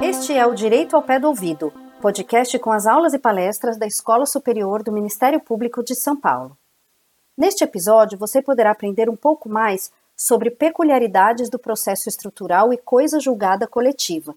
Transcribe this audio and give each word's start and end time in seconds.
Este 0.00 0.32
é 0.32 0.46
o 0.46 0.54
Direito 0.54 0.96
ao 0.96 1.02
Pé 1.02 1.18
do 1.18 1.28
Ouvido, 1.28 1.72
podcast 2.00 2.58
com 2.58 2.72
as 2.72 2.86
aulas 2.86 3.14
e 3.14 3.18
palestras 3.18 3.76
da 3.76 3.86
Escola 3.86 4.26
Superior 4.26 4.82
do 4.82 4.92
Ministério 4.92 5.40
Público 5.40 5.82
de 5.82 5.94
São 5.94 6.16
Paulo. 6.16 6.56
Neste 7.36 7.62
episódio, 7.62 8.18
você 8.18 8.42
poderá 8.42 8.70
aprender 8.70 9.08
um 9.08 9.16
pouco 9.16 9.48
mais 9.48 9.92
sobre 10.16 10.50
peculiaridades 10.50 11.48
do 11.48 11.58
processo 11.58 12.08
estrutural 12.08 12.72
e 12.72 12.76
coisa 12.76 13.20
julgada 13.20 13.66
coletiva, 13.66 14.34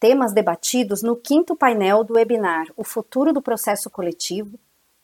temas 0.00 0.32
debatidos 0.32 1.02
no 1.02 1.14
quinto 1.14 1.54
painel 1.54 2.02
do 2.02 2.14
webinar 2.14 2.66
O 2.76 2.82
Futuro 2.82 3.32
do 3.32 3.40
Processo 3.40 3.88
Coletivo, 3.88 4.58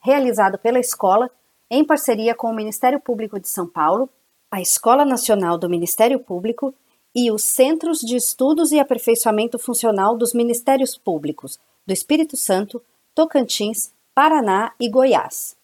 realizado 0.08 0.56
pela 0.58 0.80
escola 0.80 1.30
em 1.70 1.84
parceria 1.84 2.34
com 2.34 2.48
o 2.48 2.54
Ministério 2.54 2.98
Público 2.98 3.38
de 3.38 3.46
São 3.46 3.66
Paulo, 3.66 4.08
a 4.50 4.58
Escola 4.58 5.04
Nacional 5.04 5.58
do 5.58 5.68
Ministério 5.68 6.18
Público 6.18 6.74
e 7.14 7.30
os 7.30 7.44
Centros 7.44 7.98
de 7.98 8.16
Estudos 8.16 8.72
e 8.72 8.80
Aperfeiçoamento 8.80 9.58
Funcional 9.58 10.16
dos 10.16 10.32
Ministérios 10.32 10.96
Públicos 10.96 11.58
do 11.86 11.92
Espírito 11.92 12.38
Santo, 12.38 12.82
Tocantins, 13.14 13.92
Paraná 14.14 14.72
e 14.80 14.88
Goiás. 14.88 15.54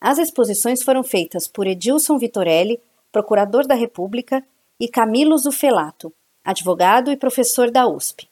As 0.00 0.18
exposições 0.18 0.84
foram 0.84 1.02
feitas 1.02 1.48
por 1.48 1.66
Edilson 1.66 2.16
Vitorelli, 2.16 2.80
procurador 3.10 3.66
da 3.66 3.74
República, 3.74 4.44
e 4.78 4.86
Camilo 4.88 5.36
Zufelato, 5.36 6.12
advogado 6.44 7.10
e 7.10 7.16
professor 7.16 7.72
da 7.72 7.88
USP. 7.88 8.28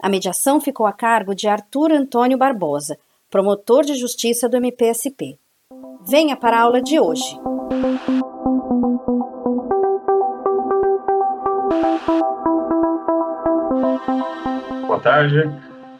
A 0.00 0.08
mediação 0.08 0.60
ficou 0.60 0.84
a 0.84 0.92
cargo 0.92 1.32
de 1.32 1.46
Arthur 1.46 1.92
Antônio 1.92 2.36
Barbosa, 2.36 2.98
promotor 3.30 3.84
de 3.84 3.94
justiça 3.94 4.48
do 4.48 4.56
MPSP. 4.56 5.38
Venha 6.08 6.36
para 6.36 6.58
a 6.58 6.62
aula 6.62 6.82
de 6.82 6.98
hoje. 6.98 7.38
Boa 14.84 15.00
tarde. 15.00 15.48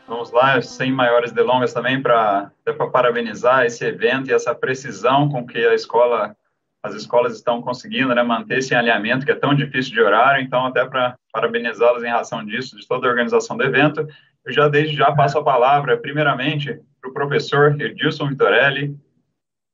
Vamos 0.08 0.32
lá, 0.32 0.60
sem 0.60 0.90
maiores 0.90 1.30
delongas 1.30 1.72
também, 1.72 2.02
para 2.02 2.50
parabenizar 2.92 3.64
esse 3.64 3.84
evento 3.84 4.28
e 4.28 4.32
essa 4.32 4.52
precisão 4.52 5.28
com 5.28 5.46
que 5.46 5.58
a 5.58 5.72
escola, 5.72 6.34
as 6.82 6.96
escolas 6.96 7.36
estão 7.36 7.62
conseguindo 7.62 8.12
né, 8.12 8.24
manter 8.24 8.58
esse 8.58 8.74
alinhamento 8.74 9.24
que 9.24 9.30
é 9.30 9.36
tão 9.36 9.54
difícil 9.54 9.92
de 9.92 10.00
horário. 10.00 10.42
Então, 10.42 10.66
até 10.66 10.84
para 10.84 11.16
parabenizá-las 11.32 12.02
em 12.02 12.08
razão 12.08 12.44
disso, 12.44 12.76
de 12.76 12.88
toda 12.88 13.06
a 13.06 13.10
organização 13.10 13.56
do 13.56 13.62
evento, 13.62 14.04
eu 14.44 14.52
já 14.52 14.66
desde 14.66 14.96
já 14.96 15.12
passo 15.12 15.38
a 15.38 15.44
palavra, 15.44 15.96
primeiramente, 15.96 16.80
para 17.00 17.10
o 17.10 17.14
professor 17.14 17.80
Edilson 17.80 18.28
Vitorelli, 18.28 18.96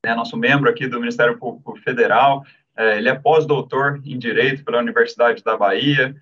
né, 0.05 0.15
nosso 0.15 0.37
membro 0.37 0.71
aqui 0.71 0.87
do 0.87 1.01
Ministério 1.01 1.39
Público 1.39 1.77
Federal. 1.77 2.45
É, 2.77 2.99
ele 2.99 3.09
é 3.09 3.15
pós-doutor 3.15 4.01
em 4.05 4.19
Direito 4.19 4.65
pela 4.65 4.79
Universidade 4.79 5.43
da 5.43 5.57
Bahia, 5.57 6.15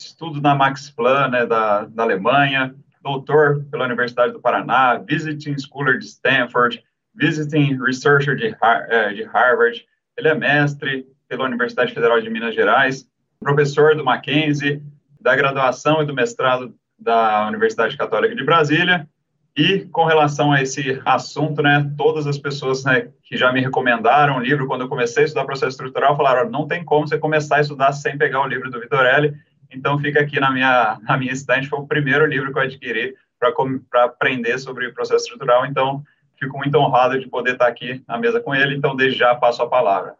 estudo 0.00 0.40
na 0.40 0.54
Max 0.54 0.90
Planck, 0.90 1.30
né, 1.30 1.46
da, 1.46 1.84
da 1.84 2.02
Alemanha, 2.02 2.74
doutor 3.02 3.64
pela 3.70 3.84
Universidade 3.84 4.32
do 4.32 4.40
Paraná, 4.40 4.98
visiting 4.98 5.56
scholar 5.58 5.98
de 5.98 6.06
Stanford, 6.06 6.82
visiting 7.14 7.78
researcher 7.84 8.36
de, 8.36 8.56
é, 8.88 9.12
de 9.12 9.22
Harvard, 9.24 9.84
ele 10.16 10.28
é 10.28 10.34
mestre 10.34 11.06
pela 11.28 11.44
Universidade 11.44 11.92
Federal 11.92 12.20
de 12.20 12.30
Minas 12.30 12.54
Gerais, 12.54 13.06
professor 13.40 13.96
do 13.96 14.04
Mackenzie, 14.04 14.82
da 15.20 15.34
graduação 15.36 16.02
e 16.02 16.06
do 16.06 16.14
mestrado 16.14 16.74
da 16.98 17.48
Universidade 17.48 17.96
Católica 17.96 18.34
de 18.34 18.44
Brasília, 18.44 19.08
e 19.56 19.80
com 19.92 20.04
relação 20.04 20.50
a 20.50 20.62
esse 20.62 21.00
assunto, 21.04 21.62
né, 21.62 21.90
todas 21.96 22.26
as 22.26 22.38
pessoas 22.38 22.84
né, 22.84 23.08
que 23.22 23.36
já 23.36 23.52
me 23.52 23.60
recomendaram 23.60 24.38
o 24.38 24.40
livro 24.40 24.66
quando 24.66 24.82
eu 24.82 24.88
comecei 24.88 25.22
a 25.22 25.26
estudar 25.26 25.44
processo 25.44 25.72
estrutural 25.72 26.16
falaram: 26.16 26.50
não 26.50 26.66
tem 26.66 26.82
como 26.82 27.06
você 27.06 27.18
começar 27.18 27.56
a 27.56 27.60
estudar 27.60 27.92
sem 27.92 28.16
pegar 28.16 28.40
o 28.40 28.48
livro 28.48 28.70
do 28.70 28.80
Vitorelli. 28.80 29.34
Então 29.70 29.98
fica 29.98 30.20
aqui 30.20 30.40
na 30.40 30.50
minha 30.50 30.98
na 31.02 31.16
minha 31.18 31.32
estante 31.32 31.68
foi 31.68 31.80
o 31.80 31.86
primeiro 31.86 32.26
livro 32.26 32.52
que 32.52 32.58
eu 32.58 32.62
adquiri 32.62 33.14
para 33.38 34.04
aprender 34.04 34.58
sobre 34.58 34.90
processo 34.92 35.24
estrutural. 35.24 35.66
Então 35.66 36.02
fico 36.38 36.56
muito 36.56 36.76
honrado 36.78 37.20
de 37.20 37.28
poder 37.28 37.52
estar 37.52 37.66
aqui 37.66 38.02
na 38.08 38.16
mesa 38.16 38.40
com 38.40 38.54
ele. 38.54 38.74
Então 38.74 38.96
desde 38.96 39.18
já 39.18 39.34
passo 39.34 39.62
a 39.62 39.68
palavra. 39.68 40.14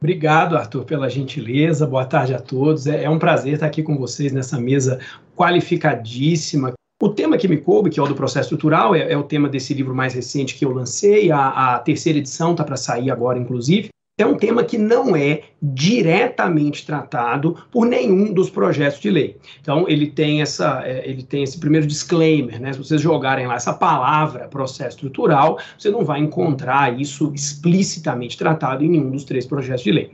Obrigado, 0.00 0.56
Arthur, 0.56 0.84
pela 0.84 1.08
gentileza. 1.08 1.86
Boa 1.86 2.04
tarde 2.04 2.34
a 2.34 2.40
todos. 2.40 2.88
É, 2.88 3.04
é 3.04 3.10
um 3.10 3.20
prazer 3.20 3.54
estar 3.54 3.66
aqui 3.66 3.82
com 3.84 3.96
vocês 3.96 4.32
nessa 4.32 4.60
mesa 4.60 5.00
qualificadíssima 5.36 6.74
o 7.00 7.08
tema 7.08 7.36
que 7.36 7.48
me 7.48 7.56
coube, 7.56 7.90
que 7.90 7.98
é 7.98 8.02
o 8.02 8.06
do 8.06 8.14
processo 8.14 8.46
estrutural, 8.46 8.94
é, 8.94 9.12
é 9.12 9.16
o 9.16 9.22
tema 9.22 9.48
desse 9.48 9.74
livro 9.74 9.94
mais 9.94 10.14
recente 10.14 10.54
que 10.54 10.64
eu 10.64 10.72
lancei, 10.72 11.30
a, 11.30 11.74
a 11.74 11.78
terceira 11.78 12.18
edição 12.18 12.52
está 12.52 12.64
para 12.64 12.76
sair 12.76 13.10
agora, 13.10 13.38
inclusive. 13.38 13.88
É 14.16 14.24
um 14.24 14.36
tema 14.36 14.62
que 14.62 14.78
não 14.78 15.16
é 15.16 15.42
diretamente 15.60 16.86
tratado 16.86 17.56
por 17.72 17.84
nenhum 17.84 18.32
dos 18.32 18.48
projetos 18.48 19.00
de 19.00 19.10
lei. 19.10 19.36
Então, 19.60 19.88
ele 19.88 20.06
tem, 20.06 20.40
essa, 20.40 20.82
é, 20.84 21.02
ele 21.04 21.24
tem 21.24 21.42
esse 21.42 21.58
primeiro 21.58 21.84
disclaimer, 21.84 22.60
né? 22.60 22.72
Se 22.72 22.78
vocês 22.78 23.00
jogarem 23.00 23.48
lá 23.48 23.56
essa 23.56 23.72
palavra 23.72 24.46
processo 24.46 24.90
estrutural, 24.90 25.58
você 25.76 25.90
não 25.90 26.04
vai 26.04 26.20
encontrar 26.20 26.96
isso 26.96 27.32
explicitamente 27.34 28.38
tratado 28.38 28.84
em 28.84 28.88
nenhum 28.88 29.10
dos 29.10 29.24
três 29.24 29.46
projetos 29.46 29.82
de 29.82 29.90
lei. 29.90 30.12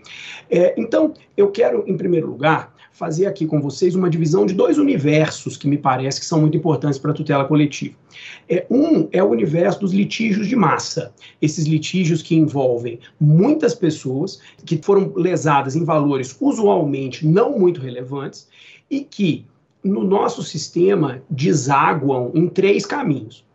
É, 0.49 0.75
então, 0.81 1.13
eu 1.37 1.51
quero, 1.51 1.85
em 1.87 1.95
primeiro 1.95 2.27
lugar, 2.27 2.73
fazer 3.01 3.25
aqui 3.25 3.47
com 3.47 3.63
vocês 3.63 3.95
uma 3.95 4.11
divisão 4.11 4.45
de 4.45 4.53
dois 4.53 4.77
universos 4.77 5.57
que 5.57 5.67
me 5.67 5.79
parece 5.79 6.21
que 6.21 6.27
são 6.27 6.39
muito 6.39 6.59
importantes 6.59 6.99
para 6.99 7.13
a 7.13 7.15
tutela 7.15 7.47
coletiva. 7.47 7.97
É, 8.47 8.67
um 8.71 9.09
é 9.11 9.23
o 9.23 9.31
universo 9.31 9.81
dos 9.81 9.95
litígios 9.95 10.47
de 10.47 10.55
massa, 10.55 11.11
esses 11.41 11.65
litígios 11.65 12.21
que 12.21 12.37
envolvem 12.37 13.01
muitas 13.19 13.75
pessoas 13.75 14.39
que 14.67 14.77
foram 14.77 15.15
lesadas 15.17 15.75
em 15.75 15.83
valores 15.83 16.37
usualmente 16.39 17.27
não 17.27 17.59
muito 17.59 17.81
relevantes 17.81 18.47
e 18.91 19.01
que 19.01 19.47
no 19.83 20.05
nosso 20.05 20.43
sistema 20.43 21.23
desaguam 21.31 22.31
em 22.35 22.49
três 22.49 22.85
caminhos 22.85 23.47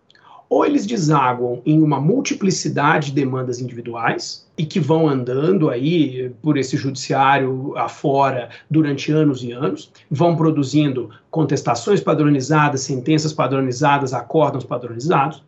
ou 0.50 0.66
eles 0.66 0.85
desaguam 0.85 1.61
em 1.66 1.81
uma 1.81 2.00
multiplicidade 2.00 3.07
de 3.07 3.13
demandas 3.13 3.59
individuais 3.59 4.45
e 4.57 4.66
que 4.66 4.79
vão 4.79 5.07
andando 5.07 5.69
aí 5.69 6.31
por 6.41 6.57
esse 6.57 6.78
judiciário 6.78 7.75
afora 7.78 8.50
durante 8.69 9.11
anos 9.11 9.44
e 9.44 9.51
anos, 9.51 9.91
vão 10.09 10.35
produzindo 10.35 11.09
contestações 11.29 12.00
padronizadas, 12.00 12.81
sentenças 12.81 13.33
padronizadas, 13.33 14.13
acórdãos 14.13 14.63
padronizados, 14.63 15.44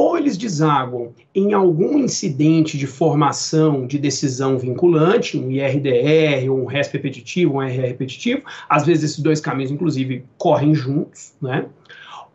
ou 0.00 0.16
eles 0.16 0.38
desaguam 0.38 1.12
em 1.34 1.52
algum 1.52 1.98
incidente 1.98 2.78
de 2.78 2.86
formação 2.86 3.86
de 3.86 3.98
decisão 3.98 4.58
vinculante, 4.58 5.36
um 5.36 5.50
IRDR, 5.50 6.50
um 6.50 6.64
RESP 6.64 6.94
repetitivo, 6.94 7.56
um 7.56 7.62
RR 7.62 7.88
repetitivo, 7.88 8.42
às 8.66 8.86
vezes 8.86 9.04
esses 9.04 9.18
dois 9.18 9.42
caminhos, 9.42 9.70
inclusive, 9.70 10.24
correm 10.38 10.74
juntos, 10.74 11.34
né? 11.42 11.66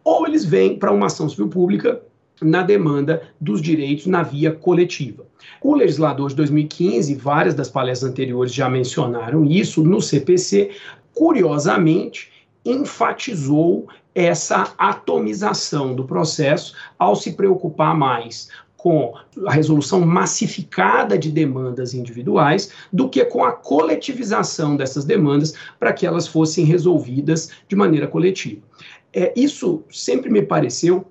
Ou 0.05 0.27
eles 0.27 0.45
vêm 0.45 0.77
para 0.77 0.91
uma 0.91 1.07
ação 1.07 1.27
civil 1.27 1.49
pública 1.49 1.99
na 2.41 2.61
demanda 2.61 3.23
dos 3.41 3.61
direitos 3.61 4.05
na 4.05 4.21
via 4.21 4.51
coletiva. 4.51 5.25
O 5.61 5.73
legislador 5.73 6.29
de 6.29 6.35
2015, 6.35 7.15
várias 7.15 7.55
das 7.55 7.69
palestras 7.69 8.11
anteriores 8.11 8.53
já 8.53 8.69
mencionaram 8.69 9.43
isso, 9.43 9.83
no 9.83 10.01
CPC, 10.01 10.71
curiosamente, 11.13 12.31
enfatizou 12.63 13.87
essa 14.13 14.73
atomização 14.77 15.95
do 15.95 16.05
processo 16.05 16.73
ao 16.97 17.15
se 17.15 17.33
preocupar 17.33 17.95
mais 17.95 18.49
com 18.85 19.15
a 19.47 19.51
resolução 19.51 20.01
massificada 20.01 21.17
de 21.17 21.31
demandas 21.31 21.95
individuais 21.95 22.69
do 22.93 23.09
que 23.09 23.25
com 23.25 23.43
a 23.43 23.51
coletivização 23.51 24.77
dessas 24.77 25.03
demandas 25.03 25.55
para 25.79 25.91
que 25.91 26.05
elas 26.05 26.27
fossem 26.27 26.63
resolvidas 26.65 27.49
de 27.67 27.75
maneira 27.75 28.05
coletiva. 28.05 28.61
É, 29.15 29.31
isso 29.33 29.81
sempre 29.89 30.29
me 30.29 30.41
pareceu 30.41 31.05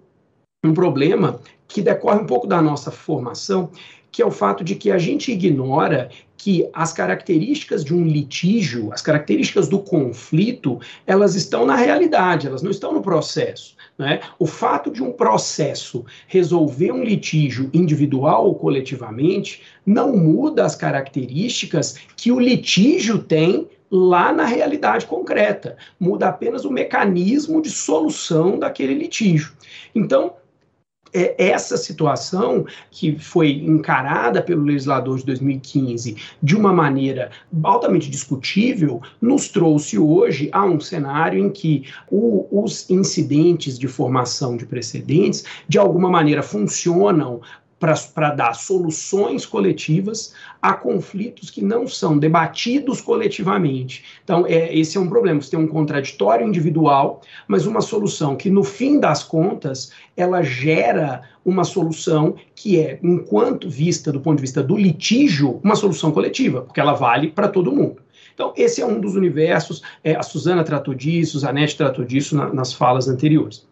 um 0.62 0.74
problema 0.74 1.40
que 1.66 1.80
decorre 1.80 2.20
um 2.20 2.26
pouco 2.26 2.46
da 2.46 2.60
nossa 2.60 2.90
formação, 2.90 3.70
que 4.12 4.20
é 4.20 4.26
o 4.26 4.30
fato 4.30 4.62
de 4.62 4.74
que 4.74 4.90
a 4.90 4.98
gente 4.98 5.32
ignora 5.32 6.10
que 6.36 6.68
as 6.74 6.92
características 6.92 7.82
de 7.82 7.94
um 7.94 8.04
litígio, 8.06 8.92
as 8.92 9.00
características 9.00 9.66
do 9.66 9.78
conflito, 9.78 10.78
elas 11.06 11.34
estão 11.34 11.64
na 11.64 11.74
realidade, 11.76 12.46
elas 12.46 12.60
não 12.60 12.70
estão 12.70 12.92
no 12.92 13.00
processo. 13.00 13.74
Né? 13.96 14.20
O 14.38 14.46
fato 14.46 14.90
de 14.90 15.02
um 15.02 15.10
processo 15.10 16.04
resolver 16.26 16.92
um 16.92 17.02
litígio 17.02 17.70
individual 17.72 18.44
ou 18.44 18.54
coletivamente 18.54 19.62
não 19.86 20.14
muda 20.14 20.66
as 20.66 20.76
características 20.76 21.96
que 22.14 22.30
o 22.30 22.38
litígio 22.38 23.18
tem 23.18 23.66
lá 23.94 24.32
na 24.32 24.44
realidade 24.44 25.06
concreta. 25.06 25.76
Muda 26.00 26.28
apenas 26.28 26.64
o 26.64 26.70
mecanismo 26.70 27.62
de 27.62 27.70
solução 27.70 28.58
daquele 28.58 28.92
litígio. 28.92 29.52
Então, 29.94 30.34
é 31.12 31.50
essa 31.50 31.76
situação 31.76 32.66
que 32.90 33.16
foi 33.16 33.52
encarada 33.52 34.42
pelo 34.42 34.64
legislador 34.64 35.16
de 35.16 35.24
2015 35.26 36.16
de 36.42 36.56
uma 36.56 36.72
maneira 36.72 37.30
altamente 37.62 38.10
discutível, 38.10 39.00
nos 39.22 39.48
trouxe 39.48 39.96
hoje 39.96 40.48
a 40.50 40.64
um 40.64 40.80
cenário 40.80 41.38
em 41.38 41.48
que 41.48 41.84
o, 42.10 42.48
os 42.50 42.90
incidentes 42.90 43.78
de 43.78 43.86
formação 43.86 44.56
de 44.56 44.66
precedentes, 44.66 45.44
de 45.68 45.78
alguma 45.78 46.10
maneira, 46.10 46.42
funcionam 46.42 47.40
para 48.14 48.30
dar 48.30 48.54
soluções 48.54 49.44
coletivas 49.44 50.32
a 50.62 50.72
conflitos 50.72 51.50
que 51.50 51.62
não 51.62 51.86
são 51.86 52.16
debatidos 52.16 53.00
coletivamente. 53.00 54.04
Então, 54.22 54.46
é, 54.46 54.74
esse 54.74 54.96
é 54.96 55.00
um 55.00 55.08
problema. 55.08 55.40
Você 55.40 55.50
tem 55.50 55.60
um 55.60 55.66
contraditório 55.66 56.46
individual, 56.46 57.20
mas 57.46 57.66
uma 57.66 57.80
solução 57.80 58.36
que, 58.36 58.48
no 58.48 58.64
fim 58.64 58.98
das 58.98 59.22
contas, 59.22 59.92
ela 60.16 60.42
gera 60.42 61.22
uma 61.44 61.64
solução 61.64 62.34
que 62.54 62.80
é, 62.80 62.98
enquanto 63.02 63.68
vista 63.68 64.10
do 64.10 64.20
ponto 64.20 64.36
de 64.36 64.42
vista 64.42 64.62
do 64.62 64.76
litígio, 64.76 65.60
uma 65.62 65.76
solução 65.76 66.10
coletiva, 66.10 66.62
porque 66.62 66.80
ela 66.80 66.94
vale 66.94 67.28
para 67.28 67.48
todo 67.48 67.72
mundo. 67.72 68.02
Então, 68.32 68.52
esse 68.56 68.80
é 68.80 68.86
um 68.86 69.00
dos 69.00 69.14
universos, 69.14 69.82
é, 70.02 70.16
a 70.16 70.22
Suzana 70.22 70.64
tratou 70.64 70.94
disso, 70.94 71.36
a 71.36 71.40
Zanetti 71.40 71.76
tratou 71.76 72.04
disso 72.04 72.36
na, 72.36 72.52
nas 72.52 72.72
falas 72.72 73.06
anteriores. 73.06 73.66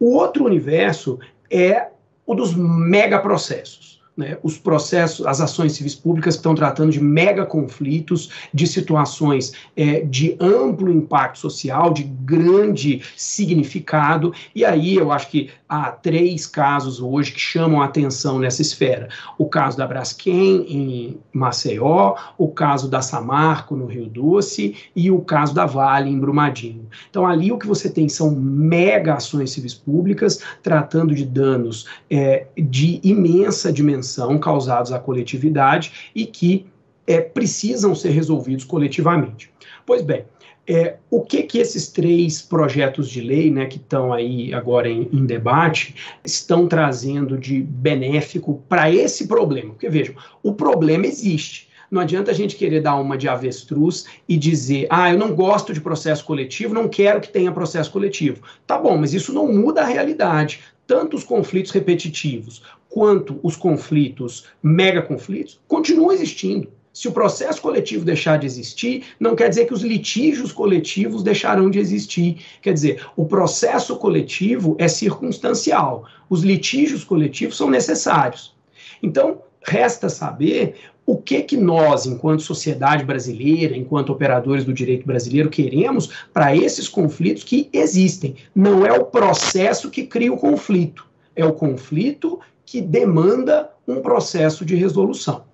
O 0.00 0.14
outro 0.16 0.44
universo 0.44 1.18
é 1.50 1.88
o 2.28 2.34
dos 2.34 2.54
megaprocessos 2.54 3.97
né, 4.18 4.36
os 4.42 4.58
processos, 4.58 5.24
as 5.24 5.40
ações 5.40 5.72
civis 5.74 5.94
públicas 5.94 6.34
estão 6.34 6.52
tratando 6.52 6.90
de 6.90 7.00
mega 7.00 7.46
conflitos, 7.46 8.30
de 8.52 8.66
situações 8.66 9.52
é, 9.76 10.00
de 10.00 10.36
amplo 10.40 10.90
impacto 10.90 11.38
social, 11.38 11.92
de 11.92 12.02
grande 12.02 13.00
significado, 13.16 14.34
e 14.52 14.64
aí 14.64 14.96
eu 14.96 15.12
acho 15.12 15.28
que 15.30 15.50
há 15.68 15.92
três 15.92 16.48
casos 16.48 17.00
hoje 17.00 17.30
que 17.30 17.38
chamam 17.38 17.80
a 17.80 17.84
atenção 17.84 18.40
nessa 18.40 18.60
esfera. 18.60 19.08
O 19.38 19.46
caso 19.46 19.76
da 19.76 19.86
Braskem, 19.86 20.66
em 20.68 21.20
Maceió, 21.32 22.16
o 22.36 22.48
caso 22.48 22.88
da 22.88 23.00
Samarco, 23.00 23.76
no 23.76 23.86
Rio 23.86 24.06
Doce, 24.06 24.74
e 24.96 25.12
o 25.12 25.20
caso 25.20 25.54
da 25.54 25.64
Vale, 25.64 26.10
em 26.10 26.18
Brumadinho. 26.18 26.88
Então, 27.08 27.24
ali 27.24 27.52
o 27.52 27.58
que 27.58 27.66
você 27.66 27.88
tem 27.88 28.08
são 28.08 28.32
mega 28.32 29.14
ações 29.14 29.52
civis 29.52 29.74
públicas, 29.74 30.40
tratando 30.60 31.14
de 31.14 31.24
danos 31.24 31.86
é, 32.10 32.46
de 32.56 33.00
imensa 33.04 33.72
dimensão 33.72 34.07
causados 34.38 34.92
à 34.92 34.98
coletividade 34.98 36.10
e 36.14 36.26
que 36.26 36.66
é, 37.06 37.20
precisam 37.20 37.94
ser 37.94 38.10
resolvidos 38.10 38.64
coletivamente. 38.64 39.50
Pois 39.86 40.02
bem, 40.02 40.24
é, 40.68 40.96
o 41.10 41.22
que 41.22 41.42
que 41.44 41.58
esses 41.58 41.88
três 41.88 42.42
projetos 42.42 43.08
de 43.08 43.22
lei, 43.22 43.50
né, 43.50 43.64
que 43.64 43.78
estão 43.78 44.12
aí 44.12 44.52
agora 44.52 44.86
em, 44.86 45.08
em, 45.10 45.24
debate, 45.24 45.94
estão 46.22 46.68
trazendo 46.68 47.38
de 47.38 47.62
benéfico 47.62 48.62
para 48.68 48.92
esse 48.92 49.26
problema? 49.26 49.70
Porque 49.70 49.88
vejam, 49.88 50.14
o 50.42 50.52
problema 50.52 51.06
existe. 51.06 51.68
Não 51.90 52.02
adianta 52.02 52.30
a 52.30 52.34
gente 52.34 52.54
querer 52.54 52.82
dar 52.82 52.96
uma 52.96 53.16
de 53.16 53.26
avestruz 53.26 54.04
e 54.28 54.36
dizer, 54.36 54.86
ah, 54.90 55.10
eu 55.10 55.18
não 55.18 55.34
gosto 55.34 55.72
de 55.72 55.80
processo 55.80 56.22
coletivo, 56.22 56.74
não 56.74 56.86
quero 56.86 57.18
que 57.18 57.32
tenha 57.32 57.50
processo 57.50 57.90
coletivo. 57.90 58.42
Tá 58.66 58.76
bom, 58.76 58.98
mas 58.98 59.14
isso 59.14 59.32
não 59.32 59.50
muda 59.50 59.80
a 59.80 59.86
realidade 59.86 60.60
tanto 60.88 61.16
os 61.16 61.22
conflitos 61.22 61.70
repetitivos 61.70 62.62
quanto 62.88 63.38
os 63.42 63.54
conflitos, 63.54 64.46
mega 64.62 65.02
conflitos, 65.02 65.60
continuam 65.68 66.10
existindo. 66.10 66.72
Se 66.94 67.06
o 67.06 67.12
processo 67.12 67.60
coletivo 67.60 68.04
deixar 68.04 68.38
de 68.38 68.46
existir, 68.46 69.04
não 69.20 69.36
quer 69.36 69.50
dizer 69.50 69.66
que 69.66 69.74
os 69.74 69.82
litígios 69.82 70.50
coletivos 70.50 71.22
deixarão 71.22 71.70
de 71.70 71.78
existir. 71.78 72.42
Quer 72.62 72.72
dizer, 72.72 73.06
o 73.14 73.26
processo 73.26 73.96
coletivo 73.98 74.74
é 74.80 74.88
circunstancial. 74.88 76.06
Os 76.28 76.42
litígios 76.42 77.04
coletivos 77.04 77.56
são 77.56 77.70
necessários. 77.70 78.56
Então, 79.02 79.42
resta 79.62 80.08
saber 80.08 80.74
o 81.08 81.16
que 81.16 81.40
que 81.40 81.56
nós, 81.56 82.04
enquanto 82.04 82.42
sociedade 82.42 83.02
brasileira, 83.02 83.74
enquanto 83.74 84.12
operadores 84.12 84.62
do 84.62 84.74
direito 84.74 85.06
brasileiro, 85.06 85.48
queremos 85.48 86.10
para 86.34 86.54
esses 86.54 86.86
conflitos 86.86 87.42
que 87.42 87.70
existem. 87.72 88.36
Não 88.54 88.84
é 88.84 88.92
o 88.92 89.06
processo 89.06 89.90
que 89.90 90.06
cria 90.06 90.30
o 90.30 90.36
conflito, 90.36 91.06
é 91.34 91.46
o 91.46 91.54
conflito 91.54 92.38
que 92.66 92.82
demanda 92.82 93.70
um 93.86 94.02
processo 94.02 94.66
de 94.66 94.76
resolução. 94.76 95.44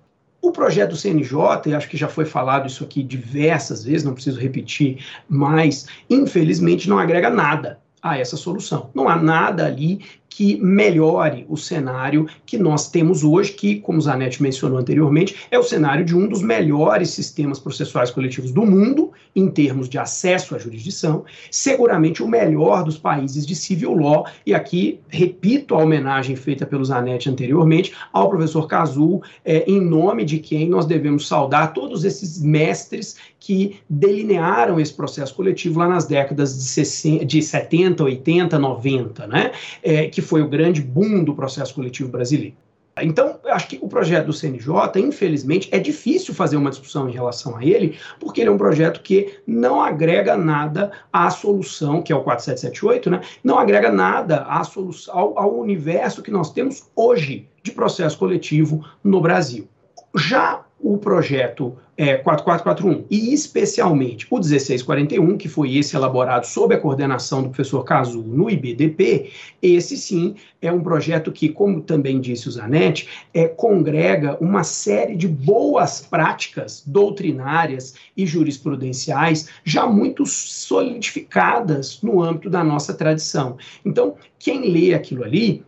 O 0.41 0.51
projeto 0.51 0.89
do 0.89 0.97
CNJ, 0.97 1.39
e 1.67 1.73
acho 1.73 1.87
que 1.87 1.95
já 1.95 2.09
foi 2.09 2.25
falado 2.25 2.67
isso 2.67 2.83
aqui 2.83 3.01
diversas 3.01 3.85
vezes, 3.85 4.03
não 4.03 4.13
preciso 4.13 4.41
repetir, 4.41 5.05
mas 5.29 5.85
infelizmente 6.09 6.89
não 6.89 6.99
agrega 6.99 7.29
nada 7.29 7.79
a 8.01 8.19
essa 8.19 8.35
solução. 8.35 8.89
Não 8.93 9.07
há 9.07 9.15
nada 9.15 9.65
ali 9.65 10.01
que 10.35 10.57
melhore 10.61 11.45
o 11.47 11.55
cenário 11.55 12.27
que 12.45 12.57
nós 12.57 12.89
temos 12.89 13.23
hoje, 13.23 13.53
que, 13.53 13.79
como 13.79 14.01
Zanetti 14.01 14.43
mencionou 14.43 14.77
anteriormente, 14.77 15.33
é 15.49 15.57
o 15.57 15.63
cenário 15.63 16.03
de 16.03 16.13
um 16.13 16.27
dos 16.27 16.41
melhores 16.41 17.11
sistemas 17.11 17.57
processuais 17.57 18.11
coletivos 18.11 18.51
do 18.51 18.65
mundo, 18.65 19.13
em 19.33 19.49
termos 19.49 19.87
de 19.87 19.97
acesso 19.97 20.53
à 20.53 20.59
jurisdição, 20.59 21.23
seguramente 21.49 22.21
o 22.21 22.27
melhor 22.27 22.83
dos 22.83 22.97
países 22.97 23.47
de 23.47 23.55
civil 23.55 23.93
law, 23.93 24.25
e 24.45 24.53
aqui 24.53 24.99
repito 25.07 25.73
a 25.73 25.81
homenagem 25.81 26.35
feita 26.35 26.65
pelo 26.65 26.83
Zanetti 26.83 27.29
anteriormente 27.29 27.93
ao 28.11 28.29
professor 28.29 28.67
Cazul, 28.67 29.23
é, 29.45 29.63
em 29.65 29.79
nome 29.79 30.25
de 30.25 30.39
quem 30.39 30.67
nós 30.67 30.85
devemos 30.85 31.29
saudar 31.29 31.73
todos 31.73 32.03
esses 32.03 32.41
mestres 32.41 33.15
que 33.45 33.79
delinearam 33.87 34.79
esse 34.79 34.91
processo 34.91 35.35
coletivo 35.35 35.79
lá 35.79 35.87
nas 35.87 36.05
décadas 36.05 36.57
de, 36.57 36.63
60, 36.63 37.25
de 37.25 37.41
70, 37.41 38.03
80, 38.03 38.57
90, 38.57 39.27
né? 39.27 39.51
É, 39.83 40.07
que 40.07 40.19
foi 40.25 40.41
o 40.41 40.49
grande 40.49 40.81
boom 40.81 41.23
do 41.23 41.33
processo 41.33 41.73
coletivo 41.73 42.09
brasileiro. 42.09 42.55
Então, 43.01 43.39
acho 43.47 43.67
que 43.67 43.79
o 43.81 43.89
projeto 43.89 44.27
do 44.27 44.33
CNJ, 44.33 44.71
infelizmente, 44.97 45.67
é 45.71 45.77
difícil 45.77 46.33
fazer 46.33 46.55
uma 46.55 46.69
discussão 46.69 47.09
em 47.09 47.11
relação 47.11 47.57
a 47.57 47.65
ele, 47.65 47.97
porque 48.19 48.39
ele 48.39 48.49
é 48.49 48.53
um 48.53 48.57
projeto 48.57 49.01
que 49.01 49.37
não 49.45 49.81
agrega 49.81 50.37
nada 50.37 50.91
à 51.11 51.29
solução, 51.29 52.01
que 52.01 52.13
é 52.13 52.15
o 52.15 52.23
4778, 52.23 53.09
né? 53.09 53.21
Não 53.43 53.59
agrega 53.59 53.91
nada 53.91 54.43
à 54.43 54.63
solução, 54.63 55.13
ao, 55.13 55.37
ao 55.37 55.59
universo 55.59 56.23
que 56.23 56.31
nós 56.31 56.53
temos 56.53 56.89
hoje 56.95 57.49
de 57.61 57.71
processo 57.73 58.17
coletivo 58.17 58.85
no 59.03 59.19
Brasil. 59.19 59.67
Já 60.15 60.64
o 60.79 60.97
projeto 60.97 61.75
é, 61.97 62.17
4441 62.17 63.05
e 63.09 63.33
especialmente 63.33 64.27
o 64.29 64.35
1641, 64.35 65.37
que 65.37 65.47
foi 65.47 65.77
esse 65.77 65.95
elaborado 65.95 66.45
sob 66.45 66.75
a 66.75 66.79
coordenação 66.79 67.41
do 67.41 67.49
professor 67.49 67.83
Cazu 67.83 68.21
no 68.21 68.49
IBDP, 68.49 69.31
esse 69.61 69.95
sim 69.95 70.35
é 70.61 70.71
um 70.71 70.81
projeto 70.81 71.31
que, 71.31 71.47
como 71.47 71.81
também 71.81 72.19
disse 72.19 72.49
o 72.49 72.51
Zanetti, 72.51 73.07
é, 73.33 73.47
congrega 73.47 74.37
uma 74.41 74.63
série 74.63 75.15
de 75.15 75.27
boas 75.27 76.01
práticas 76.01 76.83
doutrinárias 76.85 77.95
e 78.15 78.25
jurisprudenciais 78.25 79.47
já 79.63 79.87
muito 79.87 80.25
solidificadas 80.25 82.01
no 82.01 82.21
âmbito 82.21 82.49
da 82.49 82.63
nossa 82.63 82.93
tradição. 82.93 83.57
Então, 83.85 84.15
quem 84.37 84.69
lê 84.69 84.93
aquilo 84.93 85.23
ali 85.23 85.63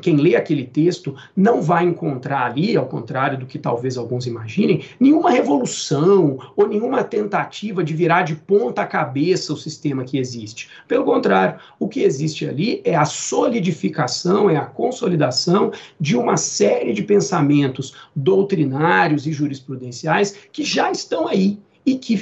quem 0.00 0.16
lê 0.16 0.34
aquele 0.34 0.64
texto 0.64 1.14
não 1.36 1.62
vai 1.62 1.84
encontrar 1.84 2.46
ali, 2.46 2.76
ao 2.76 2.86
contrário 2.86 3.38
do 3.38 3.46
que 3.46 3.58
talvez 3.58 3.96
alguns 3.96 4.26
imaginem, 4.26 4.82
nenhuma 4.98 5.30
revolução 5.30 6.38
ou 6.56 6.66
nenhuma 6.66 7.04
tentativa 7.04 7.84
de 7.84 7.94
virar 7.94 8.22
de 8.22 8.34
ponta 8.34 8.84
cabeça 8.84 9.52
o 9.52 9.56
sistema 9.56 10.04
que 10.04 10.18
existe. 10.18 10.68
Pelo 10.88 11.04
contrário, 11.04 11.60
o 11.78 11.88
que 11.88 12.00
existe 12.00 12.46
ali 12.46 12.80
é 12.84 12.96
a 12.96 13.04
solidificação, 13.04 14.50
é 14.50 14.56
a 14.56 14.66
consolidação 14.66 15.70
de 16.00 16.16
uma 16.16 16.36
série 16.36 16.92
de 16.92 17.02
pensamentos 17.02 17.94
doutrinários 18.14 19.26
e 19.26 19.32
jurisprudenciais 19.32 20.34
que 20.52 20.64
já 20.64 20.90
estão 20.90 21.28
aí 21.28 21.58
e 21.86 21.96
que 21.96 22.18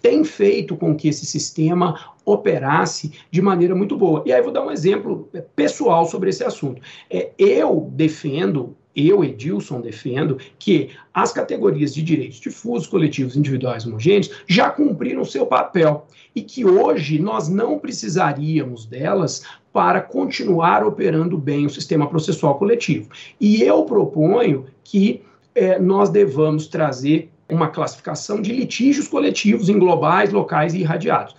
tem 0.00 0.24
feito 0.24 0.76
com 0.76 0.94
que 0.94 1.08
esse 1.08 1.26
sistema 1.26 2.11
operasse 2.24 3.12
de 3.30 3.42
maneira 3.42 3.74
muito 3.74 3.96
boa. 3.96 4.22
E 4.26 4.32
aí 4.32 4.42
vou 4.42 4.52
dar 4.52 4.64
um 4.64 4.70
exemplo 4.70 5.28
é, 5.32 5.40
pessoal 5.40 6.06
sobre 6.06 6.30
esse 6.30 6.44
assunto. 6.44 6.80
É, 7.10 7.30
eu 7.38 7.90
defendo 7.92 8.76
eu, 8.94 9.24
Edilson, 9.24 9.80
defendo 9.80 10.38
que 10.58 10.90
as 11.14 11.32
categorias 11.32 11.94
de 11.94 12.02
direitos 12.02 12.38
difusos, 12.38 12.86
coletivos, 12.86 13.36
individuais 13.36 13.86
homogêneos 13.86 14.30
já 14.46 14.70
cumpriram 14.70 15.24
seu 15.24 15.46
papel 15.46 16.06
e 16.34 16.42
que 16.42 16.64
hoje 16.64 17.18
nós 17.18 17.48
não 17.48 17.78
precisaríamos 17.78 18.84
delas 18.84 19.44
para 19.72 20.00
continuar 20.00 20.84
operando 20.84 21.38
bem 21.38 21.64
o 21.64 21.70
sistema 21.70 22.06
processual 22.06 22.58
coletivo. 22.58 23.08
E 23.40 23.62
eu 23.62 23.84
proponho 23.84 24.66
que 24.84 25.22
é, 25.54 25.78
nós 25.78 26.10
devamos 26.10 26.66
trazer 26.66 27.30
uma 27.48 27.68
classificação 27.68 28.40
de 28.40 28.52
litígios 28.52 29.08
coletivos 29.08 29.68
em 29.68 29.78
globais, 29.78 30.32
locais 30.32 30.74
e 30.74 30.80
irradiados. 30.80 31.34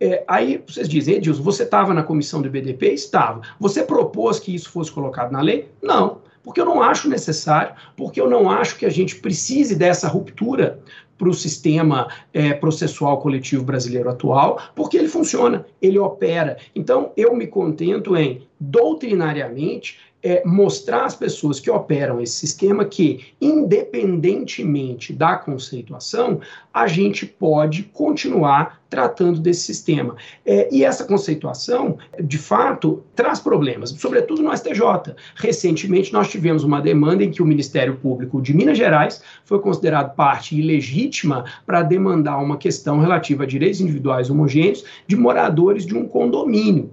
É, 0.00 0.24
aí 0.28 0.62
vocês 0.66 0.88
dizem, 0.88 1.16
Edilson, 1.16 1.42
você 1.42 1.64
estava 1.64 1.92
na 1.92 2.02
comissão 2.02 2.40
do 2.40 2.50
BDP? 2.50 2.92
Estava. 2.92 3.42
Você 3.58 3.82
propôs 3.82 4.38
que 4.38 4.54
isso 4.54 4.70
fosse 4.70 4.92
colocado 4.92 5.32
na 5.32 5.40
lei? 5.40 5.68
Não, 5.82 6.20
porque 6.42 6.60
eu 6.60 6.64
não 6.64 6.80
acho 6.82 7.08
necessário, 7.08 7.74
porque 7.96 8.20
eu 8.20 8.30
não 8.30 8.50
acho 8.50 8.76
que 8.76 8.86
a 8.86 8.90
gente 8.90 9.16
precise 9.16 9.74
dessa 9.74 10.08
ruptura 10.08 10.80
para 11.18 11.28
o 11.28 11.34
sistema 11.34 12.08
é, 12.32 12.54
processual 12.54 13.20
coletivo 13.20 13.64
brasileiro 13.64 14.08
atual, 14.08 14.60
porque 14.74 14.96
ele 14.96 15.08
funciona, 15.08 15.66
ele 15.82 15.98
opera. 15.98 16.56
Então, 16.76 17.12
eu 17.16 17.34
me 17.34 17.48
contento 17.48 18.16
em, 18.16 18.46
doutrinariamente, 18.60 19.98
é, 20.22 20.42
mostrar 20.44 21.04
às 21.04 21.14
pessoas 21.14 21.60
que 21.60 21.70
operam 21.70 22.20
esse 22.20 22.34
sistema 22.34 22.84
que, 22.84 23.26
independentemente 23.40 25.12
da 25.12 25.36
conceituação, 25.36 26.40
a 26.72 26.86
gente 26.86 27.24
pode 27.24 27.84
continuar 27.84 28.80
tratando 28.88 29.38
desse 29.38 29.62
sistema. 29.62 30.16
É, 30.44 30.68
e 30.74 30.84
essa 30.84 31.04
conceituação, 31.04 31.98
de 32.20 32.38
fato, 32.38 33.02
traz 33.14 33.38
problemas, 33.38 33.90
sobretudo 33.90 34.42
no 34.42 34.56
STJ. 34.56 35.14
Recentemente, 35.36 36.12
nós 36.12 36.28
tivemos 36.28 36.64
uma 36.64 36.80
demanda 36.80 37.22
em 37.22 37.30
que 37.30 37.42
o 37.42 37.46
Ministério 37.46 37.96
Público 37.96 38.40
de 38.40 38.54
Minas 38.54 38.78
Gerais 38.78 39.22
foi 39.44 39.60
considerado 39.60 40.14
parte 40.14 40.58
ilegítima 40.58 41.44
para 41.66 41.82
demandar 41.82 42.38
uma 42.38 42.56
questão 42.56 42.98
relativa 42.98 43.44
a 43.44 43.46
direitos 43.46 43.80
individuais 43.80 44.30
homogêneos 44.30 44.84
de 45.06 45.16
moradores 45.16 45.84
de 45.84 45.96
um 45.96 46.08
condomínio 46.08 46.92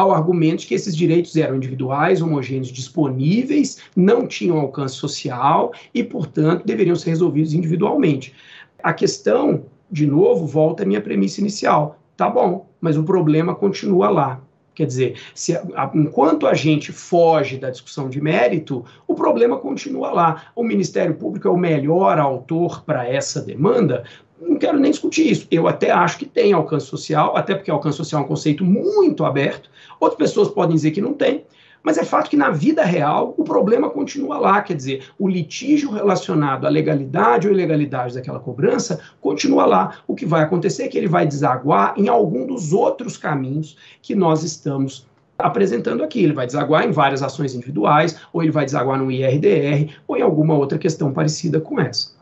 ao 0.00 0.12
argumento 0.12 0.60
de 0.60 0.66
que 0.66 0.74
esses 0.74 0.96
direitos 0.96 1.36
eram 1.36 1.56
individuais, 1.56 2.22
homogêneos, 2.22 2.68
disponíveis, 2.68 3.78
não 3.94 4.26
tinham 4.26 4.58
alcance 4.58 4.94
social 4.94 5.72
e, 5.94 6.02
portanto, 6.02 6.64
deveriam 6.64 6.96
ser 6.96 7.10
resolvidos 7.10 7.52
individualmente. 7.52 8.34
A 8.82 8.92
questão, 8.92 9.64
de 9.90 10.06
novo, 10.06 10.46
volta 10.46 10.82
à 10.82 10.86
minha 10.86 11.00
premissa 11.00 11.40
inicial. 11.40 11.98
Tá 12.16 12.28
bom, 12.28 12.66
mas 12.80 12.96
o 12.96 13.02
problema 13.02 13.54
continua 13.54 14.08
lá. 14.08 14.40
Quer 14.74 14.86
dizer, 14.86 15.18
se, 15.34 15.52
enquanto 15.94 16.46
a 16.46 16.54
gente 16.54 16.90
foge 16.92 17.58
da 17.58 17.68
discussão 17.68 18.08
de 18.08 18.18
mérito, 18.20 18.82
o 19.06 19.14
problema 19.14 19.58
continua 19.58 20.10
lá. 20.10 20.44
O 20.56 20.62
Ministério 20.62 21.14
Público 21.14 21.46
é 21.46 21.50
o 21.50 21.56
melhor 21.56 22.18
autor 22.18 22.82
para 22.84 23.06
essa 23.06 23.42
demanda? 23.42 24.04
Não 24.40 24.56
quero 24.56 24.78
nem 24.78 24.90
discutir 24.90 25.30
isso. 25.30 25.46
Eu 25.50 25.68
até 25.68 25.90
acho 25.90 26.18
que 26.18 26.24
tem 26.24 26.52
alcance 26.52 26.86
social, 26.86 27.36
até 27.36 27.54
porque 27.54 27.70
alcance 27.70 27.96
social 27.98 28.22
é 28.22 28.24
um 28.24 28.28
conceito 28.28 28.64
muito 28.64 29.24
aberto. 29.24 29.70
Outras 29.98 30.18
pessoas 30.18 30.48
podem 30.48 30.74
dizer 30.74 30.92
que 30.92 31.00
não 31.00 31.12
tem. 31.12 31.44
Mas 31.82 31.96
é 31.96 32.04
fato 32.04 32.28
que 32.28 32.36
na 32.36 32.50
vida 32.50 32.84
real 32.84 33.34
o 33.38 33.44
problema 33.44 33.88
continua 33.88 34.38
lá, 34.38 34.60
quer 34.60 34.74
dizer, 34.74 35.04
o 35.18 35.26
litígio 35.26 35.90
relacionado 35.90 36.66
à 36.66 36.70
legalidade 36.70 37.48
ou 37.48 37.54
ilegalidade 37.54 38.14
daquela 38.14 38.38
cobrança 38.38 39.00
continua 39.20 39.64
lá. 39.64 39.98
O 40.06 40.14
que 40.14 40.26
vai 40.26 40.42
acontecer 40.42 40.84
é 40.84 40.88
que 40.88 40.98
ele 40.98 41.08
vai 41.08 41.26
desaguar 41.26 41.94
em 41.96 42.08
algum 42.08 42.46
dos 42.46 42.72
outros 42.72 43.16
caminhos 43.16 43.78
que 44.02 44.14
nós 44.14 44.42
estamos 44.42 45.06
apresentando 45.38 46.04
aqui. 46.04 46.22
Ele 46.22 46.34
vai 46.34 46.44
desaguar 46.44 46.84
em 46.84 46.92
várias 46.92 47.22
ações 47.22 47.54
individuais, 47.54 48.20
ou 48.30 48.42
ele 48.42 48.52
vai 48.52 48.66
desaguar 48.66 48.98
no 48.98 49.10
IRDR, 49.10 49.90
ou 50.06 50.18
em 50.18 50.22
alguma 50.22 50.54
outra 50.54 50.76
questão 50.76 51.12
parecida 51.12 51.60
com 51.60 51.80
essa. 51.80 52.12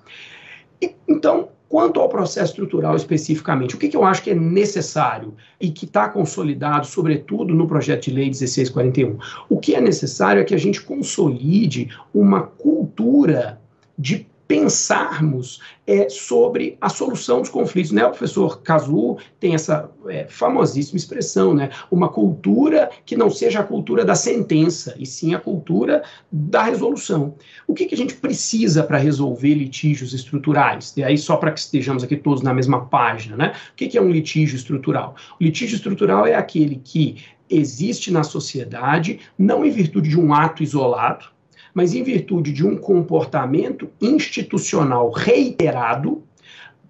Então, 1.08 1.48
Quanto 1.68 2.00
ao 2.00 2.08
processo 2.08 2.52
estrutural 2.52 2.96
especificamente, 2.96 3.74
o 3.74 3.78
que, 3.78 3.88
que 3.88 3.96
eu 3.96 4.04
acho 4.04 4.22
que 4.22 4.30
é 4.30 4.34
necessário 4.34 5.34
e 5.60 5.70
que 5.70 5.84
está 5.84 6.08
consolidado, 6.08 6.86
sobretudo 6.86 7.54
no 7.54 7.68
projeto 7.68 8.04
de 8.04 8.10
lei 8.10 8.24
1641? 8.26 9.18
O 9.50 9.58
que 9.58 9.74
é 9.74 9.80
necessário 9.80 10.40
é 10.40 10.44
que 10.44 10.54
a 10.54 10.58
gente 10.58 10.80
consolide 10.80 11.90
uma 12.14 12.42
cultura 12.42 13.60
de 13.98 14.27
pensarmos 14.48 15.60
é, 15.86 16.08
sobre 16.08 16.78
a 16.80 16.88
solução 16.88 17.40
dos 17.40 17.50
conflitos. 17.50 17.92
Né? 17.92 18.04
O 18.04 18.10
professor 18.10 18.62
Cazu 18.62 19.18
tem 19.38 19.54
essa 19.54 19.90
é, 20.08 20.26
famosíssima 20.26 20.96
expressão, 20.96 21.52
né? 21.52 21.68
uma 21.90 22.08
cultura 22.08 22.90
que 23.04 23.14
não 23.14 23.30
seja 23.30 23.60
a 23.60 23.62
cultura 23.62 24.06
da 24.06 24.14
sentença, 24.14 24.94
e 24.98 25.04
sim 25.04 25.34
a 25.34 25.38
cultura 25.38 26.02
da 26.32 26.62
resolução. 26.62 27.34
O 27.66 27.74
que, 27.74 27.84
que 27.84 27.94
a 27.94 27.98
gente 27.98 28.14
precisa 28.14 28.82
para 28.82 28.96
resolver 28.96 29.52
litígios 29.54 30.14
estruturais? 30.14 30.94
E 30.96 31.04
aí, 31.04 31.18
só 31.18 31.36
para 31.36 31.52
que 31.52 31.60
estejamos 31.60 32.02
aqui 32.02 32.16
todos 32.16 32.42
na 32.42 32.54
mesma 32.54 32.86
página, 32.86 33.36
né? 33.36 33.52
o 33.72 33.76
que, 33.76 33.86
que 33.86 33.98
é 33.98 34.02
um 34.02 34.10
litígio 34.10 34.56
estrutural? 34.56 35.14
O 35.38 35.44
litígio 35.44 35.76
estrutural 35.76 36.26
é 36.26 36.34
aquele 36.34 36.80
que 36.82 37.16
existe 37.50 38.10
na 38.10 38.22
sociedade, 38.22 39.20
não 39.38 39.64
em 39.64 39.70
virtude 39.70 40.08
de 40.08 40.18
um 40.18 40.32
ato 40.32 40.62
isolado, 40.62 41.26
mas 41.74 41.94
em 41.94 42.02
virtude 42.02 42.52
de 42.52 42.66
um 42.66 42.76
comportamento 42.76 43.90
institucional 44.00 45.10
reiterado 45.10 46.22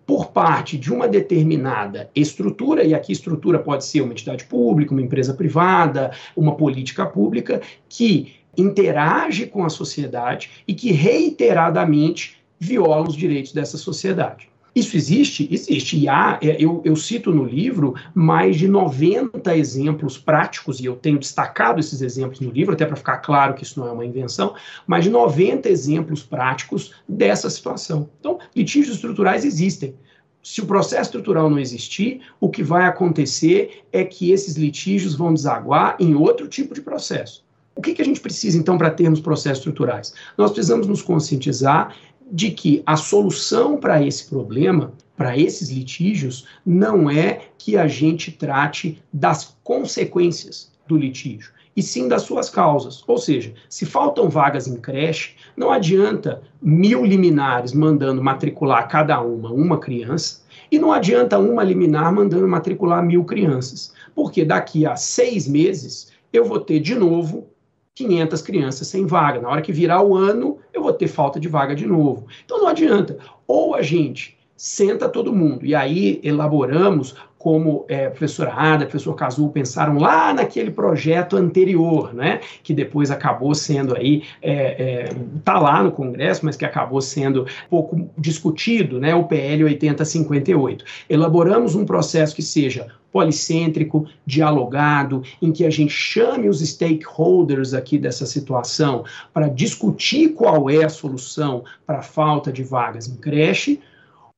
por 0.07 0.29
parte 0.29 0.79
de 0.79 0.91
uma 0.91 1.07
determinada 1.07 2.09
estrutura, 2.15 2.83
e 2.83 2.95
aqui 2.95 3.13
estrutura 3.13 3.59
pode 3.59 3.85
ser 3.85 4.01
uma 4.01 4.13
entidade 4.13 4.45
pública, 4.45 4.93
uma 4.93 5.03
empresa 5.03 5.35
privada, 5.35 6.13
uma 6.35 6.57
política 6.57 7.05
pública, 7.05 7.61
que 7.91 8.33
interage 8.57 9.47
com 9.47 9.65
a 9.65 9.69
sociedade 9.69 10.51
e 10.67 10.75
que 10.75 10.93
reiteradamente 10.93 12.39
viola 12.59 13.07
os 13.07 13.15
direitos 13.15 13.53
dessa 13.53 13.77
sociedade. 13.77 14.49
Isso 14.79 14.97
existe? 14.97 15.49
Existe. 15.51 15.99
E 15.99 16.09
há, 16.09 16.39
é, 16.41 16.57
eu, 16.63 16.81
eu 16.85 16.95
cito 16.95 17.33
no 17.33 17.45
livro 17.45 17.95
mais 18.15 18.57
de 18.57 18.69
90 18.69 19.57
exemplos 19.57 20.17
práticos, 20.17 20.79
e 20.79 20.85
eu 20.85 20.95
tenho 20.95 21.19
destacado 21.19 21.81
esses 21.81 22.01
exemplos 22.01 22.39
no 22.39 22.51
livro, 22.51 22.75
até 22.75 22.87
para 22.87 22.95
ficar 22.95 23.19
claro 23.19 23.55
que 23.55 23.65
isso 23.65 23.81
não 23.81 23.89
é 23.89 23.93
uma 23.93 24.07
invenção, 24.07 24.55
mais 24.87 25.03
de 25.03 25.11
90 25.11 25.69
exemplos 25.69 26.23
práticos 26.23 26.95
dessa 27.09 27.51
situação. 27.51 28.09
Então, 28.21 28.39
litígios 28.55 28.95
estruturais 28.95 29.45
existem. 29.45 29.97
Se 30.43 30.61
o 30.61 30.67
processo 30.67 31.09
estrutural 31.11 31.51
não 31.51 31.59
existir, 31.59 32.21
o 32.41 32.49
que 32.49 32.63
vai 32.63 32.87
acontecer 32.87 33.83
é 33.93 34.05
que 34.05 34.31
esses 34.31 34.55
litígios 34.57 35.17
vão 35.17 35.35
desaguar 35.35 35.97
em 35.99 36.15
outro 36.15 36.47
tipo 36.47 36.73
de 36.73 36.81
processo. 36.81 37.45
O 37.75 37.83
que, 37.83 37.95
que 37.95 38.03
a 38.03 38.05
gente 38.05 38.21
precisa, 38.21 38.57
então, 38.57 38.79
para 38.79 38.91
termos 38.91 39.21
processos 39.21 39.59
estruturais? 39.59 40.15
Nós 40.37 40.53
precisamos 40.53 40.87
nos 40.87 41.03
conscientizar 41.03 41.95
de 42.31 42.51
que 42.51 42.83
a 42.85 42.97
solução 42.97 43.77
para 43.77 44.03
esse 44.03 44.29
problema, 44.29 44.93
para 45.17 45.37
esses 45.37 45.71
litígios, 45.71 46.47
não 46.65 47.11
é 47.11 47.41
que 47.59 47.77
a 47.77 47.87
gente 47.87 48.31
trate 48.31 49.03
das 49.13 49.57
consequências 49.65 50.71
do 50.87 50.97
litígio, 50.97 51.51
e 51.77 51.83
sim 51.83 52.09
das 52.09 52.23
suas 52.23 52.51
causas. 52.51 53.03
Ou 53.07 53.19
seja, 53.19 53.53
se 53.69 53.87
faltam 53.87 54.29
vagas 54.29 54.67
em 54.67 54.77
creche, 54.77 55.37
não 55.57 55.71
adianta 55.71 56.43
mil 56.61 57.05
liminares 57.05 57.73
mandando 57.73 58.23
matricular 58.23 58.89
cada 58.89 59.21
uma 59.21 59.53
uma 59.53 59.79
criança, 59.79 60.43
e 60.71 60.79
não 60.79 60.93
adianta 60.93 61.39
uma 61.39 61.63
liminar 61.63 62.13
mandando 62.13 62.47
matricular 62.47 63.03
mil 63.03 63.25
crianças, 63.25 63.93
porque 64.15 64.45
daqui 64.45 64.85
a 64.85 64.97
seis 64.97 65.49
meses 65.49 66.13
eu 66.33 66.45
vou 66.45 66.61
ter 66.61 66.81
de 66.81 66.95
novo 66.95 67.49
500 67.95 68.43
crianças 68.43 68.87
sem 68.87 69.07
vaga. 69.07 69.41
Na 69.41 69.49
hora 69.49 69.63
que 69.63 69.73
virar 69.73 70.03
o 70.03 70.15
ano, 70.15 70.58
ter 70.99 71.09
falta 71.09 71.39
de 71.41 71.49
vaga 71.49 71.75
de 71.75 71.87
novo. 71.87 72.27
Então 72.45 72.59
não 72.59 72.69
adianta. 72.69 73.19
Ou 73.47 73.75
a 73.75 73.83
gente 73.83 74.37
senta 74.57 75.09
todo 75.09 75.33
mundo 75.33 75.65
e 75.65 75.73
aí 75.73 76.21
elaboramos 76.25 77.15
como 77.39 77.85
é, 77.89 78.09
professora 78.09 78.53
Ada, 78.53 78.85
professor 78.85 79.15
Cazu 79.15 79.49
pensaram 79.51 79.97
lá 79.99 80.35
naquele 80.35 80.73
projeto 80.73 81.37
anterior, 81.37 82.13
né, 82.13 82.41
que 82.65 82.75
depois 82.75 83.13
acabou 83.13 83.55
sendo 83.55 83.97
aí, 83.97 84.25
é, 84.43 84.53
é, 84.53 85.09
tá 85.45 85.61
lá 85.61 85.81
no 85.81 85.93
Congresso, 85.93 86.45
mas 86.45 86.57
que 86.57 86.65
acabou 86.65 87.01
sendo 87.01 87.47
pouco 87.71 88.11
discutido, 88.19 88.99
né, 88.99 89.15
o 89.15 89.25
PL 89.25 89.63
8058. 89.65 90.85
Elaboramos 91.09 91.77
um 91.77 91.85
processo 91.85 92.35
que 92.35 92.43
seja 92.43 92.89
policêntrico, 93.13 94.07
dialogado, 94.27 95.23
em 95.41 95.51
que 95.53 95.65
a 95.65 95.71
gente 95.71 95.93
chame 95.93 96.49
os 96.49 96.61
stakeholders 96.61 97.75
aqui 97.75 97.99
dessa 97.99 98.27
situação 98.27 99.05
para 99.33 99.49
discutir 99.49 100.31
qual 100.31 100.69
é 100.69 100.85
a 100.85 100.89
solução 100.89 101.65
para 101.87 101.99
a 101.99 102.03
falta 102.03 102.53
de 102.53 102.63
vagas 102.63 103.09
em 103.09 103.17
creche, 103.17 103.81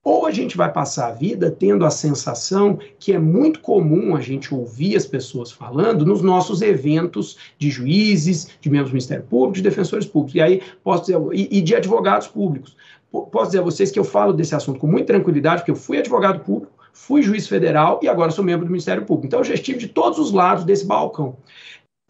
ou 0.02 0.26
a 0.26 0.30
gente 0.30 0.56
vai 0.56 0.72
passar 0.72 1.08
a 1.08 1.12
vida 1.12 1.50
tendo 1.50 1.84
a 1.84 1.90
sensação 1.90 2.78
que 2.98 3.12
é 3.12 3.18
muito 3.18 3.60
comum 3.60 4.16
a 4.16 4.20
gente 4.20 4.54
ouvir 4.54 4.96
as 4.96 5.06
pessoas 5.06 5.52
falando 5.52 6.06
nos 6.06 6.22
nossos 6.22 6.62
eventos 6.62 7.36
de 7.58 7.70
juízes, 7.70 8.48
de 8.60 8.70
membros 8.70 8.90
do 8.90 8.94
Ministério 8.94 9.24
Público, 9.24 9.56
de 9.56 9.62
defensores 9.62 10.06
públicos, 10.06 10.34
e 10.34 10.40
aí 10.40 10.62
posso 10.82 11.02
dizer, 11.02 11.18
e, 11.32 11.58
e 11.58 11.60
de 11.60 11.74
advogados 11.74 12.28
públicos. 12.28 12.74
Posso 13.10 13.46
dizer 13.46 13.58
a 13.58 13.62
vocês 13.62 13.90
que 13.90 13.98
eu 13.98 14.04
falo 14.04 14.32
desse 14.32 14.54
assunto 14.54 14.78
com 14.78 14.86
muita 14.86 15.08
tranquilidade, 15.08 15.60
porque 15.60 15.72
eu 15.72 15.76
fui 15.76 15.98
advogado 15.98 16.40
público, 16.44 16.72
fui 17.00 17.22
juiz 17.22 17.48
federal 17.48 17.98
e 18.02 18.08
agora 18.08 18.30
sou 18.30 18.44
membro 18.44 18.66
do 18.66 18.70
Ministério 18.70 19.06
Público. 19.06 19.26
Então 19.26 19.40
eu 19.40 19.44
já 19.44 19.54
estive 19.54 19.78
de 19.78 19.88
todos 19.88 20.18
os 20.18 20.32
lados 20.32 20.64
desse 20.64 20.84
balcão. 20.84 21.36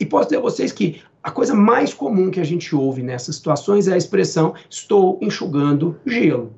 E 0.00 0.04
posso 0.04 0.26
dizer 0.26 0.38
a 0.38 0.42
vocês 0.42 0.73
que 0.73 1.00
a 1.23 1.30
coisa 1.30 1.54
mais 1.54 1.94
comum 1.94 2.28
que 2.28 2.40
a 2.40 2.44
gente 2.44 2.75
ouve 2.75 3.00
nessas 3.00 3.37
situações 3.37 3.87
é 3.87 3.94
a 3.94 3.97
expressão 3.97 4.52
estou 4.68 5.16
enxugando 5.23 5.99
gelo 6.04 6.52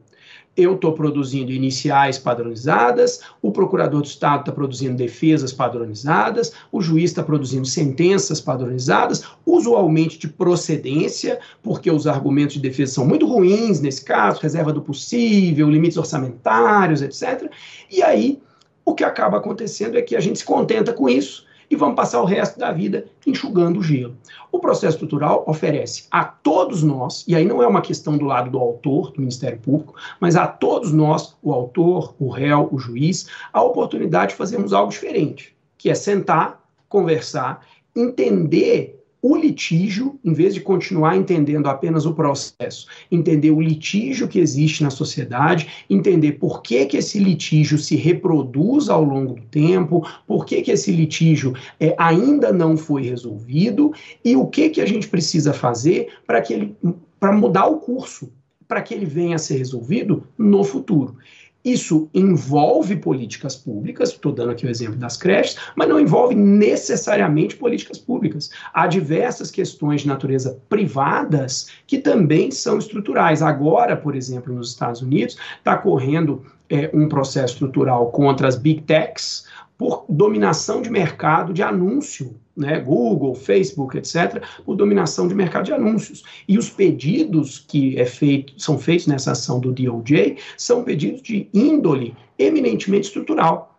eu 0.57 0.75
estou 0.75 0.93
produzindo 0.93 1.51
iniciais 1.51 2.19
padronizadas, 2.19 3.21
o 3.41 3.51
procurador 3.51 4.03
do 4.03 4.07
Estado 4.07 4.41
está 4.41 4.53
produzindo 4.53 4.97
defesas 4.97 5.53
padronizadas, 5.53 6.53
o 6.71 6.83
juiz 6.83 7.11
está 7.11 7.23
produzindo 7.23 7.67
sentenças 7.67 8.41
padronizadas, 8.41 9.25
usualmente 9.47 10.19
de 10.19 10.29
procedência, 10.29 11.41
porque 11.63 11.91
os 11.91 12.07
argumentos 12.07 12.55
de 12.55 12.61
defesa 12.61 12.95
são 12.95 13.07
muito 13.07 13.27
ruins 13.27 13.81
nesse 13.81 14.05
caso, 14.05 14.41
reserva 14.41 14.73
do 14.73 14.83
possível, 14.83 15.71
limites 15.71 15.97
orçamentários, 15.97 17.01
etc. 17.01 17.51
E 17.91 18.03
aí, 18.03 18.41
o 18.85 18.95
que 18.95 19.05
acaba 19.05 19.39
acontecendo 19.39 19.97
é 19.97 20.03
que 20.03 20.15
a 20.15 20.21
gente 20.21 20.39
se 20.39 20.45
contenta 20.45 20.93
com 20.93 21.09
isso 21.09 21.47
e 21.73 21.77
vamos 21.77 21.97
passar 21.97 22.21
o 22.21 22.27
resto 22.27 22.59
da 22.59 22.71
vida 22.71 23.07
enxugando 23.27 23.81
o 23.81 23.83
gelo. 23.83 24.15
O 24.53 24.59
processo 24.59 24.97
estrutural 24.97 25.43
oferece 25.47 26.07
a 26.11 26.23
todos 26.23 26.83
nós, 26.83 27.25
e 27.27 27.35
aí 27.35 27.47
não 27.47 27.63
é 27.63 27.67
uma 27.67 27.81
questão 27.81 28.19
do 28.19 28.27
lado 28.27 28.51
do 28.51 28.59
autor, 28.59 29.11
do 29.11 29.21
Ministério 29.21 29.59
Público, 29.59 29.95
mas 30.21 30.37
a 30.37 30.47
todos 30.47 30.93
nós, 30.93 31.35
o 31.43 31.51
autor, 31.51 32.15
o 32.19 32.29
réu, 32.29 32.69
o 32.71 32.79
juiz, 32.79 33.27
a 33.51 33.63
oportunidade 33.63 34.33
de 34.33 34.37
fazermos 34.37 34.75
algo 34.75 34.93
diferente, 34.93 35.57
que 35.79 35.89
é 35.89 35.95
sentar, 35.95 36.63
conversar, 36.91 37.65
entender 37.97 39.02
o 39.23 39.37
litígio, 39.37 40.19
em 40.25 40.33
vez 40.33 40.53
de 40.53 40.61
continuar 40.61 41.17
entendendo 41.17 41.69
apenas 41.69 42.05
o 42.05 42.13
processo, 42.13 42.89
entender 43.09 43.53
o 43.53 43.61
litígio 43.61 44.27
que 44.27 44.41
existe 44.41 44.83
na 44.83 44.91
sociedade, 44.91 45.69
entender 45.89 46.33
por 46.33 46.61
que, 46.61 46.85
que 46.87 46.97
esse 46.97 47.21
litígio 47.21 47.79
se 47.79 47.95
reproduz 47.95 48.89
ao 48.89 49.05
longo 49.05 49.35
do 49.35 49.43
tempo, 49.43 50.05
por 50.27 50.45
que, 50.45 50.61
que 50.61 50.73
esse 50.73 50.91
litígio 50.91 51.55
é, 51.79 51.95
ainda 51.97 52.53
não 52.53 52.77
foi 52.77 53.03
resolvido 53.03 53.93
e 54.25 54.35
o 54.35 54.47
que, 54.49 54.69
que 54.71 54.81
a 54.81 54.87
gente 54.87 55.07
precisa 55.09 55.53
fazer 55.53 56.09
para 56.27 56.43
que 56.43 56.53
ele 56.53 56.77
para 57.21 57.31
mudar 57.31 57.67
o 57.67 57.79
curso, 57.79 58.33
para 58.67 58.83
que 58.83 58.93
ele 58.93 59.07
venha 59.07 59.37
a 59.37 59.39
ser 59.39 59.57
resolvido 59.57 60.27
no 60.37 60.65
futuro. 60.65 61.17
Isso 61.65 62.09
envolve 62.13 62.97
políticas 62.97 63.55
públicas, 63.55 64.11
estou 64.11 64.33
dando 64.33 64.51
aqui 64.51 64.67
o 64.67 64.71
exemplo 64.71 64.97
das 64.97 65.17
creches, 65.17 65.57
mas 65.77 65.89
não 65.89 66.01
envolve 66.01 66.35
necessariamente 66.35 67.57
políticas 67.57 67.99
públicas. 67.99 68.51
Há 68.75 68.89
diversas 68.89 69.51
questões 69.51 70.03
de 70.03 70.09
natureza 70.09 70.59
privadas 70.69 71.69
que 71.87 71.99
também 71.99 72.51
são 72.51 72.79
estruturais. 72.79 73.43
Agora, 73.43 73.97
por 73.97 74.17
exemplo, 74.17 74.53
nos 74.53 74.71
Estados 74.71 75.03
Unidos, 75.03 75.37
está 75.59 75.77
correndo 75.77 76.45
é, 76.69 76.91
um 76.93 77.09
processo 77.09 77.55
estrutural 77.55 78.11
contra 78.11 78.49
as 78.49 78.57
big 78.57 78.83
techs 78.83 79.47
por 79.79 80.05
dominação 80.09 80.83
de 80.83 80.91
mercado 80.91 81.53
de 81.53 81.63
anúncio 81.63 82.35
né, 82.57 82.79
Google, 82.81 83.35
Facebook, 83.35 83.97
etc., 83.97 84.43
por 84.65 84.77
dominação 84.77 85.27
de 85.27 85.35
mercado 85.35 85.65
de 85.65 85.73
anúncios. 85.73 86.23
E 86.47 86.59
os 86.59 86.69
pedidos 86.69 87.65
que 87.67 87.99
é 87.99 88.05
feito, 88.05 88.55
são 88.59 88.79
feitos 88.79 89.07
nessa 89.07 89.33
ação 89.33 89.61
do 89.61 89.73
DOJ 89.73 90.37
são 90.57 90.85
pedidos 90.85 91.23
de 91.23 91.49
índole 91.53 92.15
eminentemente 92.39 93.07
estrutural. 93.07 93.72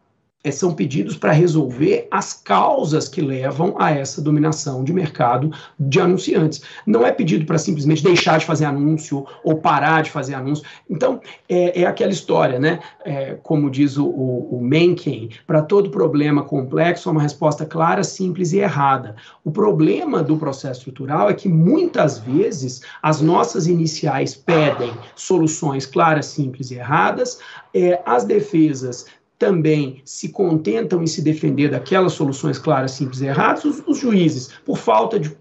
É, 0.44 0.52
são 0.52 0.74
pedidos 0.74 1.16
para 1.16 1.32
resolver 1.32 2.08
as 2.12 2.34
causas 2.34 3.08
que 3.08 3.22
levam 3.22 3.76
a 3.80 3.92
essa 3.92 4.22
dominação 4.22 4.84
de 4.84 4.92
mercado 4.92 5.52
de 5.80 6.00
anunciantes. 6.02 6.62
Não 6.86 7.06
é 7.06 7.12
pedido 7.12 7.46
para 7.46 7.58
simplesmente 7.58 8.04
deixar 8.04 8.40
de 8.40 8.46
fazer 8.46 8.66
anúncio 8.66 9.26
ou 9.44 9.56
parar 9.56 10.04
de 10.04 10.12
fazer 10.12 10.34
anúncio. 10.34 10.66
Então, 10.90 11.22
é, 11.48 11.82
é 11.82 11.86
aquela 11.86 12.12
história, 12.12 12.60
né? 12.60 12.80
É, 13.06 13.38
como 13.42 13.70
diz 13.70 13.98
o, 13.98 14.06
o, 14.06 14.58
o 14.58 14.62
Mencken, 14.62 15.30
para 15.48 15.62
todo 15.62 15.90
problema 15.90 16.44
complexo, 16.44 17.08
há 17.08 17.12
uma 17.12 17.22
resposta 17.22 17.66
clara, 17.66 18.04
simples 18.04 18.52
e 18.52 18.60
errada. 18.60 19.16
O 19.46 19.52
problema 19.52 20.22
do 20.22 20.38
processo 20.38 20.80
estrutural 20.80 21.30
é 21.30 21.34
que 21.34 21.48
muitas 21.48 22.20
vezes 22.20 22.82
as 23.02 23.22
nossas 23.22 23.68
iniciais 23.68 24.36
pedem 24.36 24.92
soluções 25.16 25.86
claras, 25.86 26.26
simples 26.26 26.72
e 26.72 26.76
erradas, 26.76 27.40
é, 27.74 28.02
as 28.06 28.26
defesas 28.26 29.06
também 29.44 30.02
se 30.06 30.30
contentam 30.30 31.04
em 31.04 31.08
se 31.08 31.22
defender 31.22 31.70
daquelas 31.70 32.14
soluções 32.14 32.58
claras, 32.58 32.92
simples 32.92 33.20
e 33.20 33.26
erradas, 33.26 33.66
os, 33.66 33.84
os 33.86 34.00
juízes, 34.00 34.52
por 34.66 34.78
falta 34.78 35.20
de 35.20 35.36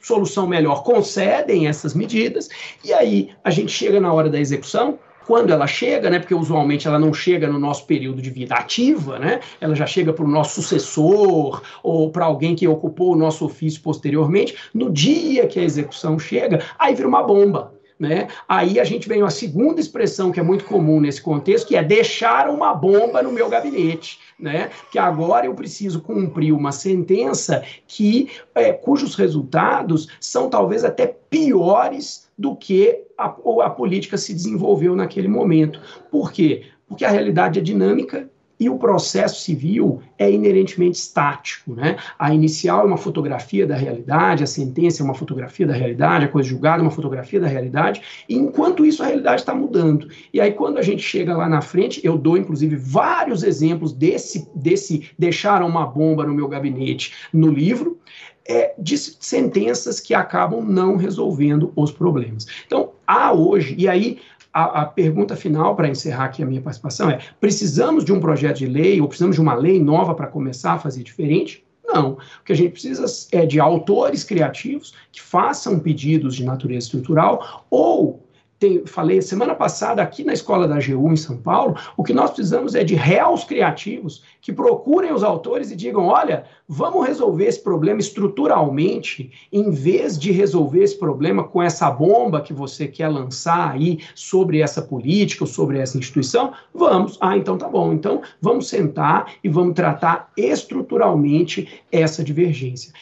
solução 0.00 0.46
melhor, 0.46 0.84
concedem 0.84 1.66
essas 1.66 1.92
medidas, 1.92 2.48
e 2.84 2.92
aí 2.92 3.30
a 3.42 3.50
gente 3.50 3.72
chega 3.72 4.00
na 4.00 4.12
hora 4.12 4.30
da 4.30 4.38
execução, 4.38 4.96
quando 5.26 5.52
ela 5.52 5.66
chega, 5.66 6.08
né, 6.08 6.20
porque 6.20 6.36
usualmente 6.36 6.86
ela 6.86 7.00
não 7.00 7.12
chega 7.12 7.48
no 7.48 7.58
nosso 7.58 7.84
período 7.84 8.22
de 8.22 8.30
vida 8.30 8.54
ativa, 8.54 9.18
né, 9.18 9.40
ela 9.60 9.74
já 9.74 9.86
chega 9.86 10.12
para 10.12 10.24
o 10.24 10.28
nosso 10.28 10.62
sucessor 10.62 11.60
ou 11.82 12.12
para 12.12 12.26
alguém 12.26 12.54
que 12.54 12.68
ocupou 12.68 13.12
o 13.12 13.16
nosso 13.16 13.44
ofício 13.44 13.82
posteriormente, 13.82 14.54
no 14.72 14.88
dia 14.88 15.48
que 15.48 15.58
a 15.58 15.64
execução 15.64 16.16
chega, 16.16 16.62
aí 16.78 16.94
vira 16.94 17.08
uma 17.08 17.24
bomba. 17.24 17.76
Né? 17.98 18.28
Aí 18.48 18.78
a 18.78 18.84
gente 18.84 19.08
vem 19.08 19.22
a 19.22 19.30
segunda 19.30 19.80
expressão 19.80 20.30
que 20.30 20.38
é 20.38 20.42
muito 20.42 20.64
comum 20.64 21.00
nesse 21.00 21.20
contexto, 21.20 21.66
que 21.66 21.74
é 21.74 21.82
deixar 21.82 22.48
uma 22.48 22.72
bomba 22.72 23.22
no 23.22 23.32
meu 23.32 23.48
gabinete. 23.48 24.20
Né? 24.38 24.70
Que 24.92 24.98
agora 24.98 25.46
eu 25.46 25.54
preciso 25.54 26.00
cumprir 26.00 26.52
uma 26.52 26.70
sentença 26.70 27.64
que 27.88 28.30
é, 28.54 28.72
cujos 28.72 29.16
resultados 29.16 30.08
são 30.20 30.48
talvez 30.48 30.84
até 30.84 31.06
piores 31.06 32.28
do 32.38 32.54
que 32.54 33.02
a, 33.18 33.26
a 33.26 33.70
política 33.70 34.16
se 34.16 34.32
desenvolveu 34.32 34.94
naquele 34.94 35.26
momento. 35.26 35.80
Por 36.08 36.30
quê? 36.30 36.66
Porque 36.86 37.04
a 37.04 37.10
realidade 37.10 37.58
é 37.58 37.62
dinâmica 37.62 38.30
e 38.58 38.68
o 38.68 38.78
processo 38.78 39.40
civil 39.40 40.02
é 40.18 40.30
inerentemente 40.30 40.98
estático. 40.98 41.74
Né? 41.74 41.96
A 42.18 42.34
inicial 42.34 42.80
é 42.80 42.84
uma 42.84 42.96
fotografia 42.96 43.66
da 43.66 43.76
realidade, 43.76 44.42
a 44.42 44.46
sentença 44.46 45.02
é 45.02 45.04
uma 45.04 45.14
fotografia 45.14 45.66
da 45.66 45.74
realidade, 45.74 46.24
a 46.24 46.28
coisa 46.28 46.48
julgada 46.48 46.82
é 46.82 46.84
uma 46.84 46.90
fotografia 46.90 47.40
da 47.40 47.46
realidade, 47.46 48.02
e 48.28 48.34
enquanto 48.34 48.84
isso 48.84 49.02
a 49.02 49.06
realidade 49.06 49.40
está 49.42 49.54
mudando. 49.54 50.08
E 50.32 50.40
aí, 50.40 50.52
quando 50.52 50.78
a 50.78 50.82
gente 50.82 51.02
chega 51.02 51.36
lá 51.36 51.48
na 51.48 51.60
frente, 51.60 52.00
eu 52.04 52.18
dou 52.18 52.36
inclusive 52.36 52.76
vários 52.76 53.42
exemplos 53.42 53.92
desse, 53.92 54.48
desse 54.54 55.10
deixaram 55.18 55.66
uma 55.66 55.86
bomba 55.86 56.24
no 56.24 56.34
meu 56.34 56.48
gabinete 56.48 57.14
no 57.32 57.50
livro. 57.50 57.98
É, 58.50 58.74
de 58.78 58.96
sentenças 58.96 60.00
que 60.00 60.14
acabam 60.14 60.64
não 60.64 60.96
resolvendo 60.96 61.70
os 61.76 61.92
problemas. 61.92 62.46
Então, 62.66 62.92
há 63.06 63.30
hoje, 63.30 63.74
e 63.76 63.86
aí 63.86 64.20
a, 64.58 64.82
a 64.82 64.86
pergunta 64.86 65.36
final 65.36 65.76
para 65.76 65.88
encerrar 65.88 66.24
aqui 66.24 66.42
a 66.42 66.46
minha 66.46 66.60
participação 66.60 67.08
é: 67.08 67.18
precisamos 67.40 68.04
de 68.04 68.12
um 68.12 68.20
projeto 68.20 68.58
de 68.58 68.66
lei 68.66 69.00
ou 69.00 69.06
precisamos 69.06 69.36
de 69.36 69.42
uma 69.42 69.54
lei 69.54 69.80
nova 69.80 70.14
para 70.14 70.26
começar 70.26 70.72
a 70.72 70.78
fazer 70.78 71.02
diferente? 71.02 71.64
Não. 71.84 72.12
O 72.12 72.44
que 72.44 72.52
a 72.52 72.56
gente 72.56 72.72
precisa 72.72 73.04
é 73.32 73.46
de 73.46 73.58
autores 73.58 74.22
criativos 74.22 74.94
que 75.10 75.22
façam 75.22 75.78
pedidos 75.78 76.34
de 76.34 76.44
natureza 76.44 76.86
estrutural 76.86 77.66
ou 77.70 78.22
falei 78.86 79.22
semana 79.22 79.54
passada 79.54 80.02
aqui 80.02 80.24
na 80.24 80.32
escola 80.32 80.66
da 80.66 80.76
AGU 80.76 81.12
em 81.12 81.16
São 81.16 81.36
Paulo, 81.36 81.76
o 81.96 82.02
que 82.02 82.12
nós 82.12 82.30
precisamos 82.30 82.74
é 82.74 82.82
de 82.82 82.94
réus 82.94 83.44
criativos 83.44 84.24
que 84.40 84.52
procurem 84.52 85.12
os 85.12 85.22
autores 85.22 85.70
e 85.70 85.76
digam: 85.76 86.06
olha, 86.06 86.44
vamos 86.68 87.06
resolver 87.06 87.46
esse 87.46 87.62
problema 87.62 88.00
estruturalmente, 88.00 89.30
em 89.52 89.70
vez 89.70 90.18
de 90.18 90.32
resolver 90.32 90.82
esse 90.82 90.98
problema 90.98 91.44
com 91.44 91.62
essa 91.62 91.88
bomba 91.90 92.40
que 92.40 92.52
você 92.52 92.88
quer 92.88 93.08
lançar 93.08 93.70
aí 93.70 94.00
sobre 94.14 94.60
essa 94.60 94.82
política 94.82 95.44
ou 95.44 95.48
sobre 95.48 95.78
essa 95.78 95.96
instituição. 95.96 96.52
Vamos, 96.74 97.16
ah, 97.20 97.36
então 97.36 97.56
tá 97.56 97.68
bom. 97.68 97.92
Então 97.92 98.22
vamos 98.40 98.68
sentar 98.68 99.34
e 99.42 99.48
vamos 99.48 99.74
tratar 99.74 100.32
estruturalmente 100.36 101.82
essa 101.92 102.24
divergência. 102.24 102.92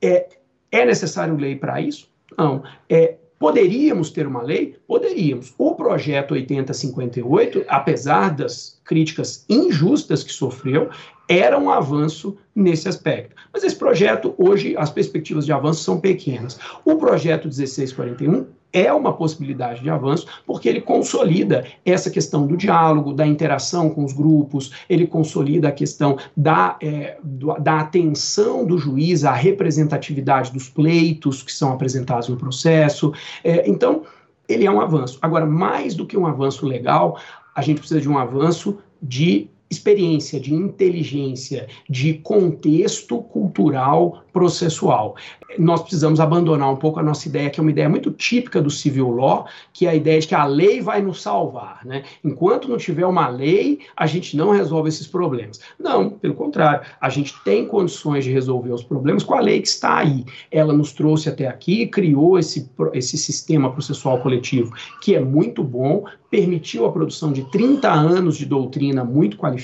É, 0.00 0.28
é 0.70 0.84
necessário 0.84 1.36
lei 1.36 1.56
para 1.56 1.80
isso? 1.80 2.08
Não. 2.38 2.62
É, 2.88 3.16
Poderíamos 3.40 4.10
ter 4.10 4.26
uma 4.26 4.42
lei? 4.42 4.76
Poderíamos. 4.86 5.54
O 5.56 5.74
projeto 5.74 6.34
8058, 6.34 7.64
apesar 7.68 8.36
das 8.36 8.78
críticas 8.84 9.46
injustas 9.48 10.22
que 10.22 10.30
sofreu, 10.30 10.90
era 11.26 11.58
um 11.58 11.70
avanço 11.70 12.36
nesse 12.54 12.86
aspecto. 12.86 13.34
Mas 13.50 13.64
esse 13.64 13.76
projeto, 13.76 14.34
hoje, 14.36 14.76
as 14.76 14.90
perspectivas 14.90 15.46
de 15.46 15.52
avanço 15.52 15.82
são 15.82 15.98
pequenas. 15.98 16.58
O 16.84 16.96
projeto 16.96 17.44
1641 17.44 18.44
é 18.72 18.92
uma 18.92 19.12
possibilidade 19.12 19.82
de 19.82 19.90
avanço, 19.90 20.26
porque 20.46 20.68
ele 20.68 20.80
consolida 20.80 21.64
essa 21.84 22.10
questão 22.10 22.46
do 22.46 22.56
diálogo, 22.56 23.12
da 23.12 23.26
interação 23.26 23.90
com 23.90 24.04
os 24.04 24.12
grupos, 24.12 24.72
ele 24.88 25.06
consolida 25.06 25.68
a 25.68 25.72
questão 25.72 26.16
da, 26.36 26.76
é, 26.80 27.18
da 27.60 27.80
atenção 27.80 28.64
do 28.64 28.78
juiz 28.78 29.24
à 29.24 29.32
representatividade 29.32 30.52
dos 30.52 30.68
pleitos 30.68 31.42
que 31.42 31.52
são 31.52 31.72
apresentados 31.72 32.28
no 32.28 32.36
processo. 32.36 33.12
É, 33.42 33.68
então, 33.68 34.02
ele 34.48 34.66
é 34.66 34.70
um 34.70 34.80
avanço. 34.80 35.18
Agora, 35.22 35.46
mais 35.46 35.94
do 35.94 36.06
que 36.06 36.16
um 36.16 36.26
avanço 36.26 36.66
legal, 36.66 37.18
a 37.54 37.62
gente 37.62 37.78
precisa 37.78 38.00
de 38.00 38.08
um 38.08 38.18
avanço 38.18 38.78
de 39.02 39.48
experiência, 39.70 40.40
de 40.40 40.52
inteligência, 40.52 41.68
de 41.88 42.14
contexto 42.14 43.22
cultural 43.22 44.24
processual. 44.32 45.16
Nós 45.58 45.80
precisamos 45.82 46.20
abandonar 46.20 46.72
um 46.72 46.76
pouco 46.76 47.00
a 47.00 47.02
nossa 47.02 47.28
ideia, 47.28 47.50
que 47.50 47.58
é 47.58 47.62
uma 47.62 47.70
ideia 47.70 47.88
muito 47.88 48.10
típica 48.10 48.60
do 48.60 48.70
civil 48.70 49.10
law, 49.10 49.46
que 49.72 49.86
é 49.86 49.90
a 49.90 49.94
ideia 49.94 50.20
de 50.20 50.26
que 50.26 50.34
a 50.34 50.44
lei 50.44 50.80
vai 50.80 51.00
nos 51.00 51.22
salvar. 51.22 51.84
Né? 51.84 52.04
Enquanto 52.24 52.68
não 52.68 52.76
tiver 52.76 53.06
uma 53.06 53.28
lei, 53.28 53.80
a 53.96 54.06
gente 54.06 54.36
não 54.36 54.50
resolve 54.50 54.88
esses 54.88 55.06
problemas. 55.06 55.60
Não, 55.78 56.10
pelo 56.10 56.34
contrário, 56.34 56.86
a 57.00 57.08
gente 57.08 57.34
tem 57.44 57.66
condições 57.66 58.24
de 58.24 58.32
resolver 58.32 58.72
os 58.72 58.82
problemas 58.82 59.22
com 59.22 59.34
a 59.34 59.40
lei 59.40 59.60
que 59.60 59.68
está 59.68 59.98
aí. 59.98 60.24
Ela 60.50 60.72
nos 60.72 60.92
trouxe 60.92 61.28
até 61.28 61.46
aqui, 61.46 61.86
criou 61.86 62.38
esse, 62.38 62.70
esse 62.92 63.16
sistema 63.16 63.72
processual 63.72 64.20
coletivo, 64.20 64.72
que 65.00 65.14
é 65.14 65.20
muito 65.20 65.62
bom, 65.62 66.04
permitiu 66.30 66.86
a 66.86 66.92
produção 66.92 67.32
de 67.32 67.42
30 67.50 67.90
anos 67.90 68.36
de 68.36 68.46
doutrina 68.46 69.04
muito 69.04 69.36
qualificada, 69.36 69.59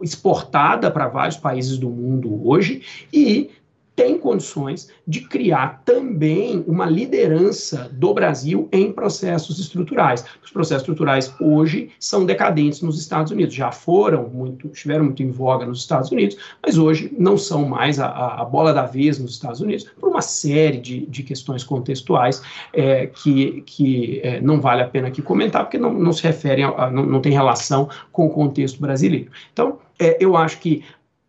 exportada 0.00 0.90
para 0.90 1.08
vários 1.08 1.36
países 1.36 1.78
do 1.78 1.88
mundo 1.90 2.46
hoje, 2.46 2.82
e 3.12 3.50
tem 3.96 4.18
condições 4.18 4.88
de 5.06 5.20
criar 5.20 5.82
também 5.84 6.64
uma 6.66 6.86
liderança 6.86 7.88
do 7.92 8.12
Brasil 8.12 8.68
em 8.72 8.92
processos 8.92 9.58
estruturais. 9.58 10.24
Os 10.42 10.50
processos 10.50 10.82
estruturais 10.82 11.32
hoje 11.40 11.90
são 11.98 12.26
decadentes 12.26 12.82
nos 12.82 12.98
Estados 12.98 13.30
Unidos, 13.30 13.54
já 13.54 13.70
foram 13.70 14.28
muito, 14.28 14.68
estiveram 14.68 15.04
muito 15.04 15.22
em 15.22 15.30
voga 15.30 15.64
nos 15.64 15.80
Estados 15.80 16.10
Unidos, 16.10 16.36
mas 16.64 16.76
hoje 16.76 17.14
não 17.16 17.38
são 17.38 17.68
mais 17.68 18.00
a, 18.00 18.08
a 18.08 18.44
bola 18.44 18.72
da 18.72 18.84
vez 18.84 19.18
nos 19.18 19.32
Estados 19.32 19.60
Unidos 19.60 19.84
por 19.98 20.08
uma 20.08 20.22
série 20.22 20.78
de, 20.78 21.06
de 21.06 21.22
questões 21.22 21.62
contextuais 21.62 22.42
é, 22.72 23.06
que, 23.06 23.62
que 23.62 24.20
é, 24.22 24.40
não 24.40 24.60
vale 24.60 24.82
a 24.82 24.88
pena 24.88 25.08
aqui 25.08 25.22
comentar, 25.22 25.64
porque 25.64 25.78
não, 25.78 25.92
não 25.92 26.12
se 26.12 26.22
referem, 26.22 26.64
a, 26.64 26.68
a, 26.68 26.90
não, 26.90 27.06
não 27.06 27.20
tem 27.20 27.32
relação 27.32 27.88
com 28.10 28.26
o 28.26 28.30
contexto 28.30 28.80
brasileiro. 28.80 29.30
Então, 29.52 29.78
é, 29.98 30.16
eu 30.20 30.36
acho 30.36 30.58
que 30.58 30.82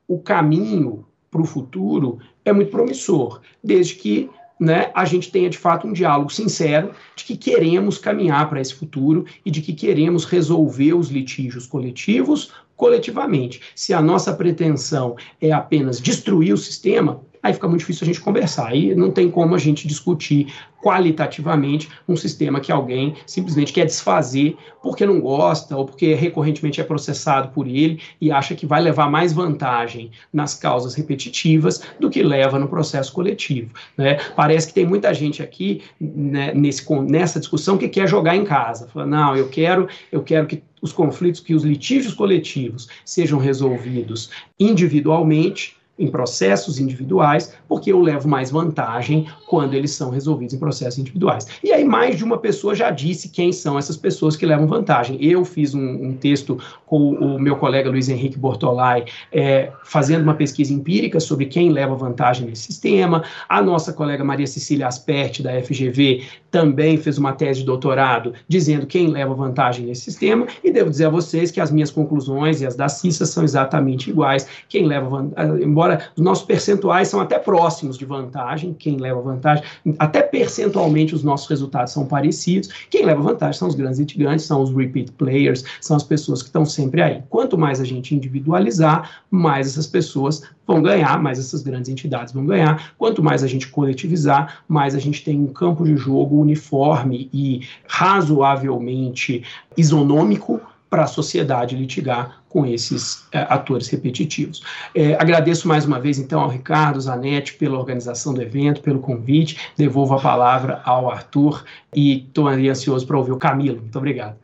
o 0.08 0.20
caminho 0.20 1.06
para 1.36 1.42
o 1.42 1.46
futuro 1.46 2.20
é 2.46 2.54
muito 2.54 2.72
promissor, 2.72 3.42
desde 3.64 3.96
que 3.96 4.30
né, 4.60 4.90
a 4.94 5.04
gente 5.04 5.32
tenha 5.32 5.50
de 5.50 5.58
fato 5.58 5.86
um 5.86 5.92
diálogo 5.92 6.32
sincero 6.32 6.92
de 7.16 7.26
que 7.26 7.36
queremos 7.36 7.98
caminhar 7.98 8.48
para 8.48 8.62
esse 8.62 8.74
futuro 8.74 9.26
e 9.46 9.52
de 9.52 9.62
que 9.62 9.74
queremos 9.74 10.24
resolver 10.24 10.94
os 10.94 11.10
litígios 11.10 11.66
coletivos 11.68 12.52
coletivamente. 12.76 13.62
Se 13.76 13.94
a 13.94 14.02
nossa 14.02 14.34
pretensão 14.34 15.16
é 15.42 15.52
apenas 15.52 16.00
destruir 16.00 16.54
o 16.54 16.58
sistema, 16.58 17.22
aí 17.46 17.54
fica 17.54 17.68
muito 17.68 17.82
difícil 17.82 18.06
a 18.06 18.08
gente 18.08 18.20
conversar. 18.20 18.70
Aí 18.70 18.96
não 18.96 19.12
tem 19.12 19.30
como 19.30 19.54
a 19.54 19.58
gente 19.60 19.88
discutir 19.88 20.48
qualitativamente 20.82 21.88
um 22.08 22.16
sistema 22.16 22.60
que 22.60 22.72
alguém 22.72 23.16
simplesmente 23.26 23.72
quer 23.72 23.86
desfazer 23.86 24.58
porque 24.82 25.06
não 25.06 25.20
gosta 25.20 25.78
ou 25.78 25.86
porque 25.86 26.16
recorrentemente 26.16 26.82
é 26.82 26.84
processado 26.84 27.50
por 27.50 27.68
ele 27.68 28.02
e 28.20 28.32
acha 28.32 28.56
que 28.56 28.66
vai 28.66 28.82
levar 28.82 29.10
mais 29.12 29.32
vantagem 29.32 30.10
nas 30.34 30.56
causas 30.56 30.96
repetitivas 30.96 31.84
do 32.00 32.10
que 32.10 32.24
leva 32.24 32.58
no 32.58 32.68
processo 32.68 33.14
coletivo. 33.14 33.72
Né? 33.96 34.16
Parece 34.36 34.68
que 34.68 34.74
tem 34.74 34.86
muita 34.86 35.14
gente 35.14 35.44
aqui 35.44 35.84
né, 36.00 36.52
nesse, 36.54 36.84
nessa 37.04 37.40
discussão 37.40 37.78
que 37.78 37.88
quer 37.88 38.08
jogar 38.08 38.36
em 38.36 38.44
casa. 38.44 38.88
Fala, 38.88 39.06
não, 39.06 39.36
eu 39.36 39.50
quero, 39.50 39.88
eu 40.12 40.24
quero 40.24 40.48
que 40.48 40.64
os 40.82 40.92
conflitos, 40.92 41.42
que 41.42 41.54
os 41.54 41.64
litígios 41.64 42.14
coletivos 42.16 42.88
sejam 43.04 43.38
resolvidos 43.38 44.32
individualmente 44.60 45.76
em 45.98 46.08
processos 46.08 46.80
individuais, 46.80 47.54
porque 47.68 47.92
eu 47.92 48.00
levo 48.00 48.28
mais 48.28 48.52
vantagem 48.52 49.28
quando 49.48 49.74
eles 49.74 49.92
são 49.92 50.10
resolvidos 50.10 50.54
em 50.54 50.60
processos 50.60 51.00
individuais. 51.00 51.48
E 51.64 51.72
aí, 51.72 51.84
mais 51.84 52.18
de 52.18 52.24
uma 52.24 52.38
pessoa 52.38 52.76
já 52.76 52.92
disse 52.92 53.30
quem 53.30 53.52
são 53.52 53.78
essas 53.78 53.96
pessoas 53.96 54.36
que 54.36 54.46
levam 54.46 54.68
vantagem. 54.68 55.18
Eu 55.22 55.46
fiz 55.46 55.74
um, 55.74 56.08
um 56.08 56.14
texto 56.14 56.58
com 56.86 57.12
o 57.14 57.40
meu 57.40 57.56
colega 57.56 57.90
Luiz 57.90 58.10
Henrique 58.10 58.38
Bortolai, 58.38 59.06
é, 59.32 59.72
fazendo 59.84 60.24
uma 60.24 60.34
pesquisa 60.34 60.74
empírica 60.74 61.20
sobre 61.20 61.46
quem 61.46 61.70
leva 61.70 61.96
vantagem 61.96 62.48
nesse 62.48 62.64
sistema. 62.64 63.24
A 63.48 63.62
nossa 63.62 63.94
colega 63.94 64.24
Maria 64.24 64.48
Cecília 64.48 64.88
Asperti, 64.88 65.42
da 65.42 65.52
FGV, 65.62 66.24
também 66.52 66.98
fez 66.98 67.18
uma 67.18 67.34
tese 67.34 67.60
de 67.62 67.66
doutorado 67.66 68.34
dizendo 68.48 68.86
quem 68.86 69.08
leva 69.08 69.34
vantagem 69.34 69.86
nesse 69.86 70.02
sistema. 70.02 70.48
E 70.64 70.72
devo 70.72 70.90
dizer 70.90 71.06
a 71.06 71.10
vocês 71.10 71.52
que 71.52 71.60
as 71.60 71.72
minhas 71.72 71.92
conclusões 71.92 72.62
e 72.62 72.66
as 72.66 72.76
da 72.76 72.88
CISA 72.88 73.26
são 73.26 73.44
exatamente 73.44 74.10
iguais. 74.10 74.48
Quem 74.70 74.86
leva 74.86 75.10
vantagem, 75.10 75.66
embora 75.86 76.10
os 76.16 76.24
nossos 76.24 76.46
percentuais 76.46 77.08
são 77.08 77.20
até 77.20 77.38
próximos 77.38 77.98
de 77.98 78.06
vantagem, 78.06 78.74
quem 78.74 78.98
leva 78.98 79.22
vantagem, 79.22 79.64
até 80.00 80.22
percentualmente 80.22 81.14
os 81.14 81.24
nossos 81.24 81.48
resultados 81.48 81.94
são 81.94 82.06
parecidos, 82.06 82.70
quem 82.90 83.06
leva 83.06 83.22
vantagem 83.22 83.60
são 83.60 83.68
os 83.68 83.76
grandes 83.76 84.00
litigantes, 84.00 84.46
são 84.46 84.62
os 84.62 84.76
repeat 84.76 85.12
players, 85.14 85.64
são 85.80 85.96
as 85.96 86.04
pessoas 86.04 86.42
que 86.42 86.50
estão 86.50 86.66
sempre 86.66 87.02
aí. 87.02 87.24
Quanto 87.30 87.58
mais 87.58 87.80
a 87.80 87.86
gente 87.86 88.16
individualizar, 88.16 89.22
mais 89.30 89.68
essas 89.68 89.88
pessoas 89.88 90.42
vão 90.66 90.82
ganhar, 90.82 91.22
mais 91.22 91.38
essas 91.38 91.62
grandes 91.62 91.90
entidades 91.90 92.34
vão 92.34 92.46
ganhar. 92.46 92.94
Quanto 92.98 93.22
mais 93.22 93.44
a 93.44 93.48
gente 93.48 93.68
coletivizar, 93.68 94.64
mais 94.68 94.96
a 94.96 95.00
gente 95.00 95.24
tem 95.24 95.40
um 95.40 95.48
campo 95.48 95.84
de 95.86 95.96
jogo 95.96 96.42
uniforme 96.42 97.30
e 97.32 97.62
razoavelmente 97.88 99.44
isonômico 99.78 100.60
para 100.96 101.04
a 101.04 101.08
sociedade 101.08 101.76
litigar 101.76 102.42
com 102.48 102.66
esses 102.66 103.28
é, 103.34 103.40
atores 103.50 103.90
repetitivos. 103.90 104.64
É, 104.96 105.14
agradeço 105.16 105.68
mais 105.68 105.86
uma 105.86 106.00
vez, 106.00 106.18
então, 106.18 106.40
ao 106.40 106.48
Ricardo 106.48 107.02
Zanetti 107.02 107.56
pela 107.56 107.78
organização 107.78 108.34
do 108.34 108.42
evento, 108.42 108.82
pelo 108.82 109.02
convite. 109.02 109.74
Devolvo 109.76 110.16
a 110.16 110.22
palavra 110.22 110.82
ao 110.86 111.12
Arthur 111.12 111.66
e 111.94 112.20
estou 112.20 112.48
ansioso 112.48 113.06
para 113.06 113.18
ouvir 113.18 113.34
o 113.34 113.38
Camilo. 113.38 113.82
Muito 113.82 113.98
obrigado. 113.98 114.40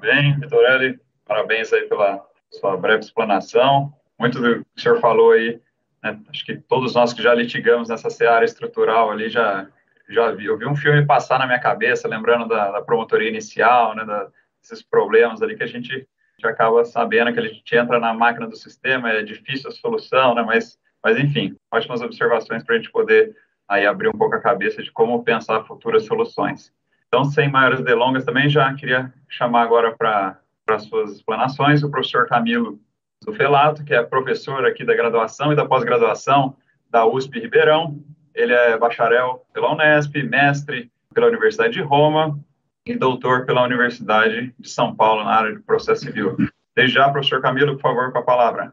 Bem, 0.00 0.40
Vitorelli, 0.40 0.98
parabéns 1.26 1.70
aí 1.74 1.82
pela 1.82 2.24
sua 2.52 2.74
breve 2.78 3.00
explanação. 3.00 3.92
Muito 4.18 4.40
do 4.40 4.54
que 4.54 4.60
o 4.78 4.80
senhor 4.80 4.98
falou 4.98 5.32
aí, 5.32 5.60
né, 6.02 6.18
acho 6.30 6.42
que 6.42 6.56
todos 6.56 6.94
nós 6.94 7.12
que 7.12 7.22
já 7.22 7.34
litigamos 7.34 7.90
nessa 7.90 8.08
seara 8.08 8.46
estrutural 8.46 9.10
ali 9.10 9.28
já 9.28 9.66
já 10.08 10.30
vi, 10.30 10.46
eu 10.46 10.56
vi 10.56 10.64
um 10.64 10.76
filme 10.76 11.04
passar 11.04 11.36
na 11.36 11.46
minha 11.46 11.58
cabeça, 11.58 12.06
lembrando 12.06 12.46
da, 12.46 12.70
da 12.70 12.80
promotoria 12.80 13.28
inicial, 13.28 13.94
né, 13.94 14.04
da, 14.04 14.28
esses 14.70 14.82
problemas 14.82 15.42
ali 15.42 15.56
que 15.56 15.62
a 15.62 15.66
gente, 15.66 15.92
a 15.92 15.96
gente 15.96 16.46
acaba 16.46 16.84
sabendo 16.84 17.32
que 17.32 17.40
a 17.40 17.48
gente 17.48 17.76
entra 17.76 17.98
na 17.98 18.12
máquina 18.12 18.46
do 18.46 18.56
sistema, 18.56 19.10
é 19.10 19.22
difícil 19.22 19.70
a 19.70 19.72
solução, 19.72 20.34
né? 20.34 20.42
Mas, 20.42 20.78
mas 21.02 21.18
enfim, 21.18 21.56
ótimas 21.72 22.02
observações 22.02 22.62
para 22.62 22.74
a 22.74 22.78
gente 22.78 22.90
poder 22.90 23.34
aí 23.68 23.86
abrir 23.86 24.08
um 24.08 24.12
pouco 24.12 24.34
a 24.34 24.40
cabeça 24.40 24.82
de 24.82 24.92
como 24.92 25.22
pensar 25.24 25.64
futuras 25.64 26.04
soluções. 26.04 26.72
Então, 27.08 27.24
sem 27.24 27.50
maiores 27.50 27.82
delongas, 27.82 28.24
também 28.24 28.48
já 28.48 28.72
queria 28.74 29.12
chamar 29.28 29.62
agora 29.62 29.96
para 29.96 30.38
as 30.68 30.84
suas 30.84 31.12
explanações 31.12 31.82
o 31.82 31.90
professor 31.90 32.28
Camilo 32.28 32.78
Zufelato, 33.24 33.84
que 33.84 33.94
é 33.94 34.02
professor 34.02 34.64
aqui 34.66 34.84
da 34.84 34.94
graduação 34.94 35.52
e 35.52 35.56
da 35.56 35.64
pós-graduação 35.64 36.56
da 36.90 37.06
USP 37.06 37.40
Ribeirão. 37.40 37.98
Ele 38.34 38.52
é 38.52 38.76
bacharel 38.76 39.46
pela 39.52 39.72
Unesp, 39.72 40.14
mestre 40.22 40.90
pela 41.14 41.28
Universidade 41.28 41.72
de 41.72 41.80
Roma, 41.80 42.38
e 42.86 42.96
doutor 42.96 43.44
pela 43.44 43.64
Universidade 43.64 44.54
de 44.58 44.70
São 44.70 44.94
Paulo 44.94 45.24
na 45.24 45.30
área 45.30 45.56
de 45.56 45.60
processo 45.60 46.04
civil. 46.04 46.36
Desde 46.74 46.94
já, 46.94 47.08
professor 47.08 47.42
Camilo, 47.42 47.74
por 47.74 47.82
favor, 47.82 48.12
com 48.12 48.18
a 48.18 48.22
palavra. 48.22 48.72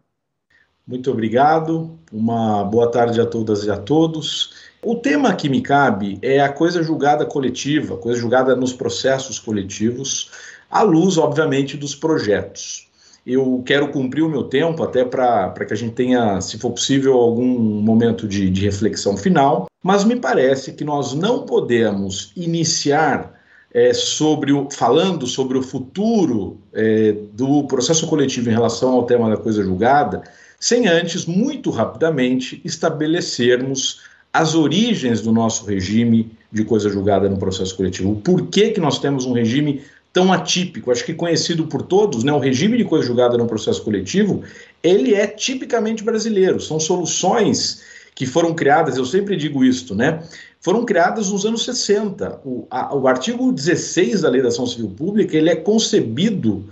Muito 0.86 1.10
obrigado, 1.10 1.98
uma 2.12 2.64
boa 2.64 2.92
tarde 2.92 3.20
a 3.20 3.26
todas 3.26 3.66
e 3.66 3.72
a 3.72 3.78
todos. 3.78 4.54
O 4.84 4.96
tema 4.96 5.34
que 5.34 5.50
me 5.50 5.62
cabe 5.62 6.20
é 6.22 6.42
a 6.42 6.52
coisa 6.52 6.84
julgada 6.84 7.26
coletiva, 7.26 7.98
coisa 7.98 8.20
julgada 8.20 8.56
nos 8.56 8.74
processos 8.74 9.40
coletivos, 9.40 10.30
à 10.70 10.82
luz, 10.82 11.18
obviamente, 11.18 11.78
dos 11.78 11.96
projetos. 11.96 12.92
Eu 13.26 13.64
quero 13.66 13.88
cumprir 13.88 14.22
o 14.22 14.30
meu 14.30 14.44
tempo 14.44 14.84
até 14.84 15.06
para 15.06 15.54
que 15.66 15.74
a 15.74 15.78
gente 15.78 15.94
tenha, 15.94 16.42
se 16.42 16.60
for 16.60 16.72
possível, 16.72 17.14
algum 17.14 17.48
momento 17.48 18.28
de, 18.28 18.50
de 18.50 18.66
reflexão 18.66 19.16
final, 19.16 19.68
mas 19.82 20.04
me 20.04 20.18
parece 20.18 20.74
que 20.74 20.84
nós 20.84 21.14
não 21.14 21.46
podemos 21.46 22.34
iniciar 22.36 23.34
é, 23.74 23.94
sobre 23.94 24.52
o, 24.52 24.70
falando 24.70 25.26
sobre 25.26 25.58
o 25.58 25.64
futuro 25.64 26.60
é, 26.74 27.16
do 27.34 27.64
processo 27.64 28.06
coletivo 28.08 28.50
em 28.50 28.54
relação 28.54 28.94
ao 28.94 29.06
tema 29.06 29.30
da 29.30 29.38
coisa 29.38 29.64
julgada, 29.64 30.24
sem 30.60 30.88
antes, 30.88 31.26
muito 31.26 31.72
rapidamente, 31.72 32.62
estabelecermos 32.64 34.02
as 34.32 34.56
origens 34.56 35.22
do 35.22 35.32
nosso 35.32 35.66
regime 35.66 36.32
de 36.52 36.64
coisa 36.64 36.90
julgada 36.90 37.28
no 37.28 37.38
processo 37.38 37.76
coletivo. 37.76 38.12
O 38.12 38.16
porquê 38.16 38.70
que 38.70 38.80
nós 38.80 39.00
temos 39.00 39.26
um 39.26 39.34
regime 39.34 39.82
tão 40.14 40.32
atípico, 40.32 40.92
acho 40.92 41.04
que 41.04 41.14
conhecido 41.14 41.66
por 41.66 41.82
todos, 41.82 42.24
né, 42.24 42.32
o 42.32 42.38
regime 42.38 42.78
de 42.78 42.84
coisa 42.84 43.06
julgada 43.06 43.36
no 43.36 43.48
processo 43.48 43.84
coletivo, 43.84 44.44
ele 44.84 45.16
é 45.16 45.26
tipicamente 45.26 46.04
brasileiro, 46.04 46.62
são 46.62 46.80
soluções 46.80 47.82
que 48.14 48.28
foram 48.28 48.54
criadas, 48.54 48.96
eu 48.96 49.06
sempre 49.06 49.36
digo 49.36 49.66
isso, 49.66 49.96
né? 49.96 50.24
Foram 50.64 50.86
criadas 50.86 51.30
nos 51.30 51.46
anos 51.46 51.66
60. 51.66 52.40
O, 52.46 52.66
a, 52.72 52.96
o 52.96 53.06
artigo 53.06 53.52
16 53.52 54.22
da 54.22 54.30
Lei 54.30 54.42
da 54.42 54.48
Ação 54.48 54.66
Civil 54.66 54.90
Pública, 54.98 55.36
ele 55.36 55.50
é 55.50 55.58
concebido 55.58 56.64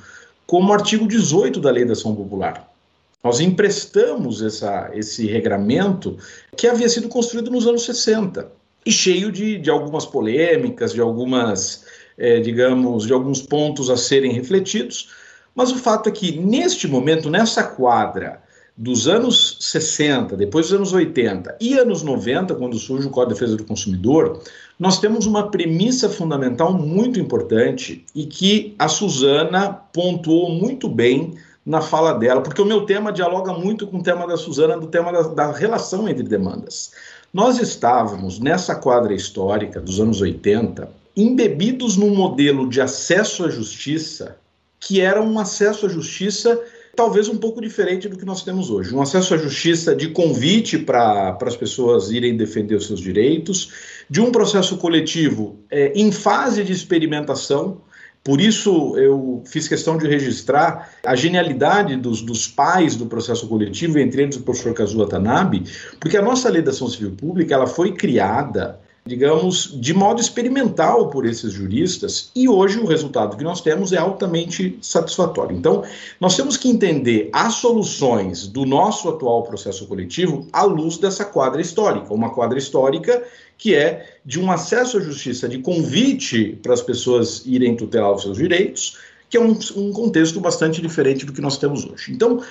como 0.48 0.72
artigo 0.72 1.06
18 1.06 1.60
da 1.60 1.70
Lei 1.70 1.84
da 1.84 1.92
Ação 1.92 2.16
Popular. 2.16 2.72
Nós 3.22 3.42
emprestamos 3.42 4.42
essa, 4.42 4.90
esse 4.94 5.28
regramento 5.28 6.18
que 6.56 6.68
havia 6.68 6.88
sido 6.88 7.10
construído 7.10 7.52
nos 7.52 7.68
anos 7.68 7.84
60 7.84 8.50
e 8.86 8.92
cheio 8.94 9.30
de, 9.30 9.58
de 9.58 9.70
algumas 9.70 10.06
polêmicas, 10.06 10.94
de 10.94 11.02
algumas, 11.02 11.84
é, 12.18 12.40
digamos, 12.40 13.06
de 13.06 13.12
alguns 13.12 13.42
pontos 13.42 13.90
a 13.90 13.98
serem 13.98 14.32
refletidos. 14.32 15.10
Mas 15.54 15.70
o 15.70 15.78
fato 15.78 16.08
é 16.08 16.12
que, 16.14 16.40
neste 16.40 16.88
momento, 16.88 17.30
nessa 17.30 17.62
quadra 17.62 18.42
dos 18.82 19.08
anos 19.08 19.58
60, 19.60 20.36
depois 20.36 20.66
dos 20.66 20.76
anos 20.76 20.92
80 20.92 21.56
e 21.62 21.78
anos 21.78 22.02
90, 22.02 22.56
quando 22.56 22.80
surge 22.80 23.06
o 23.06 23.12
Código 23.12 23.36
de 23.36 23.40
Defesa 23.40 23.56
do 23.56 23.64
Consumidor, 23.64 24.42
nós 24.80 24.98
temos 25.00 25.28
uma 25.28 25.52
premissa 25.52 26.10
fundamental 26.10 26.74
muito 26.74 27.20
importante 27.20 28.04
e 28.16 28.26
que 28.26 28.74
a 28.80 28.88
Suzana 28.88 29.72
pontuou 29.72 30.50
muito 30.50 30.90
bem 30.90 31.36
na 31.64 31.80
fala 31.80 32.14
dela, 32.14 32.42
porque 32.42 32.60
o 32.60 32.66
meu 32.66 32.84
tema 32.84 33.14
dialoga 33.14 33.54
muito 33.54 33.86
com 33.86 34.00
o 34.00 34.04
tema 34.04 34.26
da 34.26 34.36
Suzana, 34.36 34.76
do 34.76 34.88
tema 34.88 35.14
da, 35.14 35.22
da 35.28 35.52
relação 35.52 36.10
entre 36.10 36.24
demandas. 36.24 36.92
Nós 37.32 37.60
estávamos 37.60 38.40
nessa 38.40 38.74
quadra 38.74 39.14
histórica 39.14 39.80
dos 39.80 40.00
anos 40.00 40.22
80 40.22 40.90
embebidos 41.16 41.98
num 41.98 42.16
modelo 42.16 42.68
de 42.68 42.82
acesso 42.82 43.46
à 43.46 43.50
justiça 43.52 44.38
que 44.80 45.00
era 45.00 45.22
um 45.22 45.38
acesso 45.38 45.86
à 45.86 45.90
justiça 45.90 46.60
talvez 47.02 47.28
um 47.28 47.38
pouco 47.38 47.60
diferente 47.60 48.08
do 48.08 48.16
que 48.16 48.24
nós 48.24 48.44
temos 48.44 48.70
hoje. 48.70 48.94
Um 48.94 49.02
acesso 49.02 49.34
à 49.34 49.38
justiça 49.38 49.96
de 49.96 50.10
convite 50.10 50.78
para 50.78 51.36
as 51.42 51.56
pessoas 51.56 52.12
irem 52.12 52.38
defender 52.38 52.76
os 52.76 52.86
seus 52.86 53.00
direitos, 53.00 53.72
de 54.08 54.22
um 54.22 54.32
processo 54.32 54.78
coletivo 54.78 55.58
é, 55.72 55.92
em 55.96 56.12
fase 56.12 56.64
de 56.64 56.72
experimentação. 56.72 57.82
Por 58.24 58.40
isso, 58.40 58.96
eu 58.98 59.42
fiz 59.48 59.68
questão 59.68 59.98
de 59.98 60.08
registrar 60.08 60.92
a 61.04 61.16
genialidade 61.16 61.96
dos, 61.96 62.22
dos 62.22 62.48
pais 62.48 62.96
do 62.96 63.08
processo 63.08 63.48
coletivo, 63.48 63.98
entre 63.98 64.22
eles 64.22 64.36
o 64.36 64.44
professor 64.44 64.72
Kazuo 64.76 65.08
Tanabe, 65.08 65.64
porque 66.00 66.18
a 66.18 66.22
nossa 66.22 66.50
lei 66.50 66.62
da 66.62 66.70
ação 66.70 66.88
civil 66.88 67.14
pública 67.14 67.56
ela 67.56 67.66
foi 67.66 67.94
criada 67.94 68.80
digamos, 69.06 69.76
de 69.82 69.94
modo 69.94 70.22
experimental 70.22 71.10
por 71.10 71.26
esses 71.26 71.52
juristas, 71.52 72.30
e 72.36 72.48
hoje 72.48 72.78
o 72.78 72.86
resultado 72.86 73.36
que 73.36 73.44
nós 73.44 73.60
temos 73.60 73.92
é 73.92 73.98
altamente 73.98 74.78
satisfatório. 74.82 75.58
Então, 75.58 75.84
nós 76.20 76.36
temos 76.36 76.56
que 76.56 76.70
entender 76.70 77.30
as 77.34 77.56
soluções 77.56 78.48
do 78.48 78.64
nosso 78.66 79.10
atual 79.10 79.44
processo 79.44 79.88
coletivo 79.88 80.48
à 80.54 80.64
luz 80.64 80.98
dessa 80.98 81.26
quadra 81.26 81.62
histórica, 81.62 82.14
uma 82.14 82.30
quadra 82.30 82.60
histórica 82.60 83.24
que 83.58 83.76
é 83.76 84.18
de 84.26 84.40
um 84.40 84.52
acesso 84.52 84.98
à 84.98 85.02
justiça, 85.02 85.48
de 85.48 85.60
convite 85.60 86.60
para 86.64 86.74
as 86.74 86.82
pessoas 86.82 87.44
irem 87.46 87.76
tutelar 87.76 88.12
os 88.12 88.24
seus 88.24 88.38
direitos, 88.38 88.98
que 89.30 89.38
é 89.38 89.40
um, 89.40 89.58
um 89.76 89.94
contexto 89.94 90.40
bastante 90.40 90.82
diferente 90.82 91.26
do 91.26 91.34
que 91.34 91.42
nós 91.42 91.58
temos 91.58 91.86
hoje. 91.86 92.12
Então, 92.12 92.44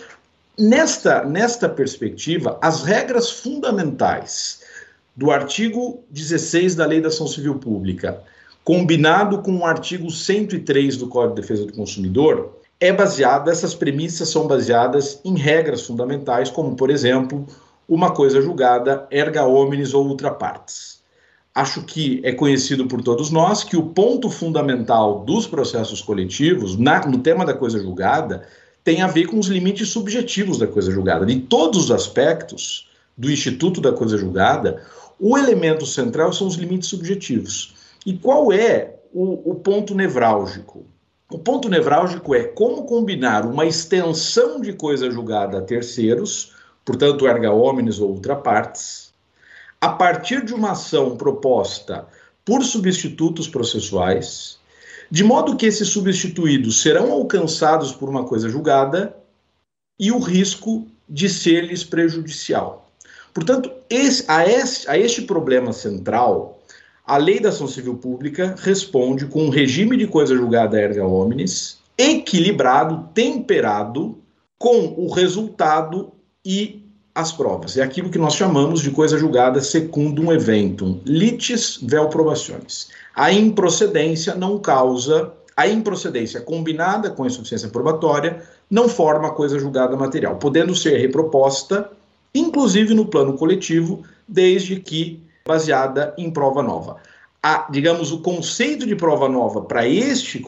nesta, 0.56 1.24
nesta 1.24 1.68
perspectiva, 1.68 2.58
as 2.62 2.82
regras 2.82 3.28
fundamentais 3.30 4.59
do 5.16 5.30
artigo 5.30 6.04
16 6.10 6.74
da 6.74 6.86
Lei 6.86 7.00
da 7.00 7.08
Ação 7.08 7.26
Civil 7.26 7.56
Pública, 7.56 8.22
combinado 8.64 9.42
com 9.42 9.56
o 9.58 9.66
artigo 9.66 10.10
103 10.10 10.96
do 10.96 11.08
Código 11.08 11.34
de 11.34 11.42
Defesa 11.42 11.66
do 11.66 11.72
Consumidor, 11.72 12.60
é 12.78 12.92
baseado, 12.92 13.50
essas 13.50 13.74
premissas 13.74 14.30
são 14.30 14.46
baseadas 14.46 15.20
em 15.24 15.36
regras 15.36 15.86
fundamentais, 15.86 16.50
como, 16.50 16.74
por 16.74 16.88
exemplo, 16.88 17.46
uma 17.86 18.12
coisa 18.12 18.40
julgada 18.40 19.06
erga 19.10 19.44
omnes 19.44 19.92
ou 19.92 20.06
ultra 20.06 20.30
partes. 20.30 21.00
Acho 21.54 21.82
que 21.82 22.20
é 22.24 22.32
conhecido 22.32 22.86
por 22.86 23.02
todos 23.02 23.30
nós 23.30 23.64
que 23.64 23.76
o 23.76 23.82
ponto 23.82 24.30
fundamental 24.30 25.24
dos 25.24 25.46
processos 25.46 26.00
coletivos, 26.00 26.78
na, 26.78 27.04
no 27.06 27.18
tema 27.18 27.44
da 27.44 27.52
coisa 27.52 27.78
julgada, 27.80 28.46
tem 28.84 29.02
a 29.02 29.08
ver 29.08 29.26
com 29.26 29.38
os 29.38 29.48
limites 29.48 29.88
subjetivos 29.88 30.58
da 30.58 30.66
coisa 30.66 30.90
julgada. 30.90 31.26
De 31.26 31.40
todos 31.40 31.84
os 31.84 31.90
aspectos 31.90 32.89
do 33.20 33.30
Instituto 33.30 33.82
da 33.82 33.92
Coisa 33.92 34.16
Julgada, 34.16 34.82
o 35.18 35.36
elemento 35.36 35.84
central 35.84 36.32
são 36.32 36.46
os 36.46 36.54
limites 36.54 36.88
subjetivos. 36.88 37.74
E 38.06 38.16
qual 38.16 38.50
é 38.50 38.94
o, 39.12 39.50
o 39.50 39.54
ponto 39.56 39.94
nevrálgico? 39.94 40.86
O 41.30 41.38
ponto 41.38 41.68
nevrálgico 41.68 42.34
é 42.34 42.44
como 42.44 42.84
combinar 42.84 43.44
uma 43.44 43.66
extensão 43.66 44.58
de 44.58 44.72
coisa 44.72 45.10
julgada 45.10 45.58
a 45.58 45.60
terceiros, 45.60 46.54
portanto, 46.82 47.28
erga 47.28 47.52
omnes 47.52 48.00
ou 48.00 48.10
ultrapartes, 48.10 49.12
a 49.78 49.90
partir 49.90 50.42
de 50.42 50.54
uma 50.54 50.70
ação 50.70 51.14
proposta 51.14 52.06
por 52.42 52.64
substitutos 52.64 53.46
processuais, 53.46 54.58
de 55.10 55.22
modo 55.22 55.56
que 55.56 55.66
esses 55.66 55.88
substituídos 55.90 56.80
serão 56.80 57.12
alcançados 57.12 57.92
por 57.92 58.08
uma 58.08 58.24
coisa 58.24 58.48
julgada 58.48 59.14
e 59.98 60.10
o 60.10 60.18
risco 60.18 60.88
de 61.06 61.28
ser-lhes 61.28 61.84
prejudicial. 61.84 62.89
Portanto, 63.32 63.70
esse, 63.88 64.24
a, 64.28 64.46
este, 64.46 64.88
a 64.88 64.98
este 64.98 65.22
problema 65.22 65.72
central, 65.72 66.60
a 67.06 67.16
Lei 67.16 67.40
da 67.40 67.48
Ação 67.48 67.66
Civil 67.66 67.96
Pública 67.96 68.54
responde 68.58 69.26
com 69.26 69.44
um 69.44 69.50
regime 69.50 69.96
de 69.96 70.06
coisa 70.06 70.36
julgada 70.36 70.80
erga 70.80 71.04
omnes, 71.04 71.78
equilibrado, 71.96 73.08
temperado 73.14 74.18
com 74.58 74.94
o 74.96 75.12
resultado 75.12 76.12
e 76.44 76.84
as 77.14 77.32
provas. 77.32 77.76
É 77.76 77.82
aquilo 77.82 78.10
que 78.10 78.18
nós 78.18 78.34
chamamos 78.34 78.80
de 78.80 78.90
coisa 78.90 79.18
julgada 79.18 79.60
secundum 79.60 80.32
eventum, 80.32 81.00
litis 81.04 81.78
vel 81.82 82.08
probationes. 82.08 82.88
A 83.14 83.32
improcedência 83.32 84.34
não 84.34 84.58
causa, 84.58 85.32
a 85.56 85.66
improcedência 85.66 86.40
combinada 86.40 87.10
com 87.10 87.24
a 87.24 87.26
insuficiência 87.26 87.68
probatória 87.68 88.42
não 88.70 88.88
forma 88.88 89.32
coisa 89.32 89.58
julgada 89.58 89.96
material, 89.96 90.36
podendo 90.36 90.74
ser 90.74 90.96
reproposta 90.98 91.90
inclusive 92.34 92.94
no 92.94 93.06
plano 93.06 93.34
coletivo, 93.34 94.02
desde 94.26 94.78
que 94.80 95.22
baseada 95.46 96.14
em 96.16 96.30
prova 96.30 96.62
nova. 96.62 96.98
A, 97.42 97.66
digamos, 97.70 98.12
o 98.12 98.20
conceito 98.20 98.86
de 98.86 98.94
prova 98.94 99.28
nova 99.28 99.62
para 99.62 99.88
este, 99.88 100.44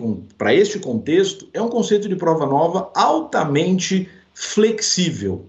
este 0.50 0.78
contexto 0.78 1.48
é 1.52 1.60
um 1.60 1.68
conceito 1.68 2.08
de 2.08 2.16
prova 2.16 2.46
nova 2.46 2.90
altamente 2.94 4.08
flexível. 4.34 5.46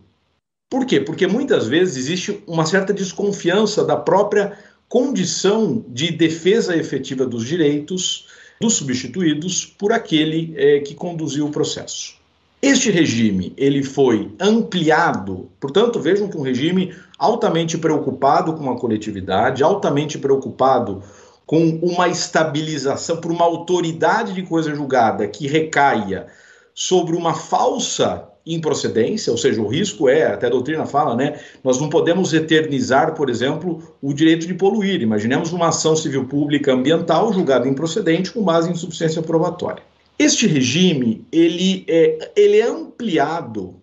Por 0.69 0.85
quê? 0.85 0.99
Porque 0.99 1.27
muitas 1.27 1.67
vezes 1.67 1.97
existe 1.97 2.41
uma 2.47 2.65
certa 2.65 2.93
desconfiança 2.93 3.83
da 3.83 3.95
própria 3.95 4.57
condição 4.87 5.83
de 5.87 6.11
defesa 6.11 6.75
efetiva 6.75 7.25
dos 7.25 7.45
direitos 7.45 8.27
dos 8.59 8.75
substituídos 8.75 9.65
por 9.65 9.91
aquele 9.91 10.53
é, 10.55 10.79
que 10.79 10.95
conduziu 10.95 11.45
o 11.47 11.51
processo. 11.51 12.15
Este 12.63 12.89
regime 12.89 13.51
ele 13.57 13.83
foi 13.83 14.31
ampliado, 14.39 15.49
portanto 15.59 15.99
vejam 15.99 16.29
que 16.29 16.37
um 16.37 16.41
regime 16.41 16.95
altamente 17.19 17.77
preocupado 17.77 18.53
com 18.53 18.71
a 18.71 18.79
coletividade, 18.79 19.61
altamente 19.61 20.17
preocupado 20.17 21.03
com 21.45 21.77
uma 21.81 22.07
estabilização 22.07 23.17
por 23.17 23.33
uma 23.33 23.43
autoridade 23.43 24.31
de 24.31 24.43
coisa 24.43 24.73
julgada 24.73 25.27
que 25.27 25.45
recaia 25.45 26.27
sobre 26.73 27.17
uma 27.17 27.33
falsa 27.33 28.29
improcedência, 28.45 29.29
ou 29.29 29.37
seja, 29.37 29.61
o 29.61 29.67
risco 29.67 30.07
é, 30.07 30.27
até 30.27 30.47
a 30.47 30.49
doutrina 30.49 30.85
fala, 30.85 31.17
né? 31.17 31.37
Nós 31.61 31.81
não 31.81 31.89
podemos 31.89 32.33
eternizar, 32.33 33.13
por 33.13 33.29
exemplo, 33.29 33.83
o 34.01 34.13
direito 34.13 34.47
de 34.47 34.53
poluir. 34.53 35.01
Imaginemos 35.01 35.51
uma 35.51 35.67
ação 35.67 35.97
civil 35.97 36.29
pública 36.29 36.71
ambiental 36.71 37.33
julgada 37.33 37.67
improcedente 37.67 38.31
com 38.31 38.41
base 38.41 38.69
em 38.69 38.71
insuficiência 38.71 39.21
probatória. 39.21 39.83
Este 40.17 40.47
regime 40.47 41.25
ele 41.31 41.85
é, 41.87 42.31
ele 42.35 42.59
é 42.59 42.67
ampliado 42.67 43.75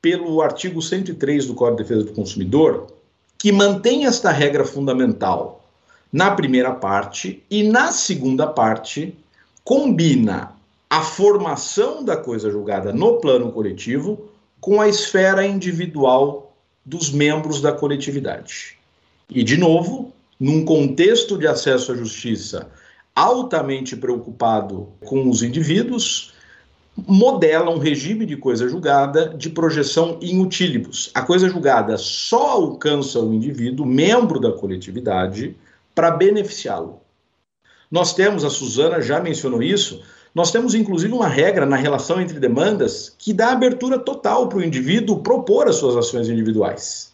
pelo 0.00 0.40
artigo 0.40 0.80
103 0.80 1.46
do 1.46 1.54
Código 1.54 1.78
de 1.78 1.82
Defesa 1.82 2.04
do 2.04 2.12
Consumidor, 2.12 2.86
que 3.38 3.52
mantém 3.52 4.06
esta 4.06 4.30
regra 4.30 4.64
fundamental 4.64 5.64
na 6.12 6.30
primeira 6.32 6.72
parte 6.72 7.42
e 7.50 7.62
na 7.62 7.92
segunda 7.92 8.46
parte 8.46 9.16
combina 9.64 10.52
a 10.88 11.02
formação 11.02 12.04
da 12.04 12.16
coisa 12.16 12.50
julgada 12.50 12.92
no 12.92 13.20
plano 13.20 13.52
coletivo 13.52 14.28
com 14.60 14.80
a 14.80 14.88
esfera 14.88 15.46
individual 15.46 16.52
dos 16.84 17.10
membros 17.10 17.60
da 17.60 17.72
coletividade. 17.72 18.76
E, 19.28 19.42
de 19.44 19.56
novo, 19.56 20.12
num 20.38 20.64
contexto 20.64 21.38
de 21.38 21.46
acesso 21.46 21.92
à 21.92 21.94
justiça 21.94 22.68
altamente 23.20 23.94
preocupado 23.94 24.88
com 25.04 25.28
os 25.28 25.42
indivíduos, 25.42 26.32
modela 26.96 27.70
um 27.70 27.76
regime 27.76 28.24
de 28.24 28.34
coisa 28.34 28.66
julgada 28.66 29.28
de 29.28 29.50
projeção 29.50 30.16
in 30.22 30.40
utilibus. 30.40 31.10
A 31.12 31.20
coisa 31.20 31.46
julgada 31.46 31.98
só 31.98 32.52
alcança 32.52 33.20
o 33.20 33.34
indivíduo, 33.34 33.84
membro 33.84 34.40
da 34.40 34.50
coletividade, 34.50 35.54
para 35.94 36.10
beneficiá-lo. 36.10 37.00
Nós 37.90 38.14
temos, 38.14 38.42
a 38.42 38.48
Suzana 38.48 39.02
já 39.02 39.20
mencionou 39.20 39.62
isso, 39.62 40.02
nós 40.34 40.50
temos 40.50 40.74
inclusive 40.74 41.12
uma 41.12 41.28
regra 41.28 41.66
na 41.66 41.76
relação 41.76 42.22
entre 42.22 42.40
demandas 42.40 43.14
que 43.18 43.34
dá 43.34 43.52
abertura 43.52 43.98
total 43.98 44.48
para 44.48 44.58
o 44.58 44.64
indivíduo 44.64 45.22
propor 45.22 45.68
as 45.68 45.76
suas 45.76 45.94
ações 45.94 46.30
individuais 46.30 47.10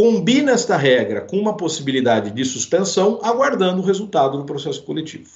combina 0.00 0.52
esta 0.52 0.78
regra 0.78 1.20
com 1.20 1.36
uma 1.36 1.54
possibilidade 1.54 2.30
de 2.30 2.42
suspensão, 2.42 3.20
aguardando 3.22 3.82
o 3.82 3.84
resultado 3.84 4.38
do 4.38 4.44
processo 4.44 4.82
coletivo. 4.82 5.28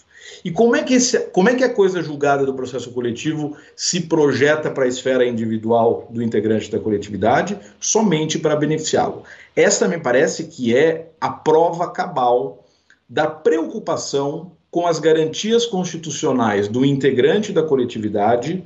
E 0.42 0.50
como 0.50 0.74
é 0.74 0.82
que, 0.82 0.94
esse, 0.94 1.18
como 1.18 1.50
é 1.50 1.54
que 1.54 1.62
a 1.62 1.68
coisa 1.68 2.02
julgada 2.02 2.46
do 2.46 2.54
processo 2.54 2.90
coletivo 2.90 3.54
se 3.76 4.00
projeta 4.00 4.70
para 4.70 4.84
a 4.84 4.88
esfera 4.88 5.26
individual 5.26 6.08
do 6.08 6.22
integrante 6.22 6.70
da 6.70 6.78
coletividade? 6.78 7.58
Somente 7.78 8.38
para 8.38 8.56
beneficiá-lo. 8.56 9.24
Esta 9.54 9.86
me 9.86 10.00
parece 10.00 10.44
que 10.44 10.74
é 10.74 11.10
a 11.20 11.28
prova 11.28 11.90
cabal 11.90 12.64
da 13.06 13.26
preocupação 13.26 14.52
com 14.70 14.86
as 14.86 14.98
garantias 14.98 15.66
constitucionais 15.66 16.68
do 16.68 16.86
integrante 16.86 17.52
da 17.52 17.62
coletividade 17.62 18.64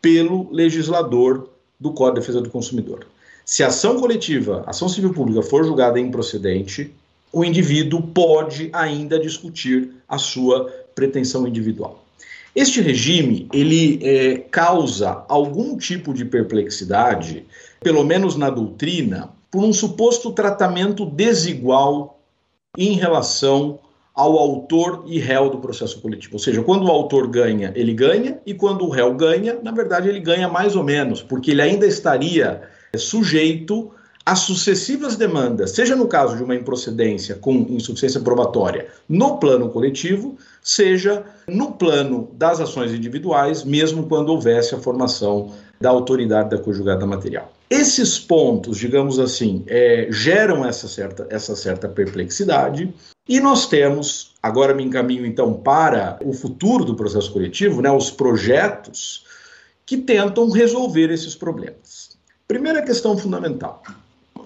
pelo 0.00 0.50
legislador 0.50 1.50
do 1.78 1.92
Código 1.92 2.14
de 2.14 2.20
Defesa 2.20 2.40
do 2.40 2.48
Consumidor. 2.48 3.04
Se 3.44 3.62
a 3.62 3.66
ação 3.66 4.00
coletiva, 4.00 4.64
ação 4.66 4.88
civil 4.88 5.12
pública 5.12 5.42
for 5.42 5.64
julgada 5.64 6.00
improcedente, 6.00 6.90
o 7.30 7.44
indivíduo 7.44 8.00
pode 8.00 8.70
ainda 8.72 9.18
discutir 9.18 9.90
a 10.08 10.16
sua 10.16 10.72
pretensão 10.94 11.46
individual. 11.46 12.02
Este 12.54 12.80
regime 12.80 13.48
ele 13.52 13.98
é, 14.02 14.38
causa 14.38 15.24
algum 15.28 15.76
tipo 15.76 16.14
de 16.14 16.24
perplexidade, 16.24 17.44
pelo 17.80 18.04
menos 18.04 18.36
na 18.36 18.48
doutrina, 18.48 19.30
por 19.50 19.62
um 19.62 19.72
suposto 19.72 20.32
tratamento 20.32 21.04
desigual 21.04 22.20
em 22.78 22.92
relação 22.92 23.78
ao 24.14 24.38
autor 24.38 25.04
e 25.06 25.18
réu 25.18 25.50
do 25.50 25.58
processo 25.58 26.00
coletivo. 26.00 26.34
Ou 26.34 26.38
seja, 26.38 26.62
quando 26.62 26.86
o 26.86 26.90
autor 26.90 27.26
ganha, 27.26 27.72
ele 27.74 27.92
ganha, 27.92 28.38
e 28.46 28.54
quando 28.54 28.84
o 28.84 28.88
réu 28.88 29.12
ganha, 29.14 29.58
na 29.60 29.72
verdade, 29.72 30.08
ele 30.08 30.20
ganha 30.20 30.48
mais 30.48 30.76
ou 30.76 30.84
menos, 30.84 31.20
porque 31.20 31.50
ele 31.50 31.62
ainda 31.62 31.84
estaria 31.84 32.62
sujeito 32.98 33.90
a 34.26 34.34
sucessivas 34.34 35.16
demandas, 35.16 35.72
seja 35.72 35.94
no 35.94 36.08
caso 36.08 36.34
de 36.36 36.42
uma 36.42 36.54
improcedência 36.54 37.34
com 37.34 37.66
insuficiência 37.68 38.20
probatória 38.20 38.86
no 39.06 39.36
plano 39.36 39.68
coletivo, 39.68 40.38
seja 40.62 41.22
no 41.46 41.72
plano 41.72 42.30
das 42.32 42.58
ações 42.58 42.92
individuais, 42.92 43.64
mesmo 43.64 44.06
quando 44.06 44.30
houvesse 44.30 44.74
a 44.74 44.78
formação 44.78 45.52
da 45.78 45.90
autoridade 45.90 46.50
da 46.50 46.58
conjugada 46.58 47.04
material. 47.04 47.52
Esses 47.68 48.18
pontos, 48.18 48.78
digamos 48.78 49.18
assim, 49.18 49.62
é, 49.66 50.06
geram 50.10 50.64
essa 50.64 50.88
certa, 50.88 51.26
essa 51.28 51.54
certa 51.54 51.86
perplexidade, 51.86 52.94
e 53.28 53.40
nós 53.40 53.66
temos, 53.66 54.32
agora 54.42 54.74
me 54.74 54.84
encaminho 54.84 55.26
então 55.26 55.52
para 55.52 56.18
o 56.24 56.32
futuro 56.32 56.84
do 56.84 56.94
processo 56.94 57.30
coletivo, 57.30 57.82
né, 57.82 57.90
os 57.90 58.10
projetos 58.10 59.24
que 59.84 59.98
tentam 59.98 60.48
resolver 60.50 61.10
esses 61.10 61.34
problemas. 61.34 61.83
Primeira 62.46 62.82
questão 62.82 63.16
fundamental. 63.16 63.82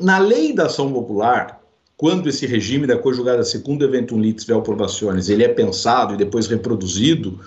Na 0.01 0.19
lei 0.19 0.53
da 0.53 0.67
ação 0.67 0.93
popular, 0.93 1.61
quando 1.97 2.29
esse 2.29 2.47
regime 2.47 2.87
da 2.87 2.97
conjugada 2.97 3.43
secunda 3.43 3.85
eventum 3.85 4.21
litis 4.21 4.45
vel 4.45 4.63
probationes, 4.63 5.29
ele 5.29 5.43
é 5.43 5.49
pensado 5.49 6.15
e 6.15 6.17
depois 6.17 6.47
reproduzido 6.47 7.41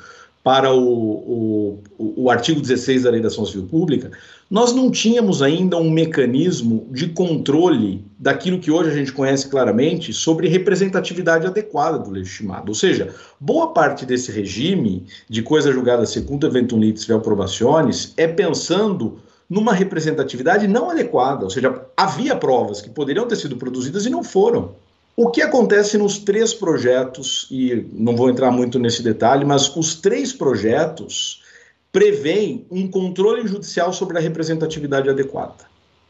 para 0.43 0.73
o, 0.73 1.79
o, 1.97 2.23
o 2.23 2.29
artigo 2.29 2.59
16 2.59 3.03
da 3.03 3.11
Lei 3.11 3.21
da 3.21 3.27
Ação 3.27 3.45
Civil 3.45 3.67
Pública, 3.67 4.11
nós 4.49 4.73
não 4.73 4.91
tínhamos 4.91 5.41
ainda 5.41 5.77
um 5.77 5.89
mecanismo 5.89 6.87
de 6.91 7.07
controle 7.09 8.03
daquilo 8.19 8.59
que 8.59 8.71
hoje 8.71 8.89
a 8.89 8.93
gente 8.93 9.13
conhece 9.13 9.47
claramente 9.47 10.11
sobre 10.11 10.49
representatividade 10.49 11.45
adequada 11.45 11.99
do 11.99 12.09
legitimado. 12.09 12.69
Ou 12.69 12.75
seja, 12.75 13.13
boa 13.39 13.71
parte 13.71 14.05
desse 14.05 14.31
regime 14.31 15.05
de 15.29 15.41
coisa 15.41 15.71
julgada 15.71 16.05
secunda 16.05 16.47
eventum 16.47 16.79
litis 16.79 17.05
vel 17.05 17.21
probationes 17.21 18.13
é 18.17 18.27
pensando 18.27 19.19
numa 19.51 19.73
representatividade 19.73 20.65
não 20.65 20.89
adequada, 20.89 21.43
ou 21.43 21.49
seja, 21.49 21.85
havia 21.97 22.37
provas 22.37 22.79
que 22.79 22.89
poderiam 22.89 23.27
ter 23.27 23.35
sido 23.35 23.57
produzidas 23.57 24.05
e 24.05 24.09
não 24.09 24.23
foram. 24.23 24.75
O 25.13 25.29
que 25.29 25.41
acontece 25.41 25.97
nos 25.97 26.19
três 26.19 26.53
projetos, 26.53 27.47
e 27.51 27.85
não 27.91 28.15
vou 28.15 28.29
entrar 28.29 28.49
muito 28.49 28.79
nesse 28.79 29.03
detalhe, 29.03 29.43
mas 29.43 29.75
os 29.75 29.95
três 29.95 30.31
projetos 30.31 31.43
prevêem 31.91 32.65
um 32.71 32.87
controle 32.87 33.45
judicial 33.45 33.91
sobre 33.91 34.17
a 34.17 34.21
representatividade 34.21 35.09
adequada. 35.09 35.65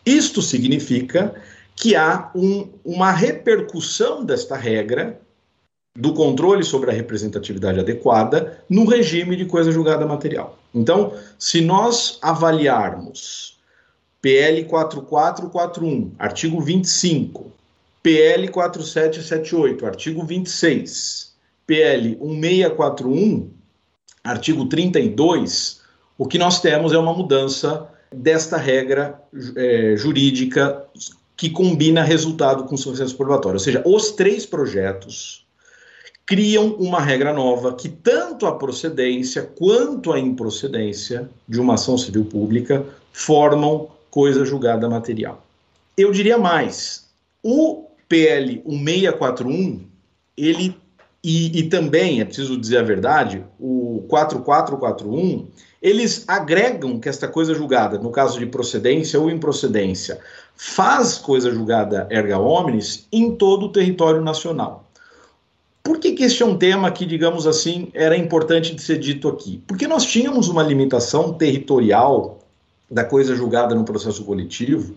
Isto 0.06 0.40
significa 0.40 1.34
que 1.76 1.96
há 1.96 2.30
um, 2.36 2.70
uma 2.86 3.10
repercussão 3.10 4.24
desta 4.24 4.56
regra 4.56 5.20
do 5.98 6.14
controle 6.14 6.64
sobre 6.64 6.92
a 6.92 6.94
representatividade 6.94 7.80
adequada 7.80 8.64
no 8.70 8.86
regime 8.86 9.36
de 9.36 9.46
coisa 9.46 9.72
julgada 9.72 10.06
material. 10.06 10.61
Então, 10.74 11.14
se 11.38 11.62
nós 11.62 12.18
avaliarmos 12.22 13.60
PL 14.22 14.64
4441, 14.66 16.12
artigo 16.18 16.62
25, 16.62 17.52
PL 18.02 18.48
4778, 18.48 19.86
artigo 19.86 20.24
26, 20.24 21.34
PL 21.68 22.18
1641, 22.20 23.50
artigo 24.24 24.66
32, 24.68 25.82
o 26.18 26.28
que 26.28 26.38
nós 26.38 26.62
temos 26.62 26.94
é 26.94 26.98
uma 26.98 27.14
mudança 27.14 27.88
desta 28.12 28.58
regra 28.58 29.20
é, 29.56 29.96
jurídica 29.98 30.86
que 31.36 31.50
combina 31.50 32.04
resultado 32.04 32.66
com 32.66 32.78
suficiência 32.78 33.18
probatória. 33.18 33.56
Ou 33.56 33.60
seja, 33.60 33.82
os 33.86 34.12
três 34.12 34.46
projetos 34.46 35.48
criam 36.32 36.78
uma 36.80 37.02
regra 37.02 37.34
nova 37.34 37.74
que 37.74 37.90
tanto 37.90 38.46
a 38.46 38.56
procedência 38.56 39.42
quanto 39.42 40.14
a 40.14 40.18
improcedência 40.18 41.30
de 41.46 41.60
uma 41.60 41.74
ação 41.74 41.98
civil 41.98 42.24
pública 42.24 42.86
formam 43.12 43.90
coisa 44.10 44.46
julgada 44.46 44.88
material. 44.88 45.46
Eu 45.98 46.10
diria 46.10 46.38
mais, 46.38 47.10
o 47.44 47.84
PL 48.08 48.64
1641, 48.66 49.82
ele 50.38 50.74
e, 51.22 51.60
e, 51.60 51.64
também, 51.64 52.22
é 52.22 52.26
preciso 52.26 52.58
dizer 52.58 52.78
a 52.78 52.84
verdade, 52.84 53.44
o 53.60 54.06
4441, 54.08 55.48
eles 55.82 56.24
agregam 56.30 56.98
que 56.98 57.10
esta 57.10 57.28
coisa 57.28 57.54
julgada, 57.54 57.98
no 57.98 58.10
caso 58.10 58.40
de 58.40 58.46
procedência 58.46 59.20
ou 59.20 59.30
improcedência, 59.30 60.18
faz 60.56 61.18
coisa 61.18 61.52
julgada 61.52 62.08
erga 62.10 62.40
omnes 62.40 63.06
em 63.12 63.36
todo 63.36 63.66
o 63.66 63.72
território 63.72 64.22
nacional. 64.22 64.90
Por 65.84 66.00
que, 66.00 66.12
que 66.14 66.24
este 66.24 66.44
é 66.44 66.46
um 66.46 66.58
tema 66.58 66.92
que, 66.92 67.06
digamos 67.06 67.48
assim, 67.48 67.90
era 67.94 68.16
importante 68.16 68.76
de 68.76 68.82
ser 68.82 69.00
dito 69.00 69.28
aqui? 69.28 69.62
Porque 69.66 69.88
nós 69.88 70.06
tínhamos 70.06 70.48
uma 70.48 70.62
limitação 70.62 71.34
territorial 71.34 72.40
da 72.90 73.04
coisa 73.04 73.36
julgada 73.36 73.74
no 73.74 73.86
processo 73.86 74.24
coletivo, 74.24 74.96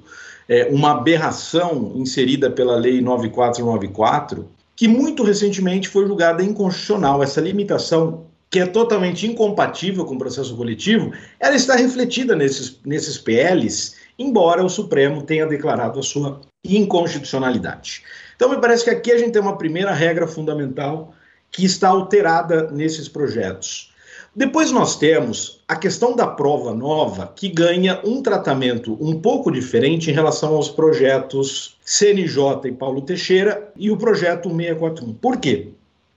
é, 0.49 0.68
uma 0.70 0.90
aberração 0.90 1.92
inserida 1.94 2.51
pela 2.51 2.77
Lei 2.77 3.01
9494, 3.01 4.47
que 4.77 4.88
muito 4.88 5.23
recentemente 5.23 5.88
foi 5.88 6.07
julgada 6.07 6.42
inconstitucional. 6.42 7.23
Essa 7.23 7.40
limitação, 7.40 8.25
que 8.51 8.59
é 8.59 8.66
totalmente 8.66 9.27
incompatível 9.27 10.05
com 10.05 10.16
o 10.16 10.18
processo 10.18 10.57
coletivo, 10.57 11.12
ela 11.40 11.55
está 11.55 11.77
refletida 11.77 12.37
nesses, 12.37 12.79
nesses 12.85 13.16
PLs, 13.16 13.94
embora 14.18 14.62
o 14.62 14.68
Supremo 14.68 15.23
tenha 15.23 15.47
declarado 15.47 15.99
a 15.99 16.03
sua 16.03 16.40
inconstitucionalidade. 16.64 18.03
Então, 18.37 18.48
me 18.48 18.61
parece 18.61 18.85
que 18.85 18.90
aqui 18.90 19.12
a 19.12 19.18
gente 19.18 19.33
tem 19.33 19.42
uma 19.42 19.59
primeira 19.59 19.92
regra 19.92 20.27
fundamental 20.27 21.14
que 21.50 21.64
está 21.64 21.88
alterada 21.88 22.70
nesses 22.70 23.09
projetos. 23.09 23.92
Depois 24.37 24.72
nós 24.72 24.96
temos 24.96 25.62
a 25.68 25.77
questão 25.77 26.16
da 26.16 26.27
prova 26.27 26.74
nova, 26.74 27.33
que 27.37 27.48
ganha 27.48 28.00
um 28.03 28.20
tratamento 28.20 28.98
um 29.00 29.20
pouco 29.20 29.48
diferente 29.48 30.11
em 30.11 30.12
relação 30.12 30.57
aos 30.57 30.68
projetos 30.68 31.77
CNJ 31.85 32.62
e 32.64 32.72
Paulo 32.72 33.03
Teixeira 33.03 33.72
e 33.77 33.92
o 33.92 33.96
projeto 33.96 34.48
641. 34.48 35.14
Por 35.14 35.37
quê? 35.37 35.68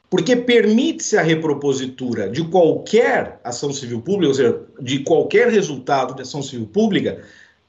Porque 0.10 0.36
permite-se 0.36 1.16
a 1.16 1.22
repropositura 1.22 2.28
de 2.28 2.44
qualquer 2.46 3.40
ação 3.44 3.72
civil 3.72 4.02
pública, 4.02 4.30
ou 4.30 4.34
seja, 4.34 4.62
de 4.82 5.00
qualquer 5.00 5.50
resultado 5.50 6.16
de 6.16 6.24
ação 6.24 6.42
civil 6.42 6.66
pública, 6.66 7.22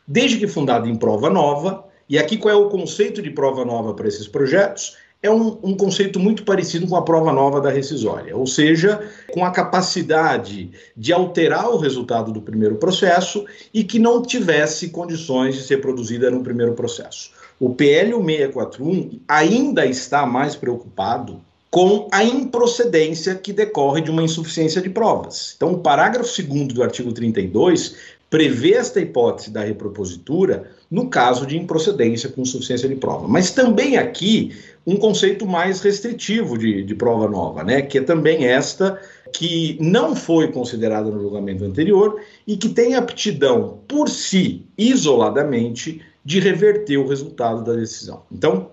desde 0.07 0.39
que 0.39 0.47
fundada 0.47 0.89
em 0.89 0.97
prova 0.97 1.29
nova. 1.29 1.85
E 2.09 2.19
aqui 2.19 2.37
qual 2.37 2.55
é 2.55 2.57
o 2.57 2.69
conceito 2.69 3.21
de 3.21 3.31
prova 3.31 3.65
nova 3.65 3.95
para 3.95 4.09
esses 4.09 4.27
projetos? 4.27 4.97
é 5.23 5.31
um, 5.31 5.59
um, 5.63 5.77
conceito 5.77 6.21
muito 6.21 6.45
parecido 6.45 6.87
com 6.87 6.95
a 6.95 7.03
prova 7.03 7.33
nova 7.33 7.61
da 7.61 7.71
rescisória, 7.71 8.37
ou 8.37 8.47
seja, 8.47 9.01
com 9.33 9.45
a 9.45 9.51
capacidade 9.51 10.71
de 10.97 11.13
alterar 11.13 11.69
o 11.71 11.77
resultado 11.77 12.31
do 12.31 12.41
primeiro 12.41 12.77
processo 12.77 13.45
e 13.75 13.83
que 13.83 13.99
não 13.99 14.23
tivesse 14.23 14.91
condições 14.91 15.57
de 15.57 15.63
ser 15.63 15.81
produzida 15.81 16.31
no 16.31 16.43
primeiro 16.43 16.75
processo. 16.75 17.33
O 17.59 17.75
PL 17.75 18.13
641 18.13 19.21
ainda 19.27 19.85
está 19.85 20.25
mais 20.25 20.55
preocupado 20.55 21.41
com 21.69 22.09
a 22.13 22.23
improcedência 22.23 23.35
que 23.35 23.53
decorre 23.53 24.01
de 24.01 24.11
uma 24.11 24.23
insuficiência 24.23 24.81
de 24.81 24.89
provas. 24.89 25.55
Então, 25.57 25.73
o 25.73 25.79
parágrafo 25.79 26.31
2 26.43 26.69
do 26.69 26.83
artigo 26.83 27.13
32 27.13 27.97
prevê 28.31 28.75
esta 28.75 29.01
hipótese 29.01 29.51
da 29.51 29.63
repropositura 29.63 30.71
no 30.91 31.09
caso 31.09 31.47
de 31.47 31.57
improcedência 31.57 32.31
com 32.31 32.43
insuficiência 32.43 32.89
de 32.89 32.97
prova. 32.97 33.29
Mas 33.29 33.51
também 33.51 33.97
aqui 33.97 34.57
um 34.87 34.97
conceito 34.97 35.47
mais 35.47 35.81
restritivo 35.81 36.57
de, 36.57 36.83
de 36.83 36.95
prova 36.95 37.29
nova, 37.29 37.63
né? 37.63 37.83
que 37.83 37.99
é 37.99 38.03
também 38.03 38.47
esta 38.47 38.99
que 39.33 39.77
não 39.81 40.17
foi 40.17 40.51
considerada 40.51 41.11
no 41.11 41.21
julgamento 41.21 41.65
anterior 41.65 42.21
e 42.47 42.57
que 42.57 42.71
tem 42.71 42.95
aptidão 42.95 43.81
por 43.87 44.09
si, 44.09 44.65
isoladamente, 44.79 46.01
de 46.25 46.41
reverter 46.41 46.97
o 46.97 47.07
resultado 47.07 47.63
da 47.63 47.75
decisão. 47.75 48.23
Então, 48.33 48.71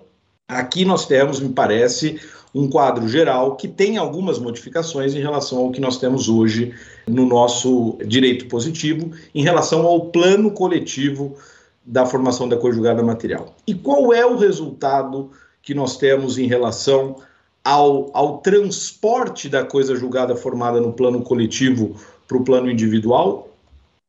aqui 0.47 0.85
nós 0.85 1.05
temos, 1.05 1.41
me 1.41 1.49
parece, 1.49 2.17
um 2.53 2.69
quadro 2.69 3.09
geral 3.09 3.57
que 3.57 3.67
tem 3.67 3.97
algumas 3.97 4.39
modificações 4.39 5.13
em 5.13 5.19
relação 5.19 5.57
ao 5.57 5.71
que 5.71 5.81
nós 5.81 5.97
temos 5.97 6.29
hoje 6.29 6.73
no 7.05 7.25
nosso 7.25 7.97
direito 8.05 8.45
positivo, 8.47 9.11
em 9.33 9.43
relação 9.43 9.85
ao 9.85 10.05
plano 10.05 10.49
coletivo 10.51 11.35
da 11.85 12.05
formação 12.05 12.49
da 12.49 12.57
conjugada 12.57 13.03
material. 13.03 13.55
E 13.67 13.73
qual 13.73 14.13
é 14.13 14.25
o 14.25 14.37
resultado 14.37 15.29
que 15.61 15.73
nós 15.73 15.97
temos 15.97 16.37
em 16.37 16.47
relação 16.47 17.17
ao, 17.63 18.09
ao 18.13 18.37
transporte 18.39 19.49
da 19.49 19.63
coisa 19.63 19.95
julgada 19.95 20.35
formada 20.35 20.79
no 20.79 20.93
plano 20.93 21.21
coletivo 21.21 21.95
para 22.27 22.37
o 22.37 22.43
plano 22.43 22.69
individual, 22.69 23.49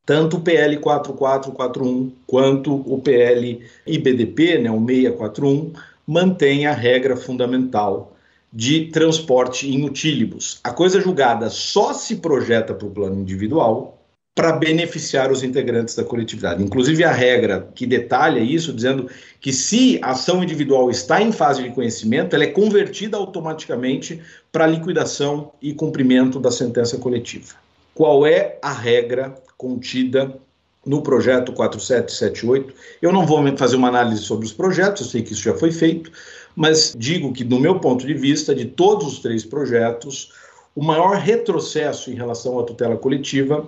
tanto 0.05 0.37
o 0.37 0.41
PL 0.41 0.77
4441 0.77 2.11
quanto 2.25 2.75
o 2.75 3.01
PL 3.01 3.61
IBDP, 3.85 4.59
né, 4.59 4.71
o 4.71 4.79
641, 4.79 5.73
mantém 6.05 6.65
a 6.65 6.71
regra 6.71 7.17
fundamental 7.17 8.13
de 8.53 8.85
transporte 8.85 9.69
em 9.69 9.85
utilibus. 9.85 10.59
A 10.63 10.71
coisa 10.71 11.01
julgada 11.01 11.49
só 11.49 11.93
se 11.93 12.15
projeta 12.15 12.73
para 12.73 12.87
o 12.87 12.91
plano 12.91 13.19
individual 13.19 13.96
para 14.37 14.51
beneficiar 14.51 15.31
os 15.31 15.41
integrantes 15.41 15.95
da 15.95 16.03
coletividade. 16.03 16.61
Inclusive 16.61 17.03
a 17.03 17.11
regra 17.11 17.67
que 17.73 17.87
detalha 17.87 18.39
isso, 18.39 18.71
dizendo 18.71 19.09
que 19.41 19.51
se 19.51 19.97
a 19.99 20.11
ação 20.11 20.43
individual 20.43 20.91
está 20.91 21.19
em 21.19 21.31
fase 21.31 21.63
de 21.63 21.71
conhecimento, 21.71 22.35
ela 22.35 22.43
é 22.43 22.47
convertida 22.51 23.17
automaticamente 23.17 24.21
para 24.51 24.67
liquidação 24.67 25.51
e 25.59 25.73
cumprimento 25.73 26.39
da 26.39 26.51
sentença 26.51 26.99
coletiva. 26.99 27.55
Qual 27.95 28.27
é 28.27 28.59
a 28.61 28.71
regra 28.71 29.33
contida 29.57 30.37
no 30.85 31.01
projeto 31.01 31.51
4778? 31.51 32.75
Eu 33.01 33.11
não 33.11 33.25
vou 33.25 33.43
fazer 33.57 33.75
uma 33.75 33.87
análise 33.87 34.21
sobre 34.21 34.45
os 34.45 34.53
projetos, 34.53 35.01
eu 35.01 35.07
sei 35.07 35.23
que 35.23 35.33
isso 35.33 35.41
já 35.41 35.55
foi 35.55 35.71
feito, 35.71 36.11
mas 36.55 36.93
digo 36.95 37.33
que, 37.33 37.43
do 37.43 37.59
meu 37.59 37.79
ponto 37.79 38.05
de 38.05 38.13
vista, 38.13 38.53
de 38.53 38.65
todos 38.65 39.07
os 39.07 39.19
três 39.19 39.43
projetos, 39.43 40.31
o 40.75 40.83
maior 40.83 41.15
retrocesso 41.15 42.11
em 42.11 42.13
relação 42.13 42.59
à 42.59 42.63
tutela 42.63 42.95
coletiva 42.95 43.67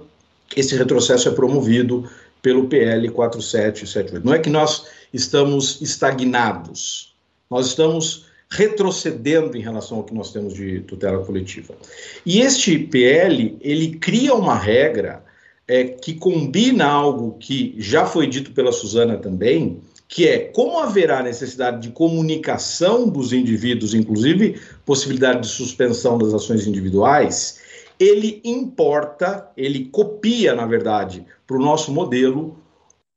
esse 0.55 0.75
retrocesso 0.75 1.29
é 1.29 1.31
promovido 1.31 2.09
pelo 2.41 2.67
PL 2.67 3.09
4778. 3.09 4.25
Não 4.25 4.33
é 4.33 4.39
que 4.39 4.49
nós 4.49 4.85
estamos 5.13 5.81
estagnados, 5.81 7.15
nós 7.49 7.67
estamos 7.67 8.25
retrocedendo 8.51 9.55
em 9.55 9.61
relação 9.61 9.97
ao 9.97 10.03
que 10.03 10.13
nós 10.13 10.31
temos 10.31 10.55
de 10.55 10.81
tutela 10.81 11.23
coletiva. 11.23 11.75
E 12.25 12.39
este 12.41 12.79
PL, 12.79 13.57
ele 13.61 13.95
cria 13.95 14.33
uma 14.33 14.57
regra 14.57 15.23
é, 15.67 15.83
que 15.83 16.15
combina 16.15 16.85
algo 16.85 17.37
que 17.39 17.75
já 17.77 18.05
foi 18.05 18.25
dito 18.25 18.51
pela 18.51 18.71
Suzana 18.71 19.17
também, 19.17 19.81
que 20.07 20.27
é 20.27 20.39
como 20.39 20.79
haverá 20.79 21.21
necessidade 21.21 21.83
de 21.83 21.93
comunicação 21.93 23.07
dos 23.07 23.31
indivíduos, 23.31 23.93
inclusive 23.93 24.59
possibilidade 24.83 25.41
de 25.41 25.47
suspensão 25.47 26.17
das 26.17 26.33
ações 26.33 26.65
individuais, 26.65 27.59
ele 27.99 28.41
importa, 28.45 29.51
ele 29.57 29.85
copia, 29.85 30.55
na 30.55 30.65
verdade, 30.65 31.25
para 31.45 31.57
o 31.57 31.61
nosso 31.61 31.91
modelo 31.91 32.57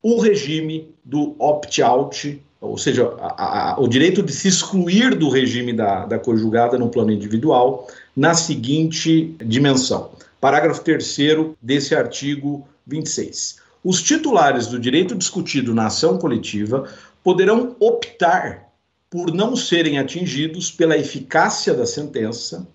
o 0.02 0.20
regime 0.20 0.92
do 1.04 1.36
opt-out, 1.38 2.42
ou 2.60 2.76
seja, 2.76 3.14
a, 3.20 3.74
a, 3.74 3.80
o 3.80 3.86
direito 3.86 4.22
de 4.22 4.32
se 4.32 4.48
excluir 4.48 5.14
do 5.14 5.28
regime 5.28 5.72
da, 5.72 6.06
da 6.06 6.18
conjugada 6.18 6.76
no 6.76 6.88
plano 6.88 7.12
individual, 7.12 7.86
na 8.16 8.34
seguinte 8.34 9.36
dimensão. 9.44 10.10
Parágrafo 10.40 10.82
3 10.82 11.16
desse 11.62 11.94
artigo 11.94 12.66
26. 12.86 13.60
Os 13.84 14.02
titulares 14.02 14.66
do 14.66 14.78
direito 14.78 15.14
discutido 15.14 15.72
na 15.72 15.86
ação 15.86 16.18
coletiva 16.18 16.88
poderão 17.22 17.76
optar 17.78 18.68
por 19.08 19.32
não 19.32 19.54
serem 19.54 19.98
atingidos 19.98 20.70
pela 20.70 20.96
eficácia 20.96 21.74
da 21.74 21.86
sentença, 21.86 22.66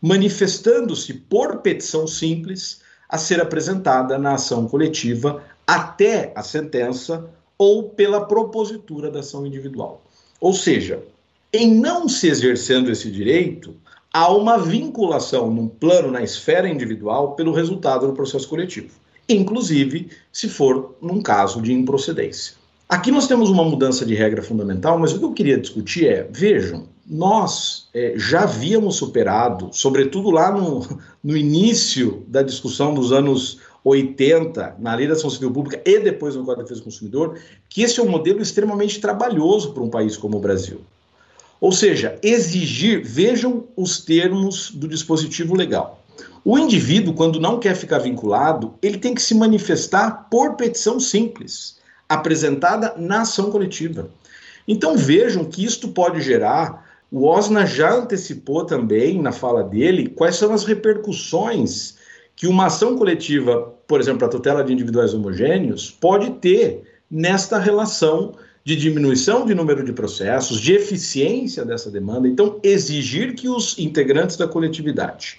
manifestando-se 0.00 1.14
por 1.14 1.58
petição 1.58 2.06
simples 2.06 2.80
a 3.08 3.18
ser 3.18 3.40
apresentada 3.40 4.18
na 4.18 4.34
ação 4.34 4.66
coletiva 4.66 5.42
até 5.66 6.32
a 6.34 6.42
sentença 6.42 7.28
ou 7.58 7.90
pela 7.90 8.26
propositura 8.26 9.10
da 9.10 9.20
ação 9.20 9.46
individual. 9.46 10.02
Ou 10.40 10.52
seja, 10.52 11.02
em 11.52 11.74
não 11.74 12.08
se 12.08 12.28
exercendo 12.28 12.90
esse 12.90 13.10
direito, 13.10 13.74
há 14.12 14.32
uma 14.32 14.58
vinculação 14.58 15.50
num 15.50 15.68
plano 15.68 16.10
na 16.10 16.22
esfera 16.22 16.68
individual 16.68 17.34
pelo 17.34 17.52
resultado 17.52 18.06
do 18.06 18.12
processo 18.12 18.48
coletivo, 18.48 18.90
inclusive 19.28 20.10
se 20.32 20.48
for 20.48 20.96
num 21.00 21.22
caso 21.22 21.60
de 21.62 21.72
improcedência. 21.72 22.54
Aqui 22.88 23.10
nós 23.10 23.26
temos 23.26 23.50
uma 23.50 23.64
mudança 23.64 24.06
de 24.06 24.14
regra 24.14 24.42
fundamental, 24.42 24.98
mas 24.98 25.12
o 25.12 25.18
que 25.18 25.24
eu 25.24 25.32
queria 25.32 25.58
discutir 25.58 26.06
é: 26.06 26.28
vejam, 26.30 26.86
nós 27.08 27.88
é, 27.94 28.14
já 28.16 28.42
havíamos 28.42 28.96
superado, 28.96 29.70
sobretudo 29.72 30.30
lá 30.30 30.50
no, 30.50 30.86
no 31.22 31.36
início 31.36 32.24
da 32.26 32.42
discussão 32.42 32.92
dos 32.92 33.12
anos 33.12 33.58
80, 33.84 34.76
na 34.80 34.94
Lei 34.94 35.06
da 35.06 35.12
Ação 35.12 35.30
Civil 35.30 35.52
Pública 35.52 35.80
e 35.84 36.00
depois 36.00 36.34
no 36.34 36.44
Código 36.44 36.62
de 36.62 36.68
Defesa 36.68 36.80
do 36.80 36.84
Consumidor, 36.84 37.38
que 37.68 37.82
esse 37.82 38.00
é 38.00 38.02
um 38.02 38.08
modelo 38.08 38.42
extremamente 38.42 39.00
trabalhoso 39.00 39.72
para 39.72 39.82
um 39.82 39.88
país 39.88 40.16
como 40.16 40.38
o 40.38 40.40
Brasil. 40.40 40.80
Ou 41.60 41.72
seja, 41.72 42.18
exigir, 42.22 43.02
vejam 43.04 43.64
os 43.76 44.00
termos 44.00 44.70
do 44.72 44.88
dispositivo 44.88 45.54
legal. 45.54 46.02
O 46.44 46.58
indivíduo, 46.58 47.14
quando 47.14 47.40
não 47.40 47.58
quer 47.58 47.74
ficar 47.74 47.98
vinculado, 47.98 48.74
ele 48.82 48.98
tem 48.98 49.14
que 49.14 49.22
se 49.22 49.34
manifestar 49.34 50.28
por 50.30 50.54
petição 50.54 51.00
simples, 51.00 51.76
apresentada 52.08 52.94
na 52.96 53.22
ação 53.22 53.50
coletiva. 53.50 54.10
Então 54.66 54.96
vejam 54.96 55.44
que 55.44 55.64
isto 55.64 55.88
pode 55.88 56.20
gerar. 56.20 56.85
O 57.10 57.26
Osna 57.26 57.64
já 57.64 57.94
antecipou 57.94 58.64
também 58.64 59.20
na 59.20 59.32
fala 59.32 59.62
dele 59.62 60.08
quais 60.08 60.36
são 60.36 60.52
as 60.52 60.64
repercussões 60.64 61.96
que 62.34 62.46
uma 62.46 62.66
ação 62.66 62.96
coletiva, 62.98 63.74
por 63.86 64.00
exemplo, 64.00 64.26
a 64.26 64.28
tutela 64.28 64.62
de 64.62 64.72
individuais 64.72 65.14
homogêneos, 65.14 65.90
pode 65.90 66.30
ter 66.32 66.82
nesta 67.10 67.58
relação 67.58 68.34
de 68.64 68.74
diminuição 68.74 69.46
de 69.46 69.54
número 69.54 69.84
de 69.84 69.92
processos, 69.92 70.60
de 70.60 70.74
eficiência 70.74 71.64
dessa 71.64 71.88
demanda. 71.88 72.26
Então, 72.26 72.58
exigir 72.62 73.34
que 73.34 73.48
os 73.48 73.78
integrantes 73.78 74.36
da 74.36 74.48
coletividade 74.48 75.38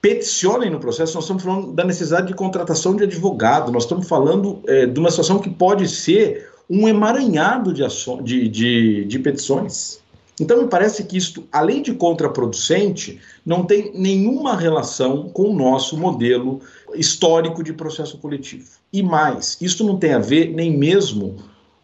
peticionem 0.00 0.70
no 0.70 0.78
processo, 0.78 1.14
nós 1.14 1.24
estamos 1.24 1.42
falando 1.42 1.72
da 1.72 1.84
necessidade 1.84 2.28
de 2.28 2.34
contratação 2.34 2.94
de 2.94 3.02
advogado, 3.02 3.72
nós 3.72 3.82
estamos 3.82 4.08
falando 4.08 4.62
é, 4.68 4.86
de 4.86 4.98
uma 5.00 5.10
situação 5.10 5.40
que 5.40 5.50
pode 5.50 5.88
ser 5.88 6.48
um 6.70 6.86
emaranhado 6.86 7.72
de, 7.72 7.82
de, 8.22 8.48
de, 8.48 9.04
de 9.04 9.18
petições. 9.18 10.00
Então, 10.40 10.62
me 10.62 10.68
parece 10.68 11.04
que 11.04 11.16
isto, 11.16 11.44
além 11.50 11.82
de 11.82 11.94
contraproducente, 11.94 13.20
não 13.44 13.64
tem 13.64 13.92
nenhuma 13.94 14.56
relação 14.56 15.28
com 15.30 15.50
o 15.50 15.54
nosso 15.54 15.96
modelo 15.96 16.60
histórico 16.94 17.62
de 17.62 17.72
processo 17.72 18.18
coletivo. 18.18 18.68
E 18.92 19.02
mais, 19.02 19.56
isto 19.60 19.84
não 19.84 19.96
tem 19.96 20.12
a 20.12 20.18
ver 20.18 20.50
nem 20.54 20.76
mesmo 20.76 21.36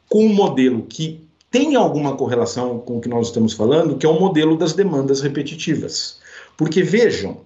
com 0.09 0.27
um 0.27 0.33
modelo 0.33 0.83
que 0.83 1.25
tem 1.51 1.77
alguma 1.77 2.17
correlação 2.17 2.79
com 2.79 2.99
o 2.99 3.01
que 3.01 3.09
nós 3.09 3.29
estamos 3.29 3.53
falando, 3.53 3.97
que 3.97 4.07
é 4.07 4.09
o 4.09 4.19
modelo 4.19 4.57
das 4.57 4.73
demandas 4.73 5.21
repetitivas. 5.21 6.19
Porque 6.57 6.83
vejam, 6.83 7.39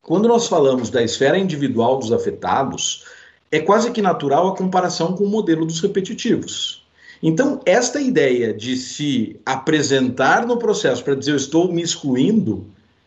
quando 0.00 0.28
nós 0.28 0.48
falamos 0.48 0.90
da 0.90 1.02
esfera 1.02 1.38
individual 1.38 1.98
dos 1.98 2.12
afetados, 2.12 3.04
é 3.50 3.60
quase 3.60 3.90
que 3.90 4.02
natural 4.02 4.48
a 4.48 4.56
comparação 4.56 5.14
com 5.14 5.24
o 5.24 5.28
modelo 5.28 5.66
dos 5.66 5.80
repetitivos. 5.80 6.81
Então, 7.22 7.60
esta 7.64 8.00
ideia 8.00 8.52
de 8.52 8.76
se 8.76 9.40
apresentar 9.46 10.44
no 10.44 10.56
processo 10.56 11.04
para 11.04 11.14
dizer 11.14 11.30
eu 11.30 11.36
estou 11.36 11.72
me 11.72 11.80
excluindo, 11.80 12.66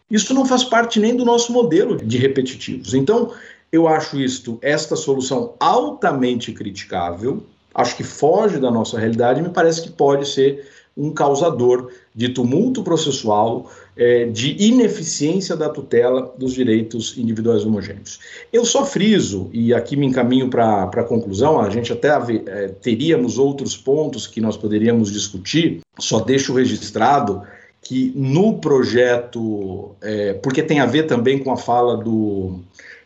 isso 0.10 0.34
não 0.34 0.46
faz 0.46 0.64
parte 0.64 1.00
nem 1.00 1.16
do 1.16 1.26
nosso 1.26 1.52
modelo 1.52 1.98
de 1.98 2.18
repetitivos. 2.18 2.94
Então, 2.94 3.34
eu 3.72 3.88
acho 3.88 4.18
isto, 4.20 4.58
esta 4.62 4.96
solução 4.96 5.54
altamente 5.60 6.54
criticável, 6.54 7.44
acho 7.74 7.98
que 7.98 8.04
foge 8.04 8.58
da 8.58 8.72
nossa 8.72 8.98
realidade, 8.98 9.42
me 9.42 9.50
parece 9.50 9.82
que 9.82 9.90
pode 9.90 10.26
ser 10.28 10.66
um 10.96 11.12
causador 11.12 11.92
de 12.14 12.30
tumulto 12.30 12.84
processual, 12.84 13.70
é, 13.98 14.26
de 14.26 14.56
ineficiência 14.62 15.56
da 15.56 15.70
tutela 15.70 16.34
dos 16.38 16.54
direitos 16.54 17.18
individuais 17.18 17.66
homogêneos. 17.66 18.20
Eu 18.52 18.66
só 18.66 18.86
friso, 18.86 19.50
e 19.54 19.74
aqui 19.74 19.96
me 19.96 20.06
encaminho 20.06 20.50
para 20.50 20.84
a 20.84 21.04
conclusão, 21.04 21.60
a 21.60 21.70
gente 21.70 21.94
até 21.94 22.10
é, 22.10 22.68
teríamos 22.68 23.38
outros 23.38 23.78
pontos 23.78 24.28
que 24.28 24.42
nós 24.42 24.58
poderíamos 24.58 25.12
discutir, 25.12 25.82
só 25.98 26.20
deixo 26.20 26.54
registrado 26.54 27.42
que 27.82 28.12
no 28.16 28.58
projeto, 28.58 29.96
é, 30.02 30.34
porque 30.34 30.64
tem 30.64 30.80
a 30.80 30.86
ver 30.88 31.04
também 31.04 31.38
com 31.38 31.52
a 31.52 31.58
fala 31.58 31.96
do, 31.96 32.60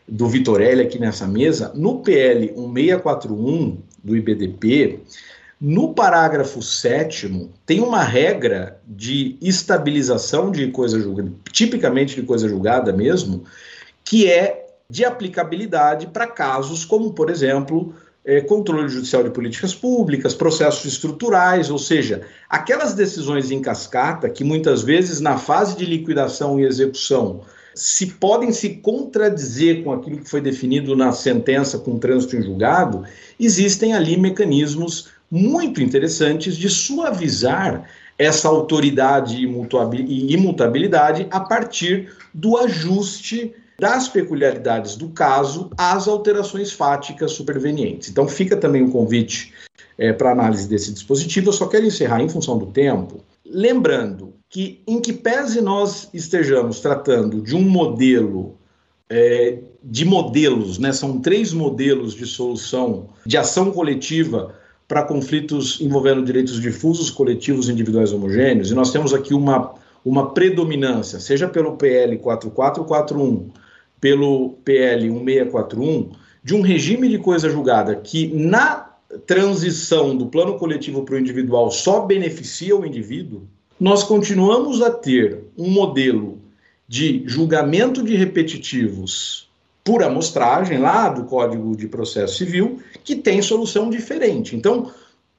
do 0.08 0.26
Vitorelli 0.26 0.82
aqui 0.82 0.98
nessa 0.98 1.26
mesa, 1.26 1.70
no 1.74 1.98
PL 1.98 2.52
1641 2.56 3.78
do 4.02 4.16
IBDP, 4.16 5.00
no 5.60 5.92
parágrafo 5.92 6.62
7 6.62 7.50
tem 7.66 7.80
uma 7.80 8.02
regra 8.02 8.80
de 8.86 9.36
estabilização 9.42 10.50
de 10.50 10.68
coisa 10.68 10.98
julgada, 10.98 11.30
tipicamente 11.52 12.14
de 12.14 12.22
coisa 12.22 12.48
julgada 12.48 12.92
mesmo, 12.92 13.44
que 14.02 14.30
é 14.30 14.68
de 14.88 15.04
aplicabilidade 15.04 16.06
para 16.06 16.26
casos 16.26 16.84
como, 16.84 17.12
por 17.12 17.28
exemplo, 17.28 17.94
é, 18.24 18.40
controle 18.40 18.88
judicial 18.88 19.22
de 19.22 19.30
políticas 19.30 19.74
públicas, 19.74 20.34
processos 20.34 20.90
estruturais, 20.90 21.70
ou 21.70 21.78
seja, 21.78 22.22
aquelas 22.48 22.94
decisões 22.94 23.50
em 23.50 23.60
cascata 23.60 24.30
que 24.30 24.42
muitas 24.42 24.82
vezes 24.82 25.20
na 25.20 25.36
fase 25.36 25.76
de 25.76 25.84
liquidação 25.84 26.58
e 26.58 26.64
execução 26.64 27.42
se 27.74 28.06
podem 28.06 28.52
se 28.52 28.70
contradizer 28.76 29.84
com 29.84 29.92
aquilo 29.92 30.18
que 30.18 30.28
foi 30.28 30.40
definido 30.40 30.96
na 30.96 31.12
sentença 31.12 31.78
com 31.78 31.98
trânsito 31.98 32.36
em 32.36 32.42
julgado, 32.42 33.04
existem 33.38 33.94
ali 33.94 34.16
mecanismos 34.16 35.08
muito 35.30 35.82
interessantes 35.82 36.56
de 36.56 36.68
suavizar 36.68 37.88
essa 38.18 38.48
autoridade 38.48 39.36
e 39.36 40.34
imutabilidade 40.34 41.26
a 41.30 41.40
partir 41.40 42.12
do 42.34 42.58
ajuste 42.58 43.54
das 43.78 44.08
peculiaridades 44.08 44.94
do 44.94 45.08
caso 45.08 45.70
às 45.78 46.06
alterações 46.06 46.70
fáticas 46.70 47.32
supervenientes. 47.32 48.10
Então, 48.10 48.28
fica 48.28 48.56
também 48.56 48.82
o 48.82 48.86
um 48.86 48.90
convite 48.90 49.54
é, 49.96 50.12
para 50.12 50.32
análise 50.32 50.68
desse 50.68 50.92
dispositivo. 50.92 51.48
Eu 51.48 51.52
só 51.54 51.66
quero 51.66 51.86
encerrar 51.86 52.20
em 52.20 52.28
função 52.28 52.58
do 52.58 52.66
tempo, 52.66 53.24
lembrando 53.46 54.34
que, 54.50 54.82
em 54.86 55.00
que 55.00 55.14
pese 55.14 55.62
nós 55.62 56.10
estejamos 56.12 56.80
tratando 56.80 57.40
de 57.40 57.56
um 57.56 57.62
modelo 57.62 58.58
é, 59.08 59.58
de 59.82 60.04
modelos, 60.04 60.78
né? 60.78 60.92
são 60.92 61.18
três 61.18 61.52
modelos 61.52 62.14
de 62.14 62.26
solução 62.26 63.08
de 63.24 63.38
ação 63.38 63.70
coletiva 63.70 64.54
para 64.90 65.04
conflitos 65.04 65.80
envolvendo 65.80 66.24
direitos 66.24 66.60
difusos, 66.60 67.10
coletivos 67.10 67.68
individuais 67.68 68.12
homogêneos, 68.12 68.72
e 68.72 68.74
nós 68.74 68.90
temos 68.90 69.14
aqui 69.14 69.32
uma, 69.32 69.72
uma 70.04 70.34
predominância, 70.34 71.20
seja 71.20 71.46
pelo 71.46 71.76
PL 71.76 72.18
4441, 72.18 73.50
pelo 74.00 74.54
PL 74.64 75.08
1641, 75.08 76.10
de 76.42 76.56
um 76.56 76.60
regime 76.60 77.08
de 77.08 77.18
coisa 77.18 77.48
julgada 77.48 77.94
que, 77.94 78.34
na 78.34 78.90
transição 79.28 80.16
do 80.16 80.26
plano 80.26 80.58
coletivo 80.58 81.04
para 81.04 81.14
o 81.14 81.18
individual, 81.20 81.70
só 81.70 82.00
beneficia 82.00 82.76
o 82.76 82.84
indivíduo, 82.84 83.42
nós 83.78 84.02
continuamos 84.02 84.82
a 84.82 84.90
ter 84.90 85.44
um 85.56 85.70
modelo 85.70 86.40
de 86.88 87.22
julgamento 87.26 88.02
de 88.02 88.16
repetitivos 88.16 89.48
por 89.90 90.04
amostragem 90.04 90.78
lá 90.78 91.08
do 91.08 91.24
Código 91.24 91.76
de 91.76 91.88
Processo 91.88 92.36
Civil, 92.36 92.80
que 93.02 93.16
tem 93.16 93.42
solução 93.42 93.90
diferente. 93.90 94.54
Então, 94.54 94.92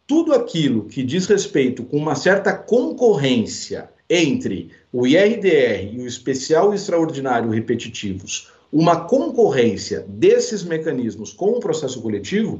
tudo 0.05 0.33
aquilo 0.33 0.83
que 0.89 1.03
diz 1.03 1.25
respeito 1.25 1.85
com 1.85 1.95
uma 1.95 2.15
certa 2.15 2.51
concorrência 2.51 3.89
entre 4.09 4.69
o 4.91 5.07
IRDR 5.07 5.93
e 5.93 6.01
o 6.01 6.05
especial 6.05 6.73
extraordinário 6.73 7.49
repetitivos, 7.49 8.51
uma 8.73 9.05
concorrência 9.05 10.03
desses 10.05 10.65
mecanismos 10.65 11.31
com 11.31 11.51
o 11.51 11.61
processo 11.61 12.01
coletivo, 12.01 12.59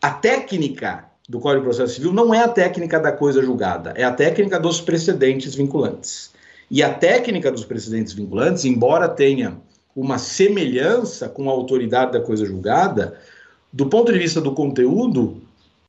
a 0.00 0.12
técnica 0.12 1.04
do 1.28 1.40
Código 1.40 1.60
de 1.60 1.68
Processo 1.68 1.96
Civil 1.96 2.14
não 2.14 2.32
é 2.32 2.42
a 2.42 2.48
técnica 2.48 2.98
da 2.98 3.12
coisa 3.12 3.42
julgada, 3.42 3.92
é 3.96 4.02
a 4.02 4.12
técnica 4.12 4.58
dos 4.58 4.80
precedentes 4.80 5.54
vinculantes. 5.54 6.32
E 6.70 6.82
a 6.82 6.88
técnica 6.88 7.52
dos 7.52 7.66
precedentes 7.66 8.14
vinculantes, 8.14 8.64
embora 8.64 9.06
tenha 9.06 9.60
uma 9.94 10.18
semelhança 10.18 11.28
com 11.28 11.48
a 11.48 11.52
autoridade 11.52 12.12
da 12.12 12.20
coisa 12.20 12.44
julgada, 12.44 13.18
do 13.72 13.86
ponto 13.86 14.12
de 14.12 14.18
vista 14.18 14.40
do 14.40 14.52
conteúdo, 14.52 15.40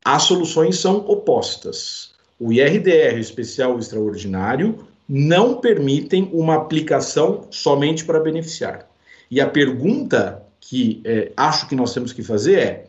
as 0.04 0.24
soluções 0.24 0.78
são 0.78 0.98
opostas. 1.08 2.12
O 2.40 2.52
IRDR, 2.52 3.18
especial 3.18 3.80
extraordinário, 3.80 4.86
não 5.08 5.56
permitem 5.56 6.30
uma 6.34 6.56
aplicação 6.56 7.48
somente 7.50 8.04
para 8.06 8.20
beneficiar. 8.20 8.88
E 9.30 9.40
a 9.40 9.48
pergunta 9.48 10.44
que 10.60 11.02
é, 11.06 11.32
acho 11.36 11.68
que 11.68 11.76
nós 11.76 11.94
temos 11.94 12.14
que 12.14 12.24
fazer 12.24 12.60
é: 12.60 12.86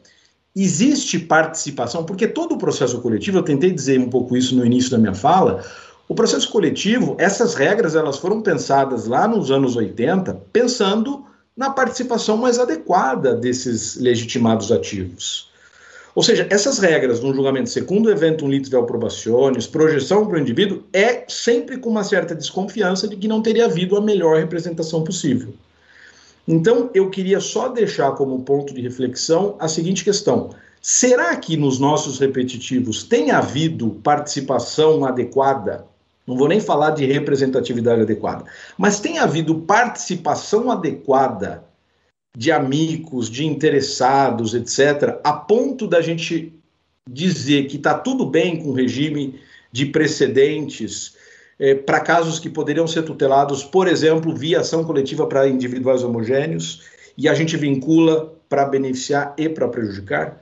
existe 0.55 1.19
participação? 1.19 2.05
Porque 2.05 2.27
todo 2.27 2.55
o 2.55 2.59
processo 2.59 3.01
coletivo, 3.01 3.39
eu 3.39 3.43
tentei 3.43 3.71
dizer 3.71 3.99
um 3.99 4.09
pouco 4.09 4.37
isso 4.37 4.55
no 4.57 4.65
início 4.65 4.91
da 4.91 4.99
minha 4.99 5.15
fala, 5.15 5.65
o 6.07 6.15
processo 6.15 6.51
coletivo, 6.51 7.17
essas 7.19 7.55
regras, 7.55 7.95
elas 7.95 8.19
foram 8.19 8.43
pensadas 8.43 9.07
lá 9.07 9.27
nos 9.27 9.51
anos 9.51 9.75
80, 9.75 10.35
pensando 10.53 11.25
na 11.57 11.71
participação 11.71 12.37
mais 12.37 12.59
adequada 12.59 13.35
desses 13.35 13.97
legitimados 13.97 14.71
ativos. 14.71 15.51
Ou 16.15 16.23
seja, 16.23 16.47
essas 16.51 16.79
regras 16.79 17.21
no 17.21 17.35
julgamento 17.35 17.71
segundo 17.71 18.11
evento 18.11 18.45
um 18.45 18.49
litis 18.49 18.69
probationis, 18.69 19.67
projeção 19.67 20.27
para 20.27 20.37
o 20.37 20.41
indivíduo, 20.41 20.85
é 20.93 21.25
sempre 21.27 21.79
com 21.79 21.91
uma 21.91 22.05
certa 22.05 22.35
desconfiança 22.35 23.09
de 23.09 23.17
que 23.17 23.27
não 23.27 23.43
teria 23.43 23.65
havido 23.65 23.97
a 23.97 24.01
melhor 24.01 24.37
representação 24.37 25.03
possível. 25.03 25.55
Então, 26.47 26.91
eu 26.95 27.09
queria 27.09 27.41
só 27.41 27.69
deixar 27.69 28.13
como 28.13 28.43
ponto 28.43 28.75
de 28.75 28.83
reflexão 28.83 29.57
a 29.59 29.67
seguinte 29.67 30.05
questão: 30.05 30.51
será 30.81 31.35
que 31.35 31.57
nos 31.57 31.79
nossos 31.79 32.19
repetitivos 32.19 33.03
tem 33.03 33.31
havido 33.31 33.99
participação 34.03 35.05
adequada? 35.05 35.87
Não 36.27 36.37
vou 36.37 36.49
nem 36.49 36.61
falar 36.61 36.91
de 36.91 37.05
representatividade 37.05 38.03
adequada, 38.03 38.45
mas 38.79 39.01
tem 39.01 39.19
havido 39.19 39.61
participação 39.63 40.71
adequada 40.71 41.65
de 42.37 42.51
amigos, 42.51 43.31
de 43.31 43.45
interessados, 43.45 44.55
etc., 44.55 45.21
a 45.23 45.33
ponto 45.33 45.87
da 45.87 46.01
gente 46.01 46.53
dizer 47.09 47.67
que 47.67 47.77
está 47.77 47.95
tudo 47.95 48.27
bem 48.27 48.57
com 48.57 48.71
o 48.71 48.73
regime 48.73 49.39
de 49.71 49.87
precedentes 49.87 51.15
é, 51.59 51.75
para 51.75 52.01
casos 52.01 52.39
que 52.39 52.49
poderiam 52.49 52.87
ser 52.87 53.03
tutelados, 53.03 53.63
por 53.63 53.87
exemplo, 53.87 54.35
via 54.35 54.61
ação 54.61 54.85
coletiva 54.85 55.27
para 55.27 55.49
individuais 55.49 56.03
homogêneos, 56.03 56.83
e 57.17 57.29
a 57.29 57.35
gente 57.35 57.57
vincula 57.57 58.33
para 58.49 58.65
beneficiar 58.65 59.35
e 59.39 59.49
para 59.49 59.69
prejudicar. 59.69 60.41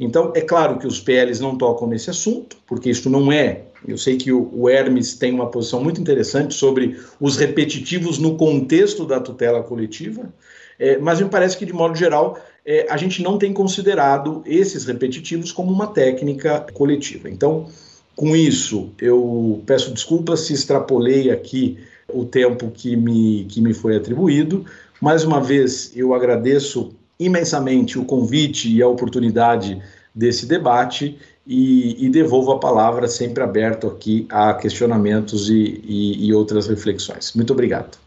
Então, 0.00 0.32
é 0.34 0.40
claro 0.40 0.78
que 0.78 0.86
os 0.86 1.00
PLs 1.00 1.40
não 1.40 1.56
tocam 1.56 1.86
nesse 1.86 2.10
assunto, 2.10 2.56
porque 2.66 2.90
isso 2.90 3.10
não 3.10 3.30
é. 3.30 3.64
Eu 3.86 3.98
sei 3.98 4.16
que 4.16 4.32
o, 4.32 4.68
Hermes 4.68 5.14
tem 5.14 5.32
uma 5.32 5.50
posição 5.50 5.82
muito 5.82 6.00
interessante 6.00 6.54
sobre 6.54 6.98
os 7.20 7.36
repetitivos 7.36 8.18
no 8.18 8.36
contexto 8.36 9.04
da 9.04 9.20
tutela 9.20 9.62
coletiva. 9.62 10.32
É, 10.78 10.98
mas 10.98 11.20
me 11.20 11.28
parece 11.28 11.56
que, 11.56 11.66
de 11.66 11.72
modo 11.72 11.94
geral, 11.94 12.38
é, 12.64 12.86
a 12.88 12.96
gente 12.96 13.22
não 13.22 13.38
tem 13.38 13.52
considerado 13.52 14.42
esses 14.46 14.84
repetitivos 14.84 15.52
como 15.52 15.72
uma 15.72 15.88
técnica 15.88 16.66
coletiva. 16.72 17.28
Então, 17.28 17.68
com 18.16 18.34
isso, 18.34 18.90
eu 19.00 19.62
peço 19.66 19.92
desculpas 19.92 20.40
se 20.40 20.54
extrapolei 20.54 21.30
aqui 21.30 21.78
o 22.08 22.24
tempo 22.24 22.70
que 22.70 22.96
me, 22.96 23.44
que 23.44 23.60
me 23.60 23.74
foi 23.74 23.96
atribuído. 23.96 24.64
Mais 25.00 25.24
uma 25.24 25.40
vez, 25.40 25.92
eu 25.94 26.14
agradeço 26.14 26.94
imensamente 27.18 27.98
o 27.98 28.04
convite 28.04 28.74
e 28.74 28.82
a 28.82 28.88
oportunidade 28.88 29.80
desse 30.14 30.46
debate 30.46 31.18
e, 31.46 32.06
e 32.06 32.08
devolvo 32.08 32.52
a 32.52 32.60
palavra 32.60 33.06
sempre 33.06 33.42
aberto 33.42 33.86
aqui 33.86 34.26
a 34.30 34.54
questionamentos 34.54 35.48
e, 35.48 35.80
e, 35.84 36.26
e 36.28 36.34
outras 36.34 36.68
reflexões. 36.68 37.34
Muito 37.34 37.52
obrigado. 37.52 37.98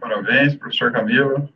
Parabéns, 0.00 0.54
professor 0.54 0.92
Camilo. 0.92 1.48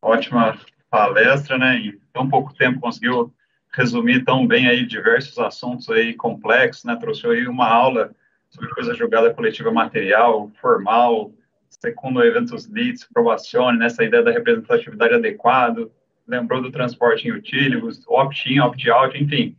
Ótima 0.00 0.58
palestra, 0.90 1.58
né? 1.58 1.76
Em 1.76 1.98
tão 2.12 2.28
pouco 2.28 2.54
tempo 2.54 2.80
conseguiu 2.80 3.32
resumir 3.72 4.24
tão 4.24 4.46
bem 4.46 4.68
aí 4.68 4.86
diversos 4.86 5.38
assuntos 5.38 5.88
aí 5.90 6.14
complexos, 6.14 6.84
né? 6.84 6.96
Trouxe 6.96 7.26
aí 7.26 7.46
uma 7.46 7.68
aula 7.68 8.10
sobre 8.48 8.70
coisa 8.70 8.94
julgada 8.94 9.34
coletiva 9.34 9.70
material, 9.70 10.50
formal, 10.60 11.32
segundo 11.68 12.22
eventos 12.24 12.66
leads, 12.68 13.06
probacione, 13.12 13.78
nessa 13.78 14.02
ideia 14.04 14.22
da 14.22 14.30
representatividade 14.30 15.14
adequada, 15.14 15.88
lembrou 16.26 16.62
do 16.62 16.72
transporte 16.72 17.28
em 17.28 17.32
utilibus, 17.32 18.02
opt-in, 18.08 18.60
opt-out, 18.60 19.16
enfim, 19.16 19.56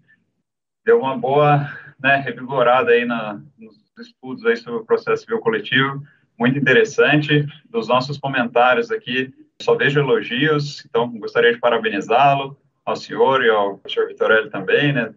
deu 0.89 0.99
uma 0.99 1.15
boa 1.15 1.71
né, 1.99 2.15
revigorada 2.17 2.89
aí 2.89 3.05
na, 3.05 3.39
nos 3.55 3.77
estudos 3.99 4.43
aí 4.43 4.57
sobre 4.57 4.79
o 4.79 4.85
processo 4.85 5.21
civil 5.21 5.39
coletivo 5.39 6.03
muito 6.39 6.57
interessante. 6.57 7.45
Dos 7.69 7.87
nossos 7.87 8.17
comentários 8.17 8.89
aqui, 8.89 9.31
só 9.61 9.75
vejo 9.75 9.99
elogios, 9.99 10.83
então 10.85 11.07
gostaria 11.19 11.53
de 11.53 11.59
parabenizá-lo, 11.59 12.57
ao 12.83 12.95
senhor 12.95 13.43
e 13.43 13.49
ao 13.49 13.79
senhor 13.87 14.07
Vitorelli 14.07 14.49
também, 14.49 14.91
né? 14.93 15.13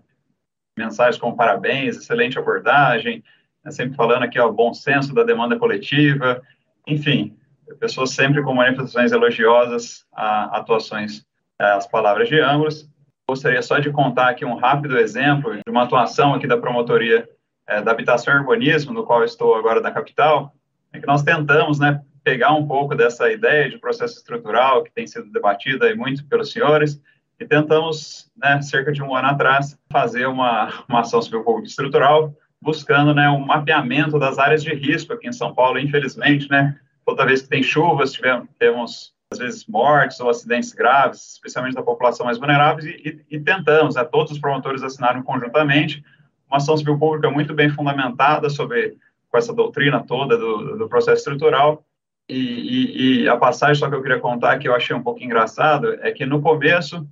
Mensagens 0.77 1.19
como 1.19 1.37
parabéns, 1.37 1.97
excelente 1.97 2.39
abordagem, 2.39 3.25
né? 3.65 3.71
sempre 3.71 3.97
falando 3.97 4.25
aqui, 4.25 4.39
ó, 4.39 4.51
bom 4.51 4.75
senso 4.75 5.15
da 5.15 5.23
demanda 5.23 5.59
coletiva, 5.59 6.43
enfim, 6.87 7.35
pessoas 7.79 8.11
sempre 8.11 8.43
com 8.43 8.53
manifestações 8.53 9.13
elogiosas 9.13 10.05
a 10.13 10.59
atuações, 10.59 11.25
as 11.59 11.87
palavras 11.87 12.29
de 12.29 12.39
ambos. 12.41 12.92
Gostaria 13.33 13.63
só 13.63 13.79
de 13.79 13.91
contar 13.91 14.29
aqui 14.29 14.45
um 14.45 14.57
rápido 14.57 14.99
exemplo 14.99 15.55
de 15.55 15.63
uma 15.67 15.85
atuação 15.85 16.35
aqui 16.35 16.47
da 16.47 16.59
promotoria 16.59 17.27
é, 17.67 17.81
da 17.81 17.91
habitação 17.91 18.35
e 18.35 18.37
urbanismo, 18.37 18.93
no 18.93 19.07
qual 19.07 19.25
estou 19.25 19.55
agora 19.55 19.81
da 19.81 19.91
capital, 19.91 20.55
é 20.93 21.01
que 21.01 21.07
nós 21.07 21.23
tentamos, 21.23 21.79
né, 21.79 22.03
pegar 22.23 22.53
um 22.53 22.67
pouco 22.67 22.95
dessa 22.95 23.33
ideia 23.33 23.71
de 23.71 23.79
processo 23.79 24.19
estrutural 24.19 24.85
que 24.85 24.93
tem 24.93 25.07
sido 25.07 25.33
debatida 25.33 25.87
aí 25.87 25.97
muito 25.97 26.27
pelos 26.27 26.53
senhores 26.53 27.01
e 27.41 27.47
tentamos, 27.47 28.31
né, 28.37 28.61
cerca 28.61 28.93
de 28.93 29.03
um 29.03 29.17
ano 29.17 29.29
atrás, 29.29 29.79
fazer 29.91 30.27
uma, 30.27 30.85
uma 30.87 31.01
ação 31.01 31.23
civil 31.23 31.43
pública 31.43 31.69
estrutural 31.69 32.35
buscando, 32.61 33.15
né, 33.15 33.31
um 33.31 33.47
mapeamento 33.47 34.19
das 34.19 34.39
áreas 34.39 34.63
de 34.63 34.75
risco 34.75 35.15
aqui 35.15 35.27
em 35.27 35.33
São 35.33 35.55
Paulo, 35.55 35.79
infelizmente, 35.79 36.51
né, 36.51 36.79
toda 37.07 37.25
vez 37.25 37.41
que 37.41 37.49
tem 37.49 37.63
chuvas, 37.63 38.13
tivemos, 38.13 38.47
temos 38.59 39.15
às 39.33 39.39
vezes 39.39 39.67
mortes 39.67 40.21
ou 40.21 40.31
acidentes 40.31 40.73
graves, 40.73 41.33
especialmente 41.35 41.75
da 41.75 41.83
população 41.83 42.27
mais 42.27 42.39
vulnerável, 42.39 42.85
e, 42.87 43.25
e, 43.31 43.37
e 43.37 43.41
tentamos, 43.41 43.97
né, 43.97 44.05
todos 44.05 44.33
os 44.33 44.39
promotores 44.39 44.83
assinaram 44.83 45.23
conjuntamente 45.23 46.05
uma 46.49 46.59
ação 46.59 46.77
civil 46.77 46.99
pública 46.99 47.31
muito 47.31 47.55
bem 47.55 47.71
fundamentada 47.71 48.49
sobre 48.51 48.97
com 49.29 49.39
essa 49.39 49.55
doutrina 49.55 50.05
toda 50.07 50.37
do, 50.37 50.77
do 50.77 50.89
processo 50.89 51.19
estrutural. 51.19 51.83
E, 52.29 52.37
e, 52.37 53.23
e, 53.23 53.29
a 53.29 53.37
passagem 53.37 53.75
só 53.75 53.89
que 53.89 53.95
eu 53.95 54.03
queria 54.03 54.21
contar, 54.21 54.59
que 54.59 54.69
eu 54.69 54.75
achei 54.75 54.95
um 54.95 55.03
pouco 55.03 55.25
engraçado, 55.25 55.95
é 56.03 56.13
que 56.13 56.25
no 56.25 56.41
começo, 56.41 57.07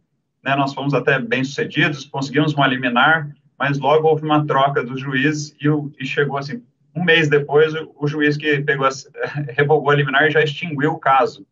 né, 0.45 0.55
nós 0.55 0.73
fomos 0.73 0.95
até 0.95 1.18
bem 1.18 1.43
sucedidos, 1.43 2.05
conseguimos 2.05 2.55
uma 2.55 2.66
liminar, 2.66 3.29
mas 3.59 3.79
logo 3.79 4.07
houve 4.07 4.25
uma 4.25 4.47
troca 4.47 4.85
dos 4.85 5.01
juízes 5.01 5.55
e, 5.61 5.66
e 5.99 6.07
chegou 6.07 6.37
assim, 6.37 6.62
um 6.95 7.03
mês 7.03 7.29
depois, 7.29 7.75
o, 7.75 7.91
o 7.99 8.07
juiz 8.07 8.37
que 8.37 8.61
pegou 8.61 8.87
a, 8.87 8.91
revogou 9.57 9.91
a 9.91 9.95
liminar 9.95 10.31
já 10.31 10.43
extinguiu 10.43 10.93
o 10.93 10.99
caso. 10.99 11.47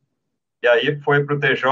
E 0.62 0.66
aí 0.66 1.00
foi 1.02 1.24
para 1.24 1.36
o 1.36 1.38
TJ, 1.38 1.66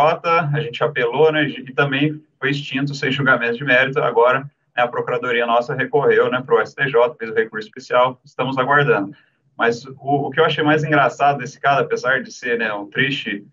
a 0.54 0.60
gente 0.60 0.82
apelou, 0.82 1.32
né, 1.32 1.44
e 1.48 1.72
também 1.72 2.22
foi 2.38 2.50
extinto 2.50 2.94
sem 2.94 3.10
julgamento 3.10 3.58
de 3.58 3.64
mérito. 3.64 4.00
Agora 4.00 4.40
né, 4.76 4.82
a 4.82 4.88
procuradoria 4.88 5.46
nossa 5.46 5.74
recorreu 5.74 6.30
né, 6.30 6.40
para 6.40 6.54
o 6.54 6.64
STJ, 6.64 6.94
fez 7.18 7.30
o 7.30 7.34
recurso 7.34 7.66
especial, 7.66 8.20
estamos 8.24 8.56
aguardando. 8.58 9.16
Mas 9.56 9.84
o, 9.86 9.94
o, 10.26 10.30
que 10.30 10.38
eu 10.38 10.44
achei 10.44 10.62
mais 10.62 10.84
engraçado 10.84 11.38
desse 11.38 11.58
caso, 11.58 11.80
apesar 11.80 12.22
de 12.22 12.30
ser 12.30 12.58
né, 12.58 12.72
um 12.72 12.88
triste 12.88 13.44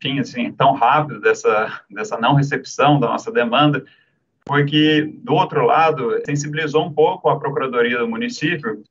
fim 0.00 0.20
assim, 0.20 0.52
tão 0.52 0.72
rápido 0.72 1.20
dessa, 1.20 1.80
dessa 1.90 2.16
não 2.16 2.34
recepção 2.34 3.00
da 3.00 3.08
nossa 3.08 3.32
demanda, 3.32 3.84
foi 4.46 4.64
que, 4.64 5.02
do 5.22 5.34
outro 5.34 5.66
lado, 5.66 6.18
sensibilizou 6.24 6.86
um 6.86 6.92
pouco 6.92 7.28
a 7.28 7.38
Procuradoria 7.38 7.98
do 7.98 8.08
município, 8.08 8.82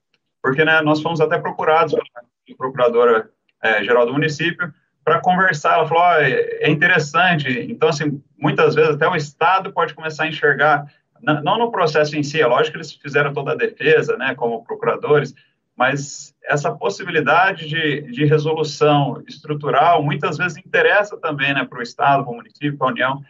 porque 0.44 0.64
né, 0.64 0.82
nós 0.82 1.02
fomos 1.02 1.20
até 1.20 1.40
procurados 1.40 1.94
pela 1.94 2.58
Procuradora 2.58 3.32
é, 3.64 3.84
Geral 3.84 4.06
do 4.06 4.14
município 4.14 4.72
para 5.08 5.22
conversar. 5.22 5.76
Ela 5.76 5.88
falou: 5.88 6.04
oh, 6.04 6.20
é 6.20 6.70
interessante. 6.70 7.48
Então, 7.70 7.88
assim, 7.88 8.22
muitas 8.38 8.76
vezes 8.76 8.96
até 8.96 9.08
o 9.08 9.16
Estado 9.16 9.72
pode 9.72 9.94
começar 9.94 10.26
a 10.26 10.28
enxergar 10.28 10.86
não 11.22 11.58
no 11.58 11.72
processo 11.72 12.16
em 12.16 12.22
si, 12.22 12.40
é 12.40 12.46
lógico 12.46 12.74
que 12.74 12.78
eles 12.78 12.94
fizeram 12.94 13.34
toda 13.34 13.54
a 13.54 13.56
defesa, 13.56 14.16
né, 14.18 14.36
como 14.36 14.64
procuradores, 14.64 15.34
mas 15.76 16.36
essa 16.44 16.72
possibilidade 16.72 17.68
de, 17.68 18.02
de 18.12 18.26
resolução 18.26 19.24
estrutural 19.28 20.04
muitas 20.04 20.38
vezes 20.38 20.60
interessa 20.60 21.18
também 21.18 21.56
né, 21.56 21.66
para 21.66 21.80
o 21.80 21.82
Estado, 21.82 22.24
para 22.24 22.32
o 22.32 22.36
município, 22.36 22.78
para 22.78 22.88
a 22.88 22.92
União. 22.92 23.22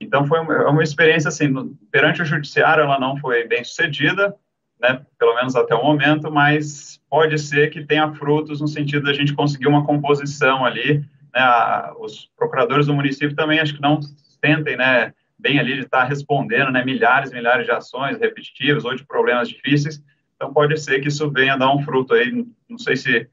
Então, 0.00 0.24
foi 0.26 0.38
uma, 0.38 0.70
uma 0.70 0.82
experiência, 0.82 1.26
assim, 1.26 1.48
no, 1.48 1.74
perante 1.90 2.22
o 2.22 2.24
judiciário, 2.24 2.84
ela 2.84 3.00
não 3.00 3.16
foi 3.16 3.48
bem 3.48 3.64
sucedida, 3.64 4.36
né, 4.80 5.00
pelo 5.18 5.34
menos 5.34 5.56
até 5.56 5.74
o 5.74 5.82
momento, 5.82 6.30
mas 6.30 7.00
pode 7.10 7.36
ser 7.38 7.70
que 7.70 7.84
tenha 7.84 8.12
frutos 8.12 8.60
no 8.60 8.68
sentido 8.68 9.06
da 9.06 9.12
gente 9.12 9.34
conseguir 9.34 9.66
uma 9.66 9.84
composição 9.84 10.64
ali, 10.64 11.04
né, 11.34 11.40
a, 11.40 11.92
os 11.98 12.30
procuradores 12.36 12.86
do 12.86 12.94
município 12.94 13.34
também 13.34 13.58
acho 13.58 13.74
que 13.74 13.82
não 13.82 13.98
tentem, 14.40 14.76
né, 14.76 15.12
bem 15.38 15.58
ali 15.58 15.74
de 15.74 15.80
estar 15.80 16.04
respondendo, 16.04 16.70
né, 16.70 16.84
milhares 16.84 17.32
e 17.32 17.34
milhares 17.34 17.66
de 17.66 17.72
ações 17.72 18.18
repetitivas 18.18 18.84
ou 18.84 18.94
de 18.94 19.04
problemas 19.04 19.48
difíceis, 19.48 20.02
então 20.36 20.52
pode 20.52 20.78
ser 20.78 21.00
que 21.00 21.08
isso 21.08 21.30
venha 21.30 21.56
dar 21.56 21.74
um 21.74 21.82
fruto 21.82 22.14
aí, 22.14 22.46
não 22.68 22.78
sei 22.78 22.96
se, 22.96 23.28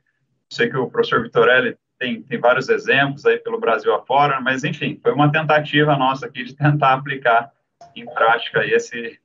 sei 0.49 0.69
que 0.69 0.77
o 0.77 0.89
professor 0.89 1.21
Vitorelli 1.21 1.77
tem, 1.99 2.23
tem 2.23 2.39
vários 2.39 2.67
exemplos 2.67 3.25
aí 3.25 3.37
pelo 3.37 3.59
Brasil 3.59 3.93
afora, 3.93 4.41
mas 4.41 4.63
enfim, 4.63 4.99
foi 5.01 5.13
uma 5.13 5.31
tentativa 5.31 5.95
nossa 5.95 6.25
aqui 6.25 6.43
de 6.43 6.55
tentar 6.55 6.93
aplicar 6.93 7.51
em 7.95 8.05
prática 8.05 8.65
esse, 8.65 9.19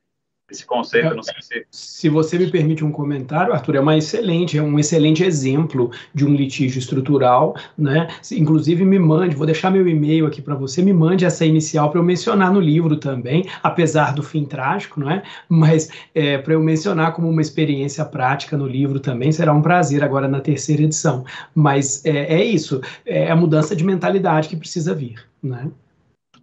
esse 0.51 0.65
conceito, 0.65 1.15
não 1.15 1.23
sei 1.23 1.35
se... 1.41 1.67
Se 1.71 2.09
você 2.09 2.39
me 2.39 2.49
permite 2.49 2.85
um 2.85 2.93
comentário, 2.93 3.53
Arthur, 3.53 3.77
é 3.77 3.81
uma 3.81 3.97
excelente, 3.97 4.57
é 4.57 4.63
um 4.63 4.79
excelente 4.79 5.25
exemplo 5.25 5.91
de 6.15 6.25
um 6.25 6.33
litígio 6.35 6.79
estrutural, 6.79 7.57
né? 7.77 8.09
Inclusive 8.31 8.85
me 8.85 8.99
mande, 8.99 9.35
vou 9.35 9.47
deixar 9.47 9.71
meu 9.71 9.89
e-mail 9.89 10.27
aqui 10.27 10.41
para 10.41 10.55
você, 10.55 10.83
me 10.83 10.93
mande 10.93 11.25
essa 11.25 11.45
inicial 11.45 11.91
para 11.91 11.99
eu 11.99 12.05
mencionar 12.05 12.53
no 12.53 12.61
livro 12.61 12.97
também, 12.97 13.47
apesar 13.63 14.15
do 14.15 14.23
fim 14.23 14.45
trágico, 14.45 15.01
não 15.01 15.11
é? 15.11 15.23
Mas 15.49 15.89
é, 16.15 16.39
para 16.39 16.55
eu 16.55 16.61
mencionar 16.61 17.13
como 17.13 17.29
uma 17.29 17.43
experiência 17.43 18.05
prática 18.05 18.57
no 18.57 18.67
livro 18.67 19.01
também, 19.01 19.33
será 19.33 19.53
um 19.53 19.63
prazer 19.63 20.05
agora 20.05 20.29
na 20.29 20.41
terceira 20.41 20.83
edição. 20.83 21.25
Mas 21.55 22.05
é, 22.05 22.35
é 22.35 22.45
isso, 22.45 22.81
é 23.05 23.31
a 23.31 23.37
mudança 23.37 23.75
de 23.75 23.85
mentalidade 23.85 24.49
que 24.49 24.57
precisa 24.57 24.95
vir, 24.95 25.17
né? 25.43 25.69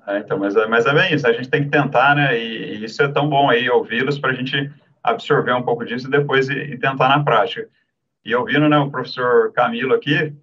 É, 0.06 0.20
então, 0.20 0.38
mas, 0.38 0.56
é, 0.56 0.68
mas 0.68 0.86
é 0.86 0.93
bem 0.93 1.14
isso, 1.14 1.26
a 1.26 1.32
gente 1.32 1.49
tem 1.49 1.64
que 1.64 1.70
tentar, 1.70 2.16
né? 2.16 2.38
E, 2.38 2.76
e 2.76 2.84
isso 2.86 3.01
é 3.01 3.08
tão 3.08 3.30
bom 3.30 3.49
aí, 3.49 3.70
ouvi-los 3.70 4.20
para 4.20 4.32
a 4.32 4.34
gente 4.34 4.72
absorver 5.01 5.54
um 5.54 5.64
pouco 5.64 5.86
disso 5.86 6.08
e 6.08 6.12
depois 6.12 6.49
e, 6.49 6.54
e, 6.54 6.78
tentar 6.78 7.10
na 7.10 7.24
prática. 7.24 7.68
E 8.24 8.36
ouvindo 8.36 8.68
né, 8.70 8.78
o 8.78 8.89
professor 8.89 9.51
Camilo 9.54 9.93
aqui, 9.93 10.34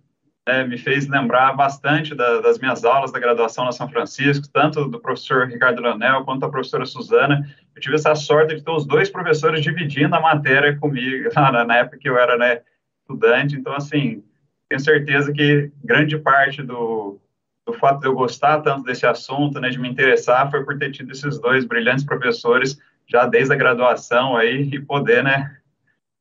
né, 0.47 0.65
me 0.65 0.79
fez 0.79 1.09
lembrar 1.09 1.53
bastante 1.55 2.15
da, 2.15 2.41
das 2.41 2.59
minhas 2.59 2.85
aulas 2.85 3.13
da 3.13 3.19
graduação 3.19 3.65
na 3.65 3.73
São 3.73 3.89
Francisco, 3.89 4.49
tanto 4.53 4.87
do 4.87 5.01
professor 5.01 5.47
Ricardo 5.47 5.81
Leonel 5.81 6.25
quanto 6.25 6.41
da 6.41 6.49
professora 6.49 6.87
Suzana. 6.87 7.47
Eu 7.75 7.81
tive 7.81 7.97
essa 7.97 8.15
sorte 8.15 8.55
de 8.55 8.63
ter 8.63 8.71
os 8.71 8.87
dois 8.87 9.11
professores 9.11 9.63
dividindo 9.63 10.15
a 10.15 10.21
matéria 10.21 10.77
comigo, 10.79 11.29
na, 11.37 11.65
na 11.65 11.77
época 11.77 11.99
que 11.99 12.09
eu 12.09 12.19
era 12.19 12.37
né, 12.37 12.61
estudante. 13.03 13.57
Então, 13.57 13.75
assim, 13.75 14.23
tenho 14.69 14.81
certeza 14.81 15.33
que 15.33 15.71
grande 15.83 16.19
parte 16.19 16.63
do, 16.63 17.21
do 17.67 17.73
fato 17.75 18.01
de 18.01 18.07
eu 18.07 18.15
gostar 18.15 18.61
tanto 18.61 18.85
desse 18.85 19.07
assunto, 19.07 19.61
né, 19.61 19.71
de 19.71 19.79
me 19.79 19.89
interessar, 19.89 20.51
foi 20.51 20.65
por 20.65 20.79
ter 20.79 20.91
tido 20.91 21.13
esses 21.13 21.39
dois 21.41 21.65
brilhantes 21.65 22.05
professores 22.05 22.79
já 23.07 23.27
desde 23.27 23.53
a 23.53 23.57
graduação 23.57 24.37
aí 24.37 24.69
e 24.73 24.81
poder, 24.81 25.23
né, 25.23 25.57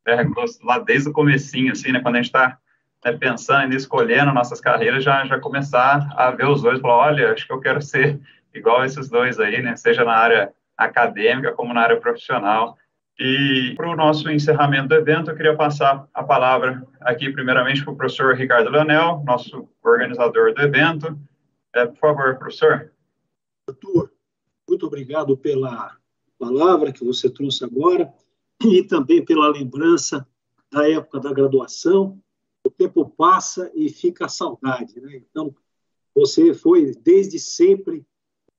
é, 0.06 0.26
lá 0.64 0.80
desde 0.80 1.10
o 1.10 1.14
comecinho, 1.14 1.72
assim, 1.72 1.92
né, 1.92 2.00
quando 2.00 2.16
a 2.16 2.18
gente 2.18 2.28
está 2.28 2.58
né, 3.06 3.14
pensando 3.14 3.74
e 3.74 3.78
escolhendo 3.78 4.34
nossas 4.34 4.60
carreiras, 4.60 5.04
já, 5.04 5.26
já 5.26 5.40
começar 5.40 6.12
a 6.16 6.32
ver 6.32 6.48
os 6.48 6.62
dois, 6.62 6.80
falar, 6.80 6.98
olha, 6.98 7.34
acho 7.34 7.46
que 7.46 7.54
eu 7.54 7.60
quero 7.60 7.82
ser 7.82 8.20
igual 8.54 8.84
esses 8.84 9.10
dois 9.10 9.40
aí, 9.40 9.62
né, 9.62 9.76
seja 9.76 10.04
na 10.04 10.14
área 10.14 10.52
acadêmica 10.78 11.52
como 11.52 11.74
na 11.74 11.82
área 11.82 12.00
profissional. 12.00 12.78
E 13.20 13.74
para 13.76 13.90
o 13.90 13.96
nosso 13.98 14.32
encerramento 14.32 14.88
do 14.88 14.96
evento, 14.96 15.30
eu 15.30 15.36
queria 15.36 15.56
passar 15.56 16.08
a 16.14 16.24
palavra 16.24 16.82
aqui, 17.02 17.30
primeiramente, 17.30 17.84
para 17.84 17.92
o 17.92 17.96
professor 17.98 18.34
Ricardo 18.34 18.70
Leonel, 18.70 19.22
nosso 19.26 19.70
organizador 19.84 20.54
do 20.54 20.62
evento, 20.62 21.20
é, 21.80 21.88
por 21.88 21.97
favor, 21.97 22.38
professor. 22.38 22.91
Arthur, 23.67 24.11
muito 24.67 24.86
obrigado 24.86 25.38
pela 25.38 25.97
palavra 26.38 26.91
que 26.91 27.03
você 27.03 27.30
trouxe 27.30 27.63
agora 27.63 28.13
e 28.63 28.84
também 28.84 29.23
pela 29.23 29.47
lembrança 29.47 30.27
da 30.71 30.89
época 30.89 31.19
da 31.19 31.34
graduação. 31.34 32.19
O 32.65 32.69
tempo 32.69 33.09
passa 33.09 33.71
e 33.73 33.89
fica 33.89 34.25
a 34.25 34.30
saudade, 34.30 34.99
né? 34.99 35.21
Então, 35.30 35.55
você 36.13 36.53
foi 36.53 36.93
desde 36.95 37.39
sempre 37.39 38.05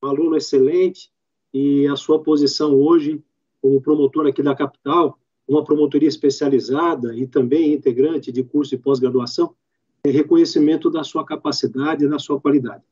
um 0.03 0.09
aluno 0.09 0.37
excelente 0.37 1.13
e 1.53 1.87
a 1.87 1.97
sua 1.97 2.23
posição 2.23 2.75
hoje 2.75 3.23
como 3.61 3.81
promotor 3.83 4.27
aqui 4.27 4.43
da 4.43 4.55
capital, 4.55 5.19
uma 5.47 5.63
promotoria 5.63 6.09
especializada 6.09 7.15
e 7.15 7.27
também 7.27 7.75
integrante 7.75 8.33
de 8.33 8.43
curso 8.43 8.75
de 8.75 8.83
pós-graduação, 8.83 9.55
é 10.03 10.11
reconhecimento 10.11 10.89
da 10.91 11.05
sua 11.05 11.27
capacidade 11.27 12.05
e 12.05 12.09
da 12.09 12.19
sua 12.19 12.41
qualidade. 12.41 12.83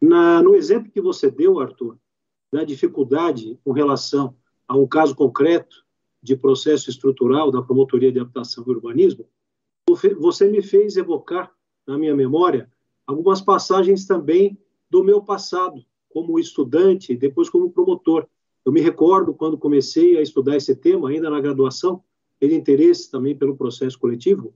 Na, 0.00 0.42
no 0.42 0.54
exemplo 0.54 0.90
que 0.90 1.00
você 1.00 1.30
deu, 1.30 1.58
Arthur, 1.58 1.98
da 2.52 2.64
dificuldade 2.64 3.58
com 3.64 3.72
relação 3.72 4.34
a 4.66 4.76
um 4.76 4.86
caso 4.86 5.14
concreto 5.14 5.84
de 6.22 6.36
processo 6.36 6.90
estrutural 6.90 7.50
da 7.50 7.62
Promotoria 7.62 8.12
de 8.12 8.18
Habitação 8.18 8.64
e 8.66 8.70
Urbanismo, 8.70 9.26
você 10.18 10.48
me 10.48 10.62
fez 10.62 10.96
evocar 10.96 11.52
na 11.86 11.96
minha 11.96 12.14
memória 12.14 12.70
algumas 13.06 13.40
passagens 13.40 14.06
também 14.06 14.58
do 14.90 15.02
meu 15.02 15.22
passado, 15.22 15.82
como 16.10 16.38
estudante, 16.38 17.16
depois 17.16 17.48
como 17.48 17.70
promotor. 17.70 18.26
Eu 18.64 18.72
me 18.72 18.80
recordo 18.80 19.32
quando 19.32 19.56
comecei 19.56 20.18
a 20.18 20.22
estudar 20.22 20.56
esse 20.56 20.74
tema, 20.74 21.08
ainda 21.08 21.30
na 21.30 21.40
graduação, 21.40 22.02
teve 22.38 22.54
interesse 22.54 23.10
também 23.10 23.36
pelo 23.36 23.56
processo 23.56 23.98
coletivo, 23.98 24.54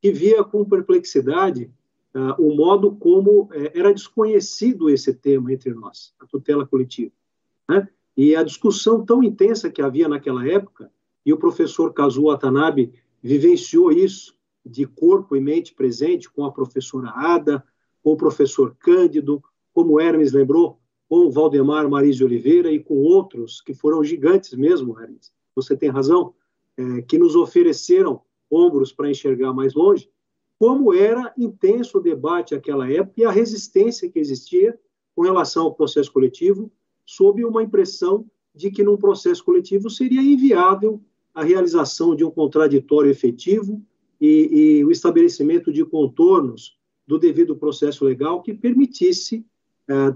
que 0.00 0.12
via 0.12 0.44
com 0.44 0.64
perplexidade 0.64 1.70
uh, 2.14 2.40
o 2.40 2.54
modo 2.54 2.94
como 2.96 3.42
uh, 3.42 3.50
era 3.74 3.92
desconhecido 3.92 4.88
esse 4.88 5.12
tema 5.12 5.52
entre 5.52 5.72
nós, 5.74 6.14
a 6.20 6.26
tutela 6.26 6.66
coletiva. 6.66 7.12
Né? 7.68 7.88
E 8.16 8.36
a 8.36 8.42
discussão 8.42 9.04
tão 9.04 9.22
intensa 9.22 9.70
que 9.70 9.82
havia 9.82 10.08
naquela 10.08 10.46
época, 10.46 10.90
e 11.26 11.32
o 11.32 11.38
professor 11.38 11.92
Kazuo 11.92 12.30
Watanabe 12.30 12.92
vivenciou 13.22 13.90
isso 13.90 14.36
de 14.64 14.86
corpo 14.86 15.34
e 15.34 15.40
mente 15.40 15.74
presente 15.74 16.30
com 16.30 16.44
a 16.44 16.52
professora 16.52 17.12
Ada, 17.14 17.64
com 18.02 18.12
o 18.12 18.16
professor 18.16 18.76
Cândido, 18.78 19.42
como 19.72 20.00
Hermes 20.00 20.32
lembrou, 20.32 20.78
com 21.08 21.26
o 21.26 21.30
Valdemar 21.30 21.88
Maris 21.88 22.16
de 22.16 22.24
Oliveira 22.24 22.70
e 22.70 22.78
com 22.78 22.94
outros 23.02 23.60
que 23.60 23.74
foram 23.74 24.04
gigantes 24.04 24.54
mesmo, 24.54 24.98
Hermes. 24.98 25.32
Você 25.54 25.76
tem 25.76 25.88
razão, 25.88 26.34
é, 26.76 27.02
que 27.02 27.18
nos 27.18 27.34
ofereceram 27.34 28.20
ombros 28.50 28.92
para 28.92 29.10
enxergar 29.10 29.52
mais 29.52 29.74
longe 29.74 30.08
como 30.58 30.94
era 30.94 31.32
intenso 31.36 31.98
o 31.98 32.00
debate 32.00 32.54
naquela 32.54 32.90
época 32.90 33.20
e 33.20 33.24
a 33.24 33.30
resistência 33.30 34.08
que 34.08 34.18
existia 34.18 34.78
com 35.14 35.22
relação 35.22 35.64
ao 35.64 35.74
processo 35.74 36.12
coletivo, 36.12 36.70
sob 37.04 37.44
uma 37.44 37.62
impressão 37.62 38.26
de 38.54 38.70
que 38.70 38.82
num 38.82 38.96
processo 38.96 39.44
coletivo 39.44 39.90
seria 39.90 40.22
inviável 40.22 41.00
a 41.34 41.42
realização 41.42 42.14
de 42.14 42.24
um 42.24 42.30
contraditório 42.30 43.10
efetivo 43.10 43.82
e, 44.20 44.78
e 44.78 44.84
o 44.84 44.90
estabelecimento 44.90 45.72
de 45.72 45.84
contornos 45.84 46.78
do 47.06 47.18
devido 47.18 47.56
processo 47.56 48.04
legal 48.04 48.42
que 48.42 48.54
permitisse 48.54 49.44
é, 49.88 50.14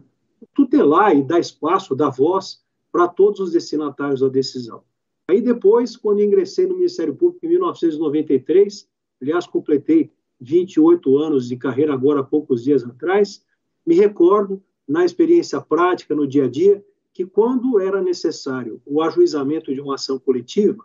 tutelar 0.55 1.17
e 1.17 1.23
dar 1.23 1.41
espaço, 1.41 1.95
dar 1.95 2.11
voz 2.11 2.63
para 2.91 3.09
todos 3.09 3.41
os 3.41 3.53
destinatários 3.53 4.21
da 4.21 4.29
decisão. 4.29 4.83
Aí 5.29 5.43
depois, 5.43 5.97
quando 5.97 6.23
ingressei 6.23 6.67
no 6.67 6.77
Ministério 6.77 7.15
Público 7.15 7.45
em 7.45 7.51
1993, 7.51 8.89
aliás, 9.21 9.47
completei 9.47 10.11
28 10.41 11.19
anos 11.19 11.49
de 11.49 11.57
carreira 11.57 11.93
agora 11.93 12.21
há 12.21 12.25
poucos 12.25 12.63
dias 12.63 12.85
atrás, 12.85 13.45
me 13.87 13.95
recordo, 13.95 14.63
na 14.87 15.05
experiência 15.05 15.61
prática, 15.61 16.15
no 16.15 16.27
dia 16.27 16.45
a 16.45 16.49
dia, 16.49 16.85
que 17.13 17.27
quando 17.27 17.81
era 17.81 18.01
necessário 18.01 18.81
o 18.87 19.03
ajuizamento 19.03 19.75
de 19.75 19.81
uma 19.81 19.97
ação 19.97 20.19
coletiva, 20.19 20.85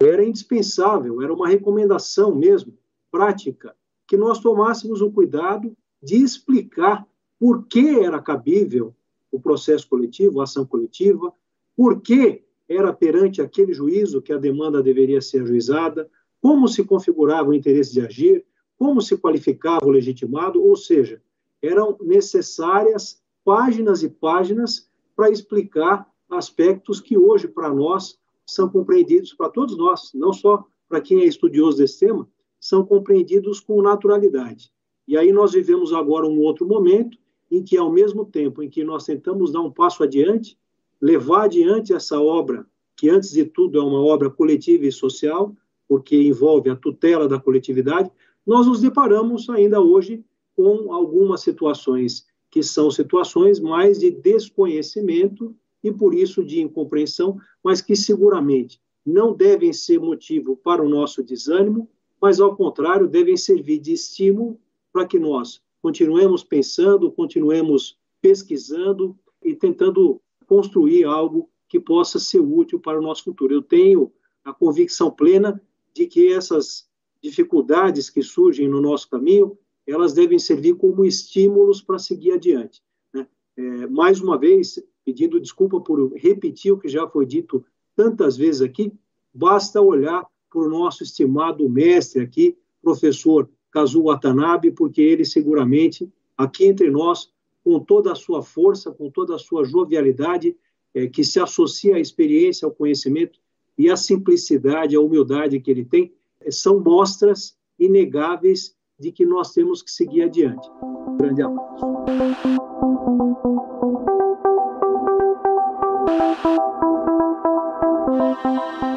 era 0.00 0.24
indispensável, 0.24 1.20
era 1.22 1.32
uma 1.32 1.48
recomendação 1.48 2.34
mesmo, 2.34 2.76
prática, 3.10 3.74
que 4.06 4.16
nós 4.16 4.38
tomássemos 4.40 5.00
o 5.00 5.10
cuidado 5.10 5.76
de 6.02 6.16
explicar 6.16 7.06
por 7.38 7.66
que 7.66 8.00
era 8.00 8.20
cabível 8.20 8.94
o 9.30 9.40
processo 9.40 9.88
coletivo, 9.88 10.40
a 10.40 10.44
ação 10.44 10.64
coletiva, 10.64 11.32
por 11.76 12.00
que 12.00 12.44
era 12.68 12.92
perante 12.92 13.42
aquele 13.42 13.72
juízo 13.72 14.22
que 14.22 14.32
a 14.32 14.38
demanda 14.38 14.82
deveria 14.82 15.20
ser 15.20 15.42
ajuizada, 15.42 16.08
como 16.40 16.68
se 16.68 16.84
configurava 16.84 17.50
o 17.50 17.54
interesse 17.54 17.92
de 17.92 18.00
agir, 18.00 18.44
como 18.84 19.00
se 19.00 19.16
qualificava 19.16 19.86
o 19.86 19.90
legitimado, 19.90 20.62
ou 20.62 20.76
seja, 20.76 21.18
eram 21.62 21.96
necessárias 22.02 23.18
páginas 23.42 24.02
e 24.02 24.10
páginas 24.10 24.90
para 25.16 25.30
explicar 25.30 26.06
aspectos 26.28 27.00
que 27.00 27.16
hoje, 27.16 27.48
para 27.48 27.72
nós, 27.72 28.18
são 28.44 28.68
compreendidos, 28.68 29.32
para 29.32 29.48
todos 29.48 29.74
nós, 29.74 30.10
não 30.12 30.34
só 30.34 30.66
para 30.86 31.00
quem 31.00 31.22
é 31.22 31.24
estudioso 31.24 31.78
desse 31.78 32.00
tema, 32.00 32.28
são 32.60 32.84
compreendidos 32.84 33.58
com 33.58 33.80
naturalidade. 33.80 34.70
E 35.08 35.16
aí 35.16 35.32
nós 35.32 35.52
vivemos 35.54 35.94
agora 35.94 36.26
um 36.26 36.40
outro 36.40 36.68
momento 36.68 37.16
em 37.50 37.62
que, 37.62 37.78
ao 37.78 37.90
mesmo 37.90 38.26
tempo 38.26 38.62
em 38.62 38.68
que 38.68 38.84
nós 38.84 39.06
tentamos 39.06 39.50
dar 39.50 39.62
um 39.62 39.70
passo 39.70 40.02
adiante, 40.02 40.58
levar 41.00 41.44
adiante 41.44 41.94
essa 41.94 42.20
obra, 42.20 42.66
que 42.94 43.08
antes 43.08 43.30
de 43.30 43.46
tudo 43.46 43.78
é 43.78 43.82
uma 43.82 44.04
obra 44.04 44.28
coletiva 44.28 44.84
e 44.84 44.92
social, 44.92 45.56
porque 45.88 46.20
envolve 46.20 46.68
a 46.68 46.76
tutela 46.76 47.26
da 47.26 47.40
coletividade, 47.40 48.10
nós 48.46 48.66
nos 48.66 48.80
deparamos 48.80 49.48
ainda 49.48 49.80
hoje 49.80 50.24
com 50.54 50.92
algumas 50.92 51.40
situações 51.40 52.26
que 52.50 52.62
são 52.62 52.90
situações 52.90 53.58
mais 53.58 53.98
de 53.98 54.10
desconhecimento 54.10 55.54
e 55.82 55.90
por 55.90 56.14
isso 56.14 56.44
de 56.44 56.60
incompreensão, 56.60 57.36
mas 57.62 57.80
que 57.80 57.96
seguramente 57.96 58.80
não 59.04 59.34
devem 59.34 59.72
ser 59.72 59.98
motivo 59.98 60.56
para 60.56 60.82
o 60.82 60.88
nosso 60.88 61.22
desânimo, 61.22 61.88
mas 62.20 62.40
ao 62.40 62.56
contrário, 62.56 63.08
devem 63.08 63.36
servir 63.36 63.78
de 63.78 63.92
estímulo 63.92 64.58
para 64.92 65.06
que 65.06 65.18
nós 65.18 65.60
continuemos 65.82 66.42
pensando, 66.42 67.10
continuemos 67.10 67.98
pesquisando 68.22 69.14
e 69.42 69.54
tentando 69.54 70.20
construir 70.46 71.04
algo 71.04 71.50
que 71.68 71.78
possa 71.78 72.18
ser 72.18 72.40
útil 72.40 72.80
para 72.80 72.98
o 72.98 73.02
nosso 73.02 73.24
futuro. 73.24 73.52
Eu 73.52 73.62
tenho 73.62 74.10
a 74.44 74.52
convicção 74.54 75.10
plena 75.10 75.60
de 75.92 76.06
que 76.06 76.32
essas 76.32 76.88
dificuldades 77.24 78.10
que 78.10 78.22
surgem 78.22 78.68
no 78.68 78.82
nosso 78.82 79.08
caminho, 79.08 79.56
elas 79.86 80.12
devem 80.12 80.38
servir 80.38 80.74
como 80.74 81.06
estímulos 81.06 81.80
para 81.80 81.98
seguir 81.98 82.32
adiante. 82.32 82.82
Né? 83.14 83.26
É, 83.56 83.86
mais 83.86 84.20
uma 84.20 84.36
vez, 84.36 84.78
pedindo 85.06 85.40
desculpa 85.40 85.80
por 85.80 86.12
repetir 86.12 86.70
o 86.72 86.78
que 86.78 86.86
já 86.86 87.08
foi 87.08 87.24
dito 87.24 87.64
tantas 87.96 88.36
vezes 88.36 88.60
aqui, 88.60 88.92
basta 89.32 89.80
olhar 89.80 90.26
para 90.50 90.60
o 90.60 90.68
nosso 90.68 91.02
estimado 91.02 91.66
mestre 91.66 92.22
aqui, 92.22 92.58
professor 92.82 93.48
Kazuo 93.70 94.04
Watanabe, 94.04 94.70
porque 94.70 95.00
ele 95.00 95.24
seguramente, 95.24 96.12
aqui 96.36 96.66
entre 96.66 96.90
nós, 96.90 97.32
com 97.64 97.80
toda 97.80 98.12
a 98.12 98.14
sua 98.14 98.42
força, 98.42 98.92
com 98.92 99.10
toda 99.10 99.34
a 99.34 99.38
sua 99.38 99.64
jovialidade, 99.64 100.54
é, 100.92 101.06
que 101.06 101.24
se 101.24 101.40
associa 101.40 101.96
à 101.96 102.00
experiência, 102.00 102.66
ao 102.66 102.74
conhecimento 102.74 103.40
e 103.78 103.90
à 103.90 103.96
simplicidade, 103.96 104.94
à 104.94 105.00
humildade 105.00 105.58
que 105.58 105.70
ele 105.70 105.86
tem, 105.86 106.12
são 106.50 106.80
mostras 106.80 107.54
inegáveis 107.78 108.74
de 108.98 109.10
que 109.10 109.26
nós 109.26 109.52
temos 109.52 109.82
que 109.82 109.90
seguir 109.90 110.22
adiante. 110.22 110.68
Um 110.82 111.16
grande 111.16 111.42
abraço. 111.42 111.84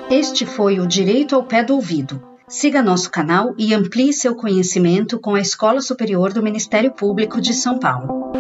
Este 0.10 0.46
foi 0.46 0.80
o 0.80 0.88
Direito 0.88 1.36
ao 1.36 1.44
Pé 1.44 1.64
do 1.64 1.76
Ouvido. 1.76 2.22
Siga 2.48 2.82
nosso 2.82 3.12
canal 3.12 3.54
e 3.58 3.74
amplie 3.74 4.14
seu 4.14 4.34
conhecimento 4.34 5.20
com 5.20 5.36
a 5.36 5.42
Escola 5.42 5.82
Superior 5.82 6.32
do 6.32 6.42
Ministério 6.42 6.92
Público 6.94 7.42
de 7.42 7.54
São 7.54 7.78
Paulo. 7.78 8.32